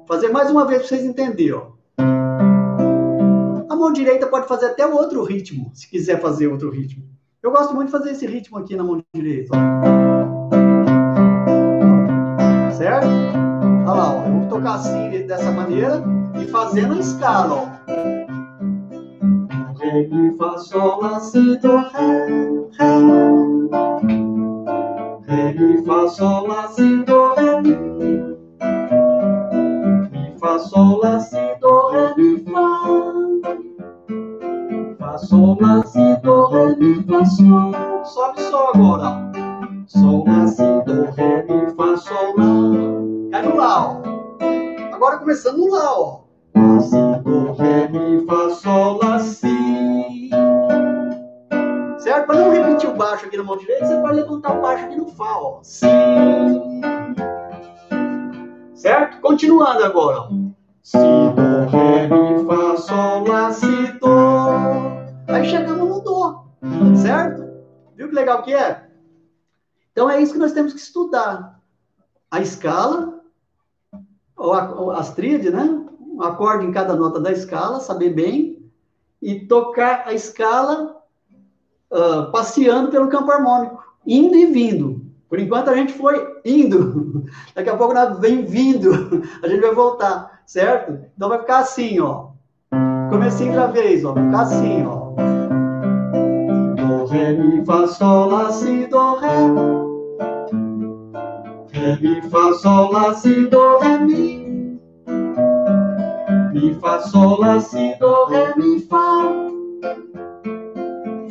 Fazer 0.08 0.30
mais 0.30 0.52
uma 0.52 0.66
vez 0.66 0.80
para 0.80 0.90
vocês 0.90 1.06
entenderem, 1.06 1.54
ó. 1.54 1.68
Mão 3.82 3.92
direita 3.92 4.28
pode 4.28 4.48
fazer 4.48 4.68
até 4.68 4.86
outro 4.86 5.24
ritmo, 5.24 5.72
se 5.74 5.90
quiser 5.90 6.22
fazer 6.22 6.48
outro 6.48 6.70
ritmo. 6.70 7.04
Eu 7.42 7.52
gosto 7.52 7.74
muito 7.74 7.88
de 7.88 7.92
fazer 7.92 8.12
esse 8.12 8.28
ritmo 8.28 8.60
aqui 8.60 8.76
na 8.76 8.84
mão 8.84 9.02
direita, 9.12 9.58
certo? 12.78 13.08
Olha 13.88 13.92
lá, 13.92 14.14
ó, 14.14 14.24
eu 14.28 14.34
vou 14.34 14.48
tocar 14.50 14.76
assim 14.76 15.10
dessa 15.26 15.50
maneira 15.50 16.04
e 16.40 16.46
fazendo 16.46 16.94
a 16.94 17.00
escala. 17.00 17.82
Ré, 19.80 20.08
Mi, 20.08 20.38
Fá, 20.38 20.60
Sol, 20.60 21.02
Lá, 21.02 21.20
Si, 21.20 21.58
Do, 21.58 21.78
Ré, 21.78 22.28
Ré. 22.78 22.88
Ré, 25.26 25.54
Mi, 25.54 25.84
Fá, 25.84 26.08
Sol, 26.08 26.48
Lá, 26.48 26.68
Si, 26.68 27.04
Do, 27.04 27.34
Ré, 27.34 27.62
Mi. 27.62 27.76
Mi, 30.12 30.40
Fá, 30.40 30.60
Sol, 30.60 31.01
Sol, 35.42 35.58
Lá, 35.60 35.84
Si, 35.84 36.16
Do, 36.22 36.46
Ré, 36.50 36.76
Mi, 36.76 37.04
Fá, 37.04 37.26
Sol. 37.26 38.06
Sobe 38.06 38.42
só 38.44 38.70
agora. 38.76 39.32
Sol, 39.88 40.24
Lá, 40.28 40.46
Si, 40.46 40.62
Do, 40.86 41.06
Ré, 41.16 41.44
Mi, 41.50 41.74
Fá, 41.76 41.98
Sol, 41.98 42.36
Lá. 42.38 43.32
Cai 43.32 43.42
no 43.42 43.56
Lá, 43.56 43.88
ó. 43.88 44.02
Agora 44.94 45.18
começando 45.18 45.58
no 45.58 45.72
Lá, 45.72 46.00
ó. 46.00 46.20
Lá, 46.56 46.80
Si, 46.80 46.96
Do, 47.24 47.54
Ré, 47.54 47.88
Mi, 47.88 48.24
Fá, 48.28 48.50
Sol, 48.52 49.00
Lá, 49.02 49.18
Si. 49.18 50.30
Certo? 51.98 52.28
Para 52.28 52.36
não 52.36 52.52
repetir 52.52 52.90
o 52.92 52.96
baixo 52.96 53.26
aqui 53.26 53.36
na 53.36 53.44
mão 53.44 53.58
direita, 53.58 53.88
você 53.88 53.98
pode 54.00 54.18
levantar 54.18 54.60
o 54.60 54.62
baixo 54.62 54.86
aqui 54.86 54.96
no 54.96 55.08
Fá, 55.08 55.38
ó. 55.40 55.60
Si. 55.64 55.88
Certo? 58.76 59.20
Continuando 59.22 59.86
agora, 59.86 60.20
ó. 60.20 60.28
Si, 60.84 61.00
Do, 61.00 61.68
Ré, 61.72 62.08
Mi, 62.08 62.46
Fá, 62.46 62.78
Sol, 62.78 63.28
Lá, 63.28 63.52
Si, 63.52 63.88
Do. 64.00 64.21
Aí 65.34 65.46
chegamos 65.46 65.88
no 65.88 66.02
Dó. 66.02 66.46
Certo? 67.02 67.50
Viu 67.96 68.10
que 68.10 68.16
legal 68.16 68.44
que 68.44 68.54
é? 68.54 68.88
Então 69.92 70.10
é 70.10 70.22
isso 70.22 70.34
que 70.34 70.40
nós 70.40 70.52
temos 70.52 70.74
que 70.74 70.80
estudar. 70.80 71.60
A 72.30 72.40
escala, 72.40 73.22
ou, 74.38 74.54
a, 74.54 74.72
ou 74.74 74.92
as 74.92 75.14
tríades, 75.14 75.52
né? 75.52 75.64
Um 76.00 76.22
acorde 76.22 76.66
em 76.66 76.72
cada 76.72 76.96
nota 76.96 77.20
da 77.20 77.32
escala, 77.32 77.80
saber 77.80 78.12
bem, 78.12 78.72
e 79.22 79.40
tocar 79.48 80.08
a 80.08 80.14
escala 80.14 81.02
uh, 81.92 82.32
passeando 82.32 82.90
pelo 82.90 83.10
campo 83.10 83.32
harmônico, 83.32 83.84
indo 84.06 84.36
e 84.36 84.46
vindo. 84.48 85.06
Por 85.30 85.40
enquanto 85.40 85.70
a 85.70 85.76
gente 85.76 85.94
foi 85.94 86.42
indo, 86.44 87.26
daqui 87.56 87.70
a 87.70 87.78
pouco 87.78 87.94
nós 87.94 88.20
vem 88.20 88.46
vindo, 88.46 88.92
a 89.42 89.48
gente 89.48 89.62
vai 89.62 89.74
voltar, 89.74 90.42
certo? 90.46 91.06
Então 91.16 91.30
vai 91.30 91.40
ficar 91.40 91.60
assim, 91.60 92.00
ó. 92.00 92.31
Comecinho 93.12 93.54
da 93.54 93.68
vez, 93.68 94.06
ó, 94.06 94.14
vai 94.14 94.24
ficar 94.24 94.42
assim, 94.42 94.86
ó. 94.86 95.12
Do, 96.78 97.06
ré, 97.08 97.34
mi, 97.34 97.66
fá, 97.66 97.86
sol, 97.86 98.30
lá, 98.30 98.50
si, 98.54 98.88
do, 98.88 99.16
ré. 99.16 99.28
Ré, 101.74 102.00
mi, 102.00 102.22
fá, 102.30 102.54
sol, 102.54 102.94
lá, 102.94 103.14
si, 103.14 103.50
do, 103.50 103.80
ré, 103.80 103.98
mi. 103.98 104.80
Mi, 106.54 106.74
fá, 106.80 107.00
sol, 107.02 107.42
lá, 107.42 107.60
si, 107.60 107.96
do, 108.00 108.26
ré, 108.28 108.54
mi, 108.56 108.80
fá. 108.80 109.18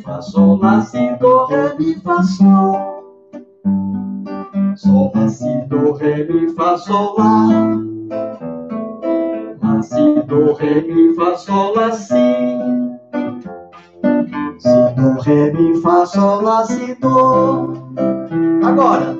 Fá, 0.03 0.21
sol, 0.21 0.59
lá, 0.59 0.81
si, 0.81 1.15
do, 1.15 1.45
ré, 1.45 1.75
mi, 1.79 1.95
fá, 1.95 2.21
sol. 2.21 2.77
Sol, 4.75 5.11
lá, 5.15 5.27
si, 5.27 5.65
do, 5.65 5.93
ré, 5.93 6.25
mi, 6.25 6.53
fá, 6.53 6.77
sol, 6.77 7.15
lá. 7.17 7.90
Lá, 9.81 9.87
si, 9.87 10.21
do, 10.27 10.53
ré, 10.53 10.81
mi, 10.81 11.15
fá, 11.15 11.35
sol, 11.35 11.73
lá, 11.75 11.91
si. 11.91 12.13
Si, 14.59 14.95
do, 14.95 15.19
ré, 15.21 15.51
mi, 15.53 15.81
fá, 15.81 16.05
sol, 16.05 16.43
lá, 16.43 16.63
si, 16.65 16.93
do. 17.01 17.73
Agora. 18.63 19.17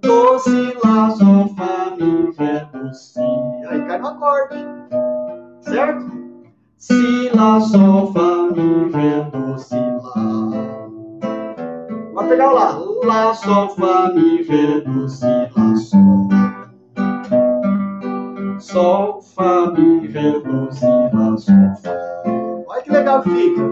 Do, 0.00 0.38
si, 0.38 0.76
lá, 0.84 1.10
sol, 1.10 1.48
fá, 1.56 1.92
mi, 1.98 2.30
ré, 2.38 2.68
do, 2.72 2.94
si. 2.94 3.18
Aí 3.68 3.84
cai 3.84 3.98
no 3.98 4.06
acorde. 4.06 4.64
Certo? 5.62 6.06
Si, 6.78 7.30
lá, 7.34 7.60
sol, 7.60 8.12
fá, 8.12 8.48
mi, 8.54 8.92
ré, 8.92 9.28
do, 9.32 9.58
si, 9.58 9.74
lá. 9.74 10.14
Vamos 12.14 12.30
pegar 12.30 12.52
o 12.52 12.54
lá. 12.54 12.78
Lá, 13.04 13.34
sol, 13.34 13.70
fá, 13.70 14.12
mi, 14.14 14.40
ré, 14.44 14.82
do, 14.82 15.08
si, 15.08 15.26
lá, 15.26 15.74
sol. 15.74 16.19
Sol, 18.70 19.20
fá, 19.34 19.68
mi, 19.72 20.06
ré, 20.06 20.30
do, 20.30 20.70
si, 20.70 20.86
lá, 20.86 21.36
sol, 21.36 21.74
fá. 21.82 21.90
Olha 22.68 22.82
que 22.82 22.90
legal 22.92 23.20
que 23.20 23.30
fica. 23.30 23.69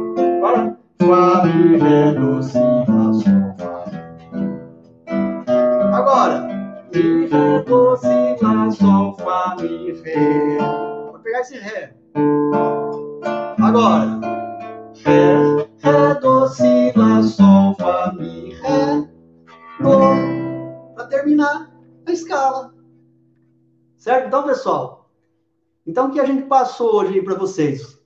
Então 25.98 26.10
o 26.10 26.12
que 26.12 26.20
a 26.20 26.24
gente 26.24 26.44
passou 26.44 26.94
hoje 26.94 27.20
para 27.22 27.34
vocês? 27.34 27.98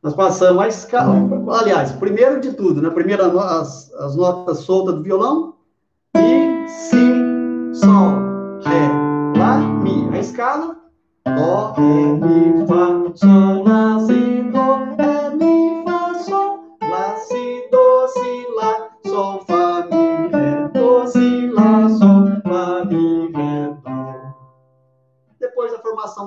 Nós 0.00 0.14
passamos 0.14 0.62
a 0.62 0.68
escala, 0.68 1.16
aliás, 1.58 1.90
primeiro 1.90 2.40
de 2.40 2.52
tudo, 2.52 2.80
né? 2.80 2.88
Primeiro 2.88 3.40
as, 3.40 3.92
as 3.94 4.14
notas 4.14 4.58
soltas 4.58 4.94
do 4.94 5.02
violão, 5.02 5.56
Mi, 6.14 6.68
Si, 6.68 7.74
Sol, 7.74 8.12
Ré, 8.64 8.88
Lá, 9.36 9.58
Mi. 9.58 10.08
A 10.12 10.20
escala, 10.20 10.76
Dó, 11.24 11.72
Ré, 11.72 11.82
Mi, 11.82 12.64
Fá, 12.68 13.12
Sol, 13.16 13.64
Lá, 13.64 13.98
Si, 14.06 14.39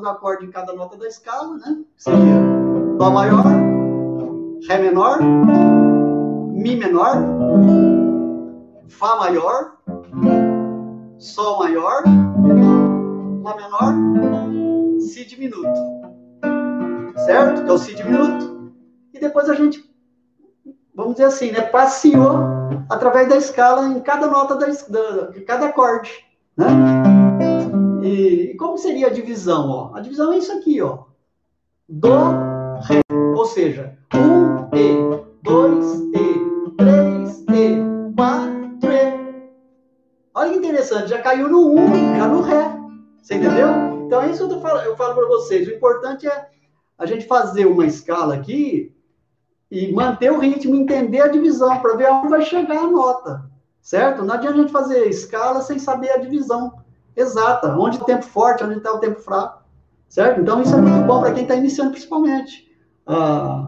do 0.03 0.09
acorde 0.09 0.45
em 0.45 0.51
cada 0.51 0.73
nota 0.73 0.97
da 0.97 1.07
escala, 1.07 1.57
né? 1.57 1.81
Seria 1.95 2.41
Dó 2.97 3.09
maior, 3.09 3.45
Ré 4.67 4.77
menor, 4.77 5.19
Mi 6.51 6.75
menor, 6.75 7.15
Fá 8.89 9.15
maior, 9.15 9.77
Sol 11.17 11.59
maior, 11.59 12.03
Lá 13.43 13.55
menor, 13.55 14.99
Si 14.99 15.25
diminuto. 15.25 15.79
Certo? 17.25 17.63
Que 17.63 17.69
é 17.69 17.73
o 17.73 17.77
Si 17.77 17.95
diminuto. 17.95 18.73
E 19.13 19.19
depois 19.19 19.49
a 19.49 19.53
gente, 19.53 19.89
vamos 20.93 21.13
dizer 21.13 21.25
assim, 21.25 21.51
né? 21.51 21.61
Passeou 21.61 22.39
através 22.89 23.29
da 23.29 23.37
escala 23.37 23.87
em 23.87 24.01
cada 24.01 24.27
nota 24.27 24.55
da, 24.55 24.65
da, 24.67 25.27
de 25.27 25.41
cada 25.41 25.67
acorde. 25.67 26.11
Né? 26.57 26.67
E, 28.13 28.55
como 28.57 28.77
seria 28.77 29.07
a 29.07 29.09
divisão? 29.09 29.69
Ó? 29.69 29.95
A 29.95 29.99
divisão 29.99 30.31
é 30.31 30.37
isso 30.37 30.51
aqui, 30.51 30.79
ó. 30.81 31.05
Dó, 31.89 32.29
Ré. 32.83 33.01
Ou 33.35 33.45
seja, 33.45 33.97
um 34.13 34.69
E, 34.75 35.23
dois 35.41 35.99
E, 36.13 36.75
três 36.77 37.43
E, 37.49 38.13
quatro 38.15 38.91
E. 38.91 39.49
Olha 40.35 40.51
que 40.51 40.57
interessante, 40.57 41.09
já 41.09 41.21
caiu 41.23 41.49
no 41.49 41.71
um, 41.71 42.15
já 42.15 42.27
no 42.27 42.41
Ré. 42.41 42.77
Você 43.19 43.33
entendeu? 43.35 43.67
Então 44.05 44.21
é 44.21 44.29
isso 44.29 44.47
que 44.47 44.53
eu, 44.53 44.61
falo, 44.61 44.79
eu 44.81 44.95
falo 44.95 45.15
para 45.15 45.27
vocês. 45.27 45.67
O 45.67 45.71
importante 45.71 46.27
é 46.27 46.49
a 46.99 47.07
gente 47.07 47.25
fazer 47.25 47.65
uma 47.65 47.85
escala 47.85 48.35
aqui 48.35 48.95
e 49.71 49.91
manter 49.91 50.31
o 50.31 50.37
ritmo, 50.37 50.75
entender 50.75 51.21
a 51.21 51.27
divisão, 51.27 51.79
para 51.79 51.95
ver 51.95 52.05
aonde 52.05 52.27
vai 52.29 52.43
chegar 52.43 52.77
a 52.77 52.87
nota. 52.87 53.49
Certo? 53.81 54.23
Não 54.23 54.35
adianta 54.35 54.55
a 54.55 54.61
gente 54.61 54.71
fazer 54.71 55.07
escala 55.07 55.61
sem 55.61 55.79
saber 55.79 56.11
a 56.11 56.17
divisão 56.17 56.82
exata, 57.15 57.75
onde 57.77 57.97
o 57.97 58.05
tempo 58.05 58.23
forte, 58.23 58.63
onde 58.63 58.77
está 58.77 58.91
o 58.91 58.99
tempo 58.99 59.19
fraco. 59.19 59.63
Certo? 60.09 60.41
Então 60.41 60.61
isso 60.61 60.75
é 60.75 60.81
muito 60.81 61.07
bom 61.07 61.21
para 61.21 61.31
quem 61.31 61.43
está 61.43 61.55
iniciando, 61.55 61.91
principalmente. 61.91 62.71
A, 63.07 63.67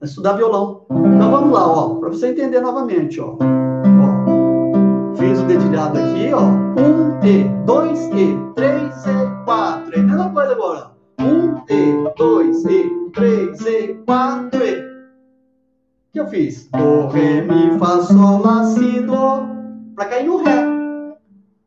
a 0.00 0.04
estudar 0.04 0.32
violão. 0.34 0.86
Então 0.90 1.30
vamos 1.30 1.52
lá, 1.52 1.66
ó, 1.66 1.94
para 1.96 2.08
você 2.08 2.28
entender 2.28 2.60
novamente, 2.60 3.20
ó. 3.20 3.36
ó. 3.36 5.14
Fiz 5.16 5.40
o 5.40 5.44
dedilhado 5.44 5.98
aqui, 5.98 6.32
ó. 6.32 6.44
Um 6.80 7.18
E, 7.26 7.44
dois 7.66 7.98
E, 8.14 8.38
três 8.54 9.04
E, 9.04 9.44
quatro 9.44 9.98
E. 9.98 10.02
Mesma 10.02 10.30
coisa 10.30 10.52
agora. 10.52 10.90
Um 11.20 11.56
E, 11.68 12.14
dois 12.16 12.64
E, 12.64 13.10
três 13.12 13.60
E, 13.66 13.94
quatro 14.06 14.64
E. 14.64 14.78
O 14.78 16.12
que 16.12 16.20
eu 16.20 16.28
fiz? 16.28 16.68
Do, 16.70 17.08
Ré, 17.08 17.42
Mi, 17.42 17.78
Fá, 17.78 18.00
Sol, 18.00 18.40
Lá, 18.40 18.64
Si, 18.64 19.00
Dó. 19.00 19.46
Para 19.94 20.06
cair 20.06 20.26
no 20.26 20.42
Ré. 20.42 20.77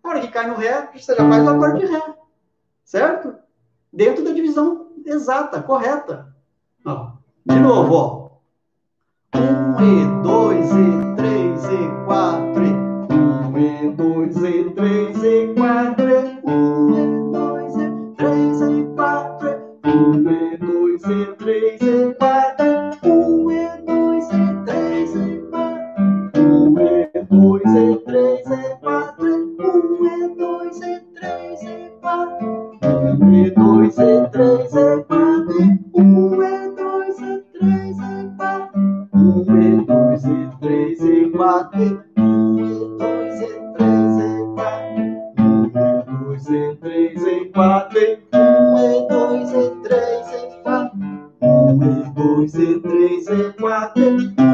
Na 0.04 0.10
hora 0.10 0.22
que 0.22 0.30
cai 0.30 0.48
no 0.48 0.56
Ré, 0.56 0.90
você 0.94 1.16
já 1.16 1.28
faz 1.28 1.46
o 1.46 1.50
acorde 1.50 1.80
de 1.80 1.92
Ré. 1.92 2.02
Certo? 2.84 3.36
Dentro 3.94 4.24
da 4.24 4.32
divisão 4.32 4.88
exata, 5.06 5.62
correta. 5.62 6.34
Ó, 6.86 7.12
de 7.46 7.60
novo, 7.60 7.94
ó. 7.94 8.32
1 9.34 9.80
e 9.80 10.24
2 10.24 10.72
e 10.72 11.16
3 11.16 11.66
e 11.66 12.06
4 12.06 12.66
e 12.66 12.72
1 13.14 13.58
e 13.58 13.90
2 13.92 14.44
e 14.44 14.70
3 14.72 15.24
e 15.24 15.54
4 15.56 16.10
e 16.10 16.42
1 16.44 16.98
e 16.98 17.32
2 17.32 17.76
e 17.76 18.16
3 18.18 18.62
e 18.62 18.96
4 18.96 19.50
e 19.50 19.90
1 19.90 20.32
e 20.32 20.58
2 20.58 21.04
e 21.06 21.36
3 21.36 21.82
e 21.82 22.14
4 22.16 22.31
dois 33.92 33.98
E, 33.98 34.30
três 34.30 34.74
E, 34.74 35.04
quatro 35.04 35.58
Um 35.96 36.32
E, 36.38 36.76
dois 36.76 37.20
E, 37.20 37.44
três 37.52 37.98
E, 38.00 38.32
quatro 38.38 38.92
um 39.12 39.40
e 39.40 39.86
dois 39.86 40.26
e 40.26 40.52
três 40.62 41.02
e 41.02 41.32
quatro. 41.34 41.84
Um 42.18 42.60
e 42.60 42.96
dois 42.96 43.42
e 43.42 43.66
três 43.68 44.06
e 44.06 44.50
quatro. 44.56 45.08
Um 45.38 45.66
e 45.66 45.98
dois 46.08 46.42
e 46.42 46.72
três 46.74 47.18
e 47.18 47.42
quatro. 47.52 48.20
Um 48.32 48.78
e 48.80 49.08
dois 49.08 49.52
e 49.52 49.70
três 49.84 50.28
e 50.32 50.64
quatro. 50.64 51.00
Um 51.42 51.84
e 51.84 52.10
dois 52.14 52.54
e 52.56 52.80
três 52.80 53.28
e 53.28 53.54
quatro. 53.54 54.51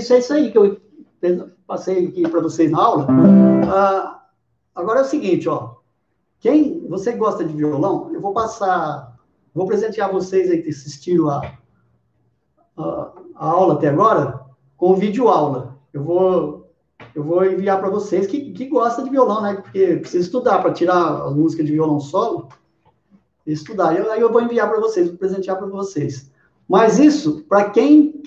O 0.00 0.02
início 0.02 0.16
é 0.16 0.18
isso 0.18 0.32
aí 0.32 0.50
que 0.50 0.58
eu 0.58 0.80
passei 1.66 2.06
aqui 2.06 2.22
para 2.22 2.40
vocês 2.40 2.70
na 2.70 2.78
aula. 2.78 3.06
Ah, 3.68 4.22
agora 4.74 5.00
é 5.00 5.02
o 5.02 5.06
seguinte, 5.06 5.46
ó. 5.48 5.74
Quem 6.38 6.86
você 6.88 7.12
gosta 7.12 7.44
de 7.44 7.52
violão, 7.52 8.10
eu 8.14 8.20
vou 8.20 8.32
passar, 8.32 9.14
vou 9.54 9.66
presentear 9.66 10.10
vocês 10.10 10.50
aí 10.50 10.62
que 10.62 10.70
assistiram 10.70 11.28
a, 11.28 11.52
a, 12.78 13.12
a 13.34 13.46
aula 13.46 13.74
até 13.74 13.88
agora 13.88 14.40
com 14.74 14.94
vídeo 14.94 15.28
aula. 15.28 15.76
Eu 15.92 16.02
vou, 16.02 16.72
eu 17.14 17.22
vou 17.22 17.44
enviar 17.44 17.78
para 17.78 17.90
vocês 17.90 18.26
que, 18.26 18.52
que 18.52 18.66
gostam 18.66 19.04
de 19.04 19.10
violão, 19.10 19.42
né? 19.42 19.56
Porque 19.56 19.96
precisa 19.96 20.24
estudar 20.24 20.60
para 20.60 20.72
tirar 20.72 21.26
as 21.26 21.34
músicas 21.34 21.66
de 21.66 21.72
violão 21.72 22.00
solo. 22.00 22.48
Estudar. 23.46 23.94
Eu, 23.94 24.10
aí 24.10 24.20
eu 24.20 24.32
vou 24.32 24.40
enviar 24.40 24.70
para 24.70 24.80
vocês, 24.80 25.08
vou 25.08 25.18
presentear 25.18 25.58
para 25.58 25.66
vocês. 25.66 26.30
Mas 26.66 26.98
isso, 26.98 27.44
para 27.48 27.68
quem, 27.68 28.22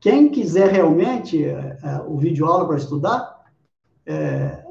quem 0.00 0.28
quiser 0.28 0.70
realmente 0.70 1.44
é, 1.44 1.78
é, 1.82 2.02
o 2.06 2.16
vídeo 2.16 2.46
aula 2.46 2.66
para 2.66 2.76
estudar, 2.76 3.44
é, 4.04 4.62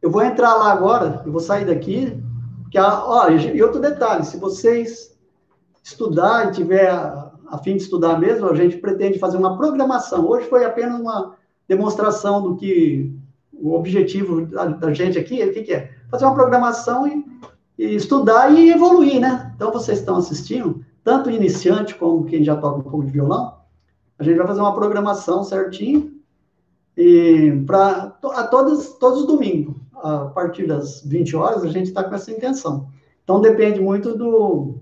eu 0.00 0.10
vou 0.10 0.22
entrar 0.22 0.54
lá 0.54 0.72
agora, 0.72 1.22
eu 1.24 1.32
vó 1.32 1.38
sair 1.38 1.64
daqui, 1.64 2.22
que 2.70 2.78
ó, 2.78 3.28
e 3.28 3.62
outro 3.62 3.80
detalhe, 3.80 4.24
se 4.24 4.36
vocês 4.36 5.16
estudar 5.82 6.48
e 6.48 6.52
tiver 6.52 6.90
a, 6.90 7.32
a 7.48 7.58
fim 7.58 7.76
de 7.76 7.82
estudar 7.82 8.18
mesmo, 8.18 8.48
a 8.48 8.54
gente 8.54 8.78
pretende 8.78 9.18
fazer 9.18 9.36
uma 9.36 9.56
programação. 9.56 10.26
Hoje 10.26 10.48
foi 10.48 10.64
apenas 10.64 11.00
uma 11.00 11.36
demonstração 11.68 12.42
do 12.42 12.56
que 12.56 13.14
o 13.52 13.74
objetivo 13.74 14.46
da, 14.46 14.66
da 14.66 14.92
gente 14.92 15.18
aqui, 15.18 15.42
o 15.42 15.52
que, 15.52 15.62
que, 15.62 15.72
é? 15.72 15.90
Fazer 16.10 16.24
uma 16.24 16.34
programação 16.34 17.06
e, 17.06 17.24
e 17.78 17.94
estudar 17.94 18.50
e 18.50 18.70
evoluir, 18.70 19.20
né? 19.20 19.52
Então 19.54 19.72
vocês 19.72 19.98
estão 19.98 20.16
assistindo, 20.16 20.84
tanto 21.04 21.30
iniciante 21.30 21.94
como 21.94 22.24
quem 22.24 22.42
já 22.42 22.56
toca 22.56 22.78
um 22.78 22.82
pouco 22.82 23.04
de 23.04 23.12
violão, 23.12 23.61
a 24.18 24.24
gente 24.24 24.36
vai 24.36 24.46
fazer 24.46 24.60
uma 24.60 24.74
programação 24.74 25.42
certinho 25.42 26.12
e 26.96 27.62
para 27.66 28.10
todos, 28.50 28.88
todos 28.98 29.20
os 29.20 29.26
domingos, 29.26 29.74
a 29.94 30.26
partir 30.26 30.66
das 30.66 31.02
20 31.04 31.36
horas, 31.36 31.64
a 31.64 31.68
gente 31.68 31.86
está 31.86 32.04
com 32.04 32.14
essa 32.14 32.30
intenção. 32.30 32.88
Então 33.24 33.40
depende 33.40 33.80
muito 33.80 34.16
do, 34.16 34.76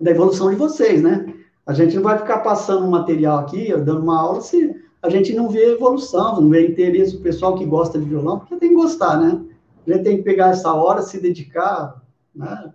da 0.00 0.10
evolução 0.10 0.50
de 0.50 0.56
vocês, 0.56 1.02
né? 1.02 1.32
A 1.64 1.72
gente 1.72 1.96
não 1.96 2.02
vai 2.02 2.18
ficar 2.18 2.38
passando 2.38 2.84
um 2.84 2.90
material 2.90 3.38
aqui, 3.38 3.72
dando 3.72 4.02
uma 4.02 4.20
aula, 4.20 4.40
se 4.40 4.74
a 5.02 5.08
gente 5.08 5.34
não 5.34 5.48
vê 5.48 5.72
evolução, 5.72 6.40
não 6.40 6.50
vê 6.50 6.68
interesse 6.68 7.16
do 7.16 7.22
pessoal 7.22 7.56
que 7.56 7.64
gosta 7.64 7.98
de 7.98 8.04
violão, 8.04 8.38
porque 8.38 8.56
tem 8.56 8.70
que 8.70 8.74
gostar, 8.74 9.18
né? 9.18 9.40
A 9.86 9.92
gente 9.92 10.04
tem 10.04 10.16
que 10.16 10.22
pegar 10.22 10.50
essa 10.50 10.72
hora, 10.72 11.02
se 11.02 11.20
dedicar, 11.20 12.02
né? 12.34 12.72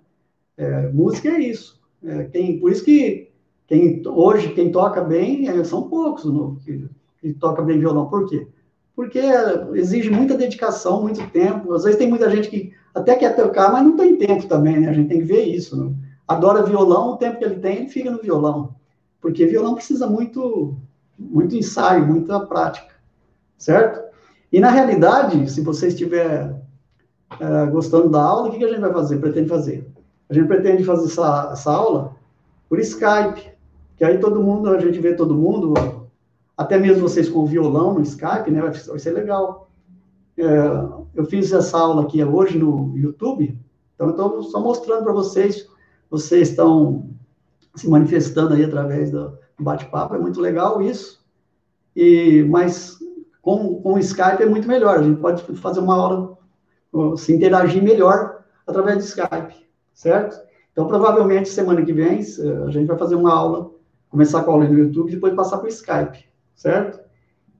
É, 0.58 0.89
música 0.89 1.30
é 1.30 1.39
isso. 1.39 1.80
É, 2.04 2.24
quem, 2.26 2.60
por 2.60 2.72
isso 2.72 2.84
que 2.84 3.30
quem, 3.72 4.03
hoje 4.05 4.49
quem 4.49 4.69
toca 4.69 4.99
bem 4.99 5.47
é, 5.47 5.63
são 5.63 5.84
poucos 5.84 6.26
no, 6.26 6.57
que, 6.57 6.89
que 7.22 7.32
toca 7.32 7.61
bem 7.61 7.80
violão. 7.80 8.09
Por 8.09 8.28
quê? 8.28 8.45
Porque 8.93 9.22
exige 9.76 10.09
muita 10.09 10.36
dedicação, 10.36 11.01
muito 11.01 11.26
tempo. 11.32 11.74
Às 11.74 11.86
vezes 11.86 11.97
tem 11.97 12.09
muita 12.09 12.30
gente 12.30 12.49
que 12.49 12.74
até 12.93 13.15
quer 13.15 13.34
tocar, 13.34 13.72
mas 13.72 13.86
não 13.86 13.95
tem 13.95 14.17
tempo 14.17 14.45
também, 14.45 14.78
né? 14.78 14.89
A 14.89 14.93
gente 14.93 15.07
tem 15.07 15.19
que 15.19 15.26
ver 15.26 15.45
isso. 15.45 15.82
Né? 15.82 15.89
Adora 16.28 16.63
violão, 16.63 17.11
o 17.11 17.15
tempo 17.15 17.39
que 17.39 17.45
ele 17.45 17.61
tem, 17.61 17.78
ele 17.78 17.88
fica 17.88 18.11
no 18.11 18.22
violão. 18.22 18.76
Porque 19.22 19.45
violão 19.45 19.76
precisa 19.76 20.05
muito, 20.05 20.76
muito 21.17 21.55
ensaio, 21.55 22.05
muita 22.05 22.41
prática, 22.41 22.93
certo? 23.57 24.01
E 24.51 24.59
na 24.59 24.69
realidade, 24.69 25.49
se 25.49 25.61
você 25.61 25.88
estiver 25.88 26.61
é, 27.39 27.65
gostando 27.67 28.09
da 28.09 28.22
aula, 28.22 28.49
o 28.49 28.51
que, 28.51 28.57
que 28.57 28.65
a 28.65 28.69
gente 28.69 28.82
vai 28.82 28.91
fazer? 28.91 29.17
Pretende 29.19 29.47
fazer? 29.47 29.88
A 30.30 30.34
gente 30.34 30.47
pretende 30.47 30.84
fazer 30.84 31.05
essa, 31.05 31.51
essa 31.53 31.72
aula 31.72 32.17
por 32.67 32.78
Skype, 32.80 33.51
que 34.02 34.06
aí 34.06 34.18
todo 34.18 34.41
mundo, 34.41 34.68
a 34.72 34.80
gente 34.80 34.99
vê 34.99 35.14
todo 35.14 35.36
mundo, 35.36 35.76
até 36.58 36.76
mesmo 36.76 37.08
vocês 37.08 37.30
com 37.30 37.45
violão 37.45 37.93
no 37.93 38.02
Skype, 38.02 38.49
né? 38.49 38.60
Vai, 38.60 38.74
ser 38.74 39.12
legal. 39.12 39.70
É, 40.36 40.43
eu 41.14 41.24
fiz 41.24 41.54
essa 41.54 41.78
aula 41.78 42.02
aqui 42.02 42.24
hoje 42.24 42.58
no 42.58 42.97
YouTube, 42.97 43.56
então 43.93 44.08
eu 44.08 44.12
estou 44.12 44.41
só 44.41 44.60
mostrando 44.60 45.04
para 45.04 45.14
vocês, 45.14 45.70
vocês 46.10 46.49
estão 46.49 47.12
se 47.76 47.88
manifestando 47.88 48.56
aí 48.56 48.64
através 48.64 49.12
do 49.12 49.38
bate-papo, 49.60 50.16
é 50.16 50.18
muito 50.18 50.41
legal 50.41 50.82
isso. 50.82 51.24
E, 51.95 52.43
mas 52.49 52.97
com, 53.39 53.84
com 53.84 53.93
o 53.93 53.99
Skype 53.99 54.41
é 54.41 54.47
muito 54.47 54.68
melhor, 54.68 54.97
a 54.97 55.04
gente 55.04 55.22
pode 55.22 55.43
fazer 55.58 55.80
uma 55.80 55.95
aula, 55.95 56.38
se 57.18 57.36
interagir 57.36 57.84
melhor 57.84 58.43
através 58.66 58.97
do 58.97 59.04
Skype 59.04 59.62
certo? 59.93 60.41
Então, 60.72 60.88
provavelmente, 60.88 61.49
semana 61.49 61.86
que 61.86 61.93
vem, 61.93 62.20
a 62.20 62.70
gente 62.72 62.88
vai 62.88 62.97
fazer 62.97 63.14
uma 63.14 63.32
aula, 63.32 63.70
começar 64.12 64.43
com 64.43 64.51
a 64.51 64.53
aula 64.53 64.68
no 64.68 64.78
YouTube 64.78 65.09
e 65.09 65.16
depois 65.16 65.34
passar 65.34 65.57
para 65.57 65.66
o 65.66 65.70
Skype, 65.70 66.26
certo? 66.53 66.99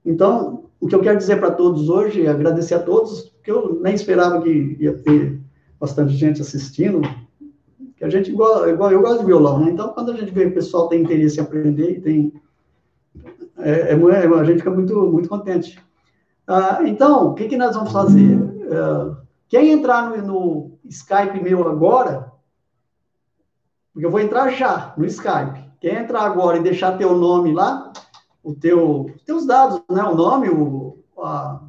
Então, 0.06 0.66
o 0.80 0.88
que 0.88 0.94
eu 0.94 1.02
quero 1.02 1.18
dizer 1.18 1.40
para 1.40 1.52
todos 1.52 1.90
hoje 1.90 2.26
é 2.26 2.30
agradecer 2.30 2.76
a 2.76 2.84
todos, 2.84 3.22
porque 3.22 3.50
eu 3.50 3.80
nem 3.82 3.96
esperava 3.96 4.42
que 4.42 4.78
ia 4.80 4.94
ter 4.98 5.40
bastante 5.80 6.14
gente 6.14 6.42
assistindo, 6.42 7.02
que 7.96 8.04
a 8.04 8.10
gente, 8.10 8.30
igual, 8.30 8.68
igual 8.70 8.92
eu 8.92 9.02
gosto 9.02 9.22
de 9.22 9.26
violão, 9.26 9.64
né? 9.64 9.72
Então, 9.72 9.90
quando 9.94 10.12
a 10.12 10.16
gente 10.16 10.32
vê 10.32 10.42
que 10.44 10.52
o 10.52 10.56
pessoal 10.56 10.88
tem 10.90 11.02
interesse 11.02 11.40
em 11.40 11.44
aprender 11.44 11.92
e 11.92 12.02
tem... 12.02 12.34
É, 13.58 13.94
é, 13.94 13.94
é 13.94 14.28
a 14.28 14.44
gente 14.44 14.58
fica 14.58 14.72
muito, 14.72 14.96
muito 15.08 15.30
contente. 15.30 15.80
Ah, 16.46 16.80
então, 16.84 17.28
o 17.28 17.34
que, 17.34 17.48
que 17.48 17.58
nós 17.58 17.76
vamos 17.76 17.92
fazer? 17.92 18.38
Ah, 18.72 19.18
quem 19.48 19.72
entrar 19.72 20.10
no, 20.10 20.26
no 20.26 20.72
Skype 20.86 21.42
meu 21.42 21.68
agora, 21.68 22.32
porque 23.94 24.06
eu 24.06 24.12
vou 24.12 24.20
entrar 24.20 24.50
já 24.50 24.94
no 24.98 25.06
Skype. 25.06 25.61
Quem 25.82 25.96
entrar 25.96 26.22
agora 26.22 26.60
e 26.60 26.64
deixar 26.64 26.96
teu 26.96 27.18
nome 27.18 27.52
lá, 27.52 27.92
o 28.44 28.54
teu, 28.54 29.12
teus 29.26 29.48
dados, 29.48 29.82
né? 29.90 30.04
O 30.04 30.14
nome, 30.14 30.48
o, 30.48 31.00
a, 31.18 31.60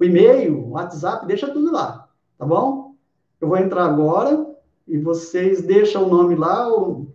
o 0.00 0.04
e-mail, 0.04 0.58
o 0.58 0.70
WhatsApp, 0.70 1.26
deixa 1.26 1.52
tudo 1.52 1.70
lá, 1.70 2.08
tá 2.38 2.46
bom? 2.46 2.94
Eu 3.38 3.48
vou 3.48 3.58
entrar 3.58 3.84
agora 3.84 4.46
e 4.88 4.96
vocês 4.96 5.60
deixam 5.60 6.04
o 6.04 6.10
nome 6.10 6.34
lá. 6.34 6.66
O... 6.72 7.08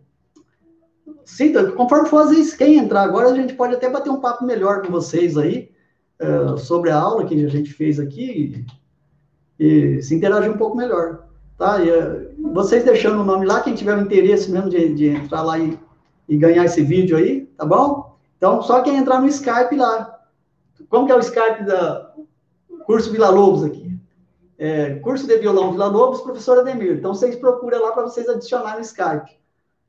Sinta, 1.25 1.71
conforme 1.71 2.07
for 2.07 2.31
isso, 2.31 2.55
quem 2.55 2.77
entrar 2.77 3.01
agora, 3.01 3.29
a 3.29 3.35
gente 3.35 3.55
pode 3.55 3.73
até 3.73 3.89
bater 3.89 4.11
um 4.11 4.21
papo 4.21 4.45
melhor 4.45 4.83
com 4.83 4.91
vocês 4.91 5.39
aí 5.39 5.71
uh, 6.21 6.55
sobre 6.55 6.91
a 6.91 6.99
aula 6.99 7.25
que 7.25 7.33
a 7.43 7.49
gente 7.49 7.73
fez 7.73 7.99
aqui 7.99 8.63
e 9.59 10.01
se 10.03 10.13
interagir 10.13 10.51
um 10.51 10.57
pouco 10.57 10.77
melhor, 10.77 11.29
tá? 11.57 11.83
E, 11.83 11.89
uh, 11.89 12.53
vocês 12.53 12.83
deixando 12.83 13.21
o 13.21 13.25
nome 13.25 13.47
lá, 13.47 13.61
quem 13.61 13.73
tiver 13.73 13.97
o 13.97 14.01
interesse 14.01 14.51
mesmo 14.51 14.69
de, 14.69 14.93
de 14.93 15.07
entrar 15.07 15.41
lá 15.41 15.57
e, 15.57 15.77
e, 16.27 16.37
ganhar 16.37 16.65
esse 16.65 16.81
vídeo 16.81 17.17
aí, 17.17 17.45
tá 17.57 17.65
bom? 17.65 18.17
Então, 18.37 18.61
só 18.61 18.81
quem 18.81 18.97
entrar 18.97 19.19
no 19.19 19.27
Skype 19.27 19.75
lá. 19.75 20.19
Como 20.89 21.05
que 21.05 21.11
é 21.11 21.15
o 21.15 21.19
Skype 21.19 21.63
da 21.65 22.13
curso 22.85 23.11
Vila 23.11 23.29
Lobos 23.29 23.63
aqui? 23.63 23.97
É, 24.57 24.95
curso 24.95 25.27
de 25.27 25.37
violão 25.37 25.71
Vila 25.71 25.87
Lobos, 25.87 26.21
professor 26.21 26.59
Ademir. 26.59 26.97
Então, 26.97 27.13
vocês 27.13 27.35
procuram 27.35 27.81
lá 27.81 27.91
para 27.91 28.03
vocês 28.03 28.27
adicionar 28.27 28.75
no 28.75 28.81
Skype. 28.81 29.37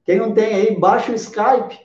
Quem 0.05 0.19
não 0.19 0.33
tem 0.33 0.55
aí, 0.55 0.79
baixa 0.79 1.13
o 1.13 1.15
Skype, 1.15 1.79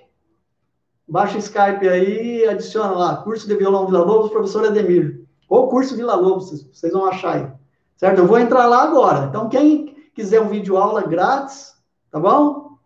baixa 1.07 1.35
o 1.35 1.39
Skype 1.39 1.87
aí, 1.87 2.45
adiciona 2.47 2.91
lá, 2.91 3.17
curso 3.17 3.47
de 3.47 3.55
violão 3.55 3.85
Vila 3.85 4.03
Lobos, 4.03 4.31
professor 4.31 4.65
Ademir. 4.65 5.21
Ou 5.49 5.67
curso 5.67 5.95
Vila 5.95 6.15
Lobos, 6.15 6.67
vocês 6.71 6.93
vão 6.93 7.05
achar 7.05 7.35
aí. 7.35 7.51
Certo? 7.97 8.19
Eu 8.19 8.27
vou 8.27 8.39
entrar 8.39 8.65
lá 8.65 8.83
agora. 8.83 9.25
Então, 9.25 9.49
quem 9.49 10.09
quiser 10.15 10.41
um 10.41 10.49
vídeo 10.49 10.77
aula 10.77 11.03
grátis, 11.03 11.73
tá 12.09 12.19
bom? 12.19 12.77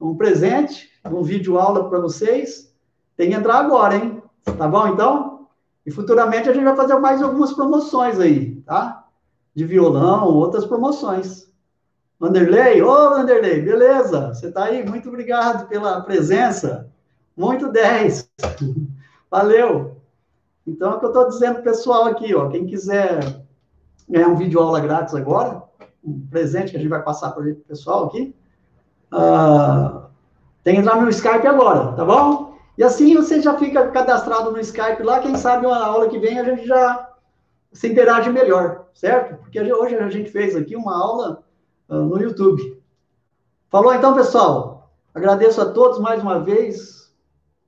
Um 0.00 0.16
presente, 0.16 0.89
um 1.04 1.22
vídeo 1.22 1.58
aula 1.58 1.88
para 1.88 1.98
vocês, 1.98 2.74
tem 3.16 3.30
que 3.30 3.36
entrar 3.36 3.58
agora, 3.58 3.96
hein? 3.96 4.22
Tá 4.44 4.68
bom, 4.68 4.88
então? 4.88 5.48
E 5.84 5.90
futuramente 5.90 6.48
a 6.48 6.52
gente 6.52 6.64
vai 6.64 6.76
fazer 6.76 6.94
mais 6.98 7.22
algumas 7.22 7.52
promoções 7.52 8.18
aí, 8.18 8.56
tá? 8.62 9.06
De 9.54 9.64
violão, 9.64 10.28
outras 10.28 10.64
promoções. 10.64 11.50
Vanderlei, 12.18 12.82
ô 12.82 13.10
Vanderlei, 13.10 13.62
beleza? 13.62 14.34
Você 14.34 14.52
tá 14.52 14.64
aí? 14.64 14.86
Muito 14.86 15.08
obrigado 15.08 15.66
pela 15.68 16.02
presença. 16.02 16.90
Muito 17.36 17.72
10. 17.72 18.30
Valeu. 19.30 19.96
Então, 20.66 20.92
é 20.92 20.94
o 20.96 20.98
que 20.98 21.06
eu 21.06 21.10
estou 21.10 21.28
dizendo 21.28 21.62
pessoal 21.62 22.04
aqui, 22.04 22.34
ó. 22.34 22.48
Quem 22.48 22.66
quiser 22.66 23.42
ganhar 24.08 24.28
um 24.28 24.36
vídeo 24.36 24.60
aula 24.60 24.80
grátis 24.80 25.14
agora, 25.14 25.62
um 26.04 26.20
presente 26.26 26.70
que 26.70 26.76
a 26.76 26.80
gente 26.80 26.90
vai 26.90 27.02
passar 27.02 27.30
para 27.30 27.42
o 27.42 27.54
pessoal 27.56 28.06
aqui. 28.06 28.34
Uh, 29.12 30.09
tem 30.62 30.74
que 30.74 30.80
entrar 30.80 31.00
no 31.00 31.08
Skype 31.08 31.46
agora, 31.46 31.92
tá 31.92 32.04
bom? 32.04 32.54
E 32.76 32.82
assim 32.82 33.14
você 33.14 33.40
já 33.40 33.56
fica 33.58 33.88
cadastrado 33.88 34.52
no 34.52 34.60
Skype 34.60 35.02
lá, 35.02 35.20
quem 35.20 35.36
sabe 35.36 35.66
uma 35.66 35.84
aula 35.84 36.08
que 36.08 36.18
vem 36.18 36.38
a 36.38 36.44
gente 36.44 36.66
já 36.66 37.10
se 37.72 37.88
interage 37.88 38.30
melhor, 38.30 38.86
certo? 38.94 39.36
Porque 39.38 39.60
hoje 39.60 39.96
a 39.96 40.08
gente 40.10 40.30
fez 40.30 40.56
aqui 40.56 40.74
uma 40.74 40.96
aula 40.96 41.42
uh, 41.88 41.94
no 41.94 42.20
YouTube. 42.20 42.80
Falou 43.68 43.94
então, 43.94 44.14
pessoal? 44.14 44.90
Agradeço 45.14 45.60
a 45.60 45.70
todos 45.70 45.98
mais 46.00 46.22
uma 46.22 46.40
vez, 46.40 47.12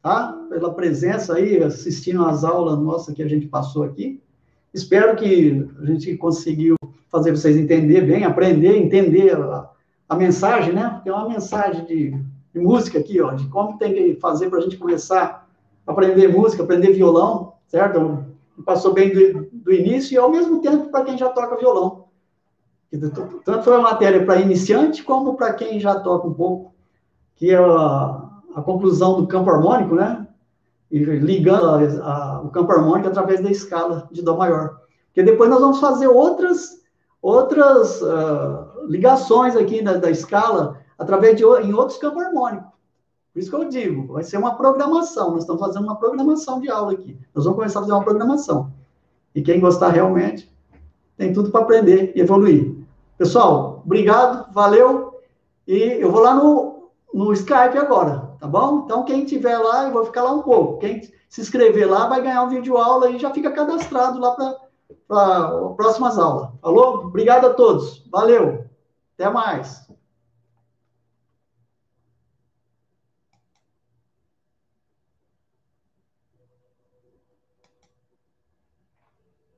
tá? 0.03 0.32
Pela 0.49 0.74
presença 0.74 1.34
aí, 1.34 1.62
assistindo 1.62 2.24
às 2.24 2.43
aulas 2.45 2.78
nossas 2.78 3.14
que 3.14 3.22
a 3.22 3.28
gente 3.28 3.47
passou 3.47 3.84
aqui. 3.84 4.20
Espero 4.74 5.14
que 5.16 5.68
a 5.80 5.84
gente 5.84 6.16
conseguiu 6.16 6.76
fazer 7.11 7.30
vocês 7.30 7.57
entender 7.57 8.01
bem, 8.01 8.24
aprender, 8.24 8.76
entender 8.76 9.36
a, 9.36 9.70
a 10.09 10.16
mensagem, 10.16 10.72
né? 10.72 11.01
Tem 11.05 11.12
uma 11.12 11.28
mensagem 11.28 11.84
de, 11.84 12.18
de, 12.53 12.61
música 12.61 12.98
aqui, 12.98 13.20
ó, 13.20 13.32
de 13.32 13.46
como 13.48 13.78
tem 13.78 13.92
que 13.92 14.14
fazer 14.16 14.48
para 14.48 14.59
a 14.59 14.62
gente 14.62 14.76
começar 14.76 15.48
a 15.86 15.92
aprender 15.92 16.28
música, 16.28 16.62
aprender 16.62 16.92
violão, 16.92 17.55
certo? 17.66 18.24
Passou 18.64 18.92
bem 18.92 19.12
do, 19.12 19.48
do 19.53 19.72
início 19.72 20.14
e 20.14 20.18
ao 20.18 20.30
mesmo 20.30 20.61
tempo 20.61 20.90
para 20.90 21.05
quem 21.05 21.16
já 21.16 21.28
toca 21.28 21.57
violão. 21.57 22.05
Tanto 23.44 23.64
foi 23.64 23.72
uma 23.72 23.90
matéria 23.90 24.24
para 24.24 24.40
iniciante 24.40 25.03
como 25.03 25.34
para 25.34 25.55
quem 25.55 25.80
já 25.80 25.98
toca 25.98 26.28
um 26.28 26.34
pouco, 26.34 26.74
que 27.36 27.50
é 27.50 27.57
a, 27.57 28.28
a 28.55 28.62
conclusão 28.62 29.20
do 29.20 29.26
campo 29.26 29.50
harmônico, 29.50 29.94
né? 29.94 30.26
e 30.92 30.98
ligando 30.98 31.70
a, 31.70 31.78
a, 32.07 32.42
o 32.42 32.50
campo 32.50 32.70
harmônico 32.70 33.09
através 33.09 33.40
da 33.40 33.50
escala 33.50 34.07
de 34.12 34.20
Dó 34.20 34.36
maior. 34.36 34.76
Porque 35.07 35.22
depois 35.22 35.48
nós 35.48 35.61
vamos 35.61 35.80
fazer 35.80 36.07
outras, 36.07 36.82
outras 37.22 38.03
uh, 38.03 38.86
ligações 38.86 39.57
aqui 39.57 39.82
da, 39.82 39.94
da, 39.94 40.11
escala 40.11 40.78
através 41.03 41.36
de 41.36 41.44
em 41.44 41.72
outros 41.72 41.98
campos 41.98 42.22
harmônicos. 42.22 42.70
Por 43.32 43.40
isso 43.40 43.50
que 43.50 43.57
eu 43.57 43.68
digo, 43.68 44.12
vai 44.12 44.22
ser 44.22 44.36
uma 44.36 44.55
programação. 44.55 45.30
Nós 45.30 45.40
estamos 45.40 45.61
fazendo 45.61 45.84
uma 45.84 45.96
programação 45.96 46.61
de 46.61 46.70
aula 46.70 46.92
aqui. 46.92 47.18
Nós 47.34 47.44
vamos 47.44 47.59
começar 47.59 47.78
a 47.78 47.82
fazer 47.82 47.92
uma 47.92 48.05
programação. 48.05 48.70
E 49.34 49.40
quem 49.40 49.61
gostar 49.61 49.88
realmente 49.88 50.50
tem 51.16 51.32
tudo 51.32 51.50
para 51.50 51.62
aprender 51.62 52.12
e 52.14 52.20
evoluir. 52.20 52.74
Pessoal, 53.16 53.82
obrigado, 53.84 54.53
valeu. 54.53 55.20
E 55.66 55.78
eu 55.78 56.11
vou 56.11 56.20
lá 56.20 56.34
no, 56.34 56.90
no 57.14 57.32
Skype 57.32 57.78
agora 57.78 58.32
tá 58.42 58.48
bom? 58.48 58.82
Então, 58.84 59.05
quem 59.05 59.24
tiver 59.24 59.57
lá, 59.57 59.84
eu 59.84 59.92
vou 59.92 60.05
ficar 60.05 60.24
lá 60.24 60.32
um 60.32 60.42
pouco. 60.42 60.78
Quem 60.80 61.00
se 61.28 61.40
inscrever 61.40 61.88
lá 61.88 62.09
vai 62.09 62.20
ganhar 62.20 62.42
um 62.42 62.48
vídeo 62.48 62.76
aula 62.76 63.09
e 63.09 63.16
já 63.16 63.30
fica 63.30 63.53
cadastrado 63.53 64.18
lá 64.18 64.32
para 65.07 65.59
próximas 65.76 66.18
aulas. 66.18 66.48
Falou? 66.61 67.05
Obrigado 67.05 67.46
a 67.46 67.55
todos. 67.55 68.05
Valeu. 68.11 68.64
Até 69.16 69.30
mais. 69.30 69.82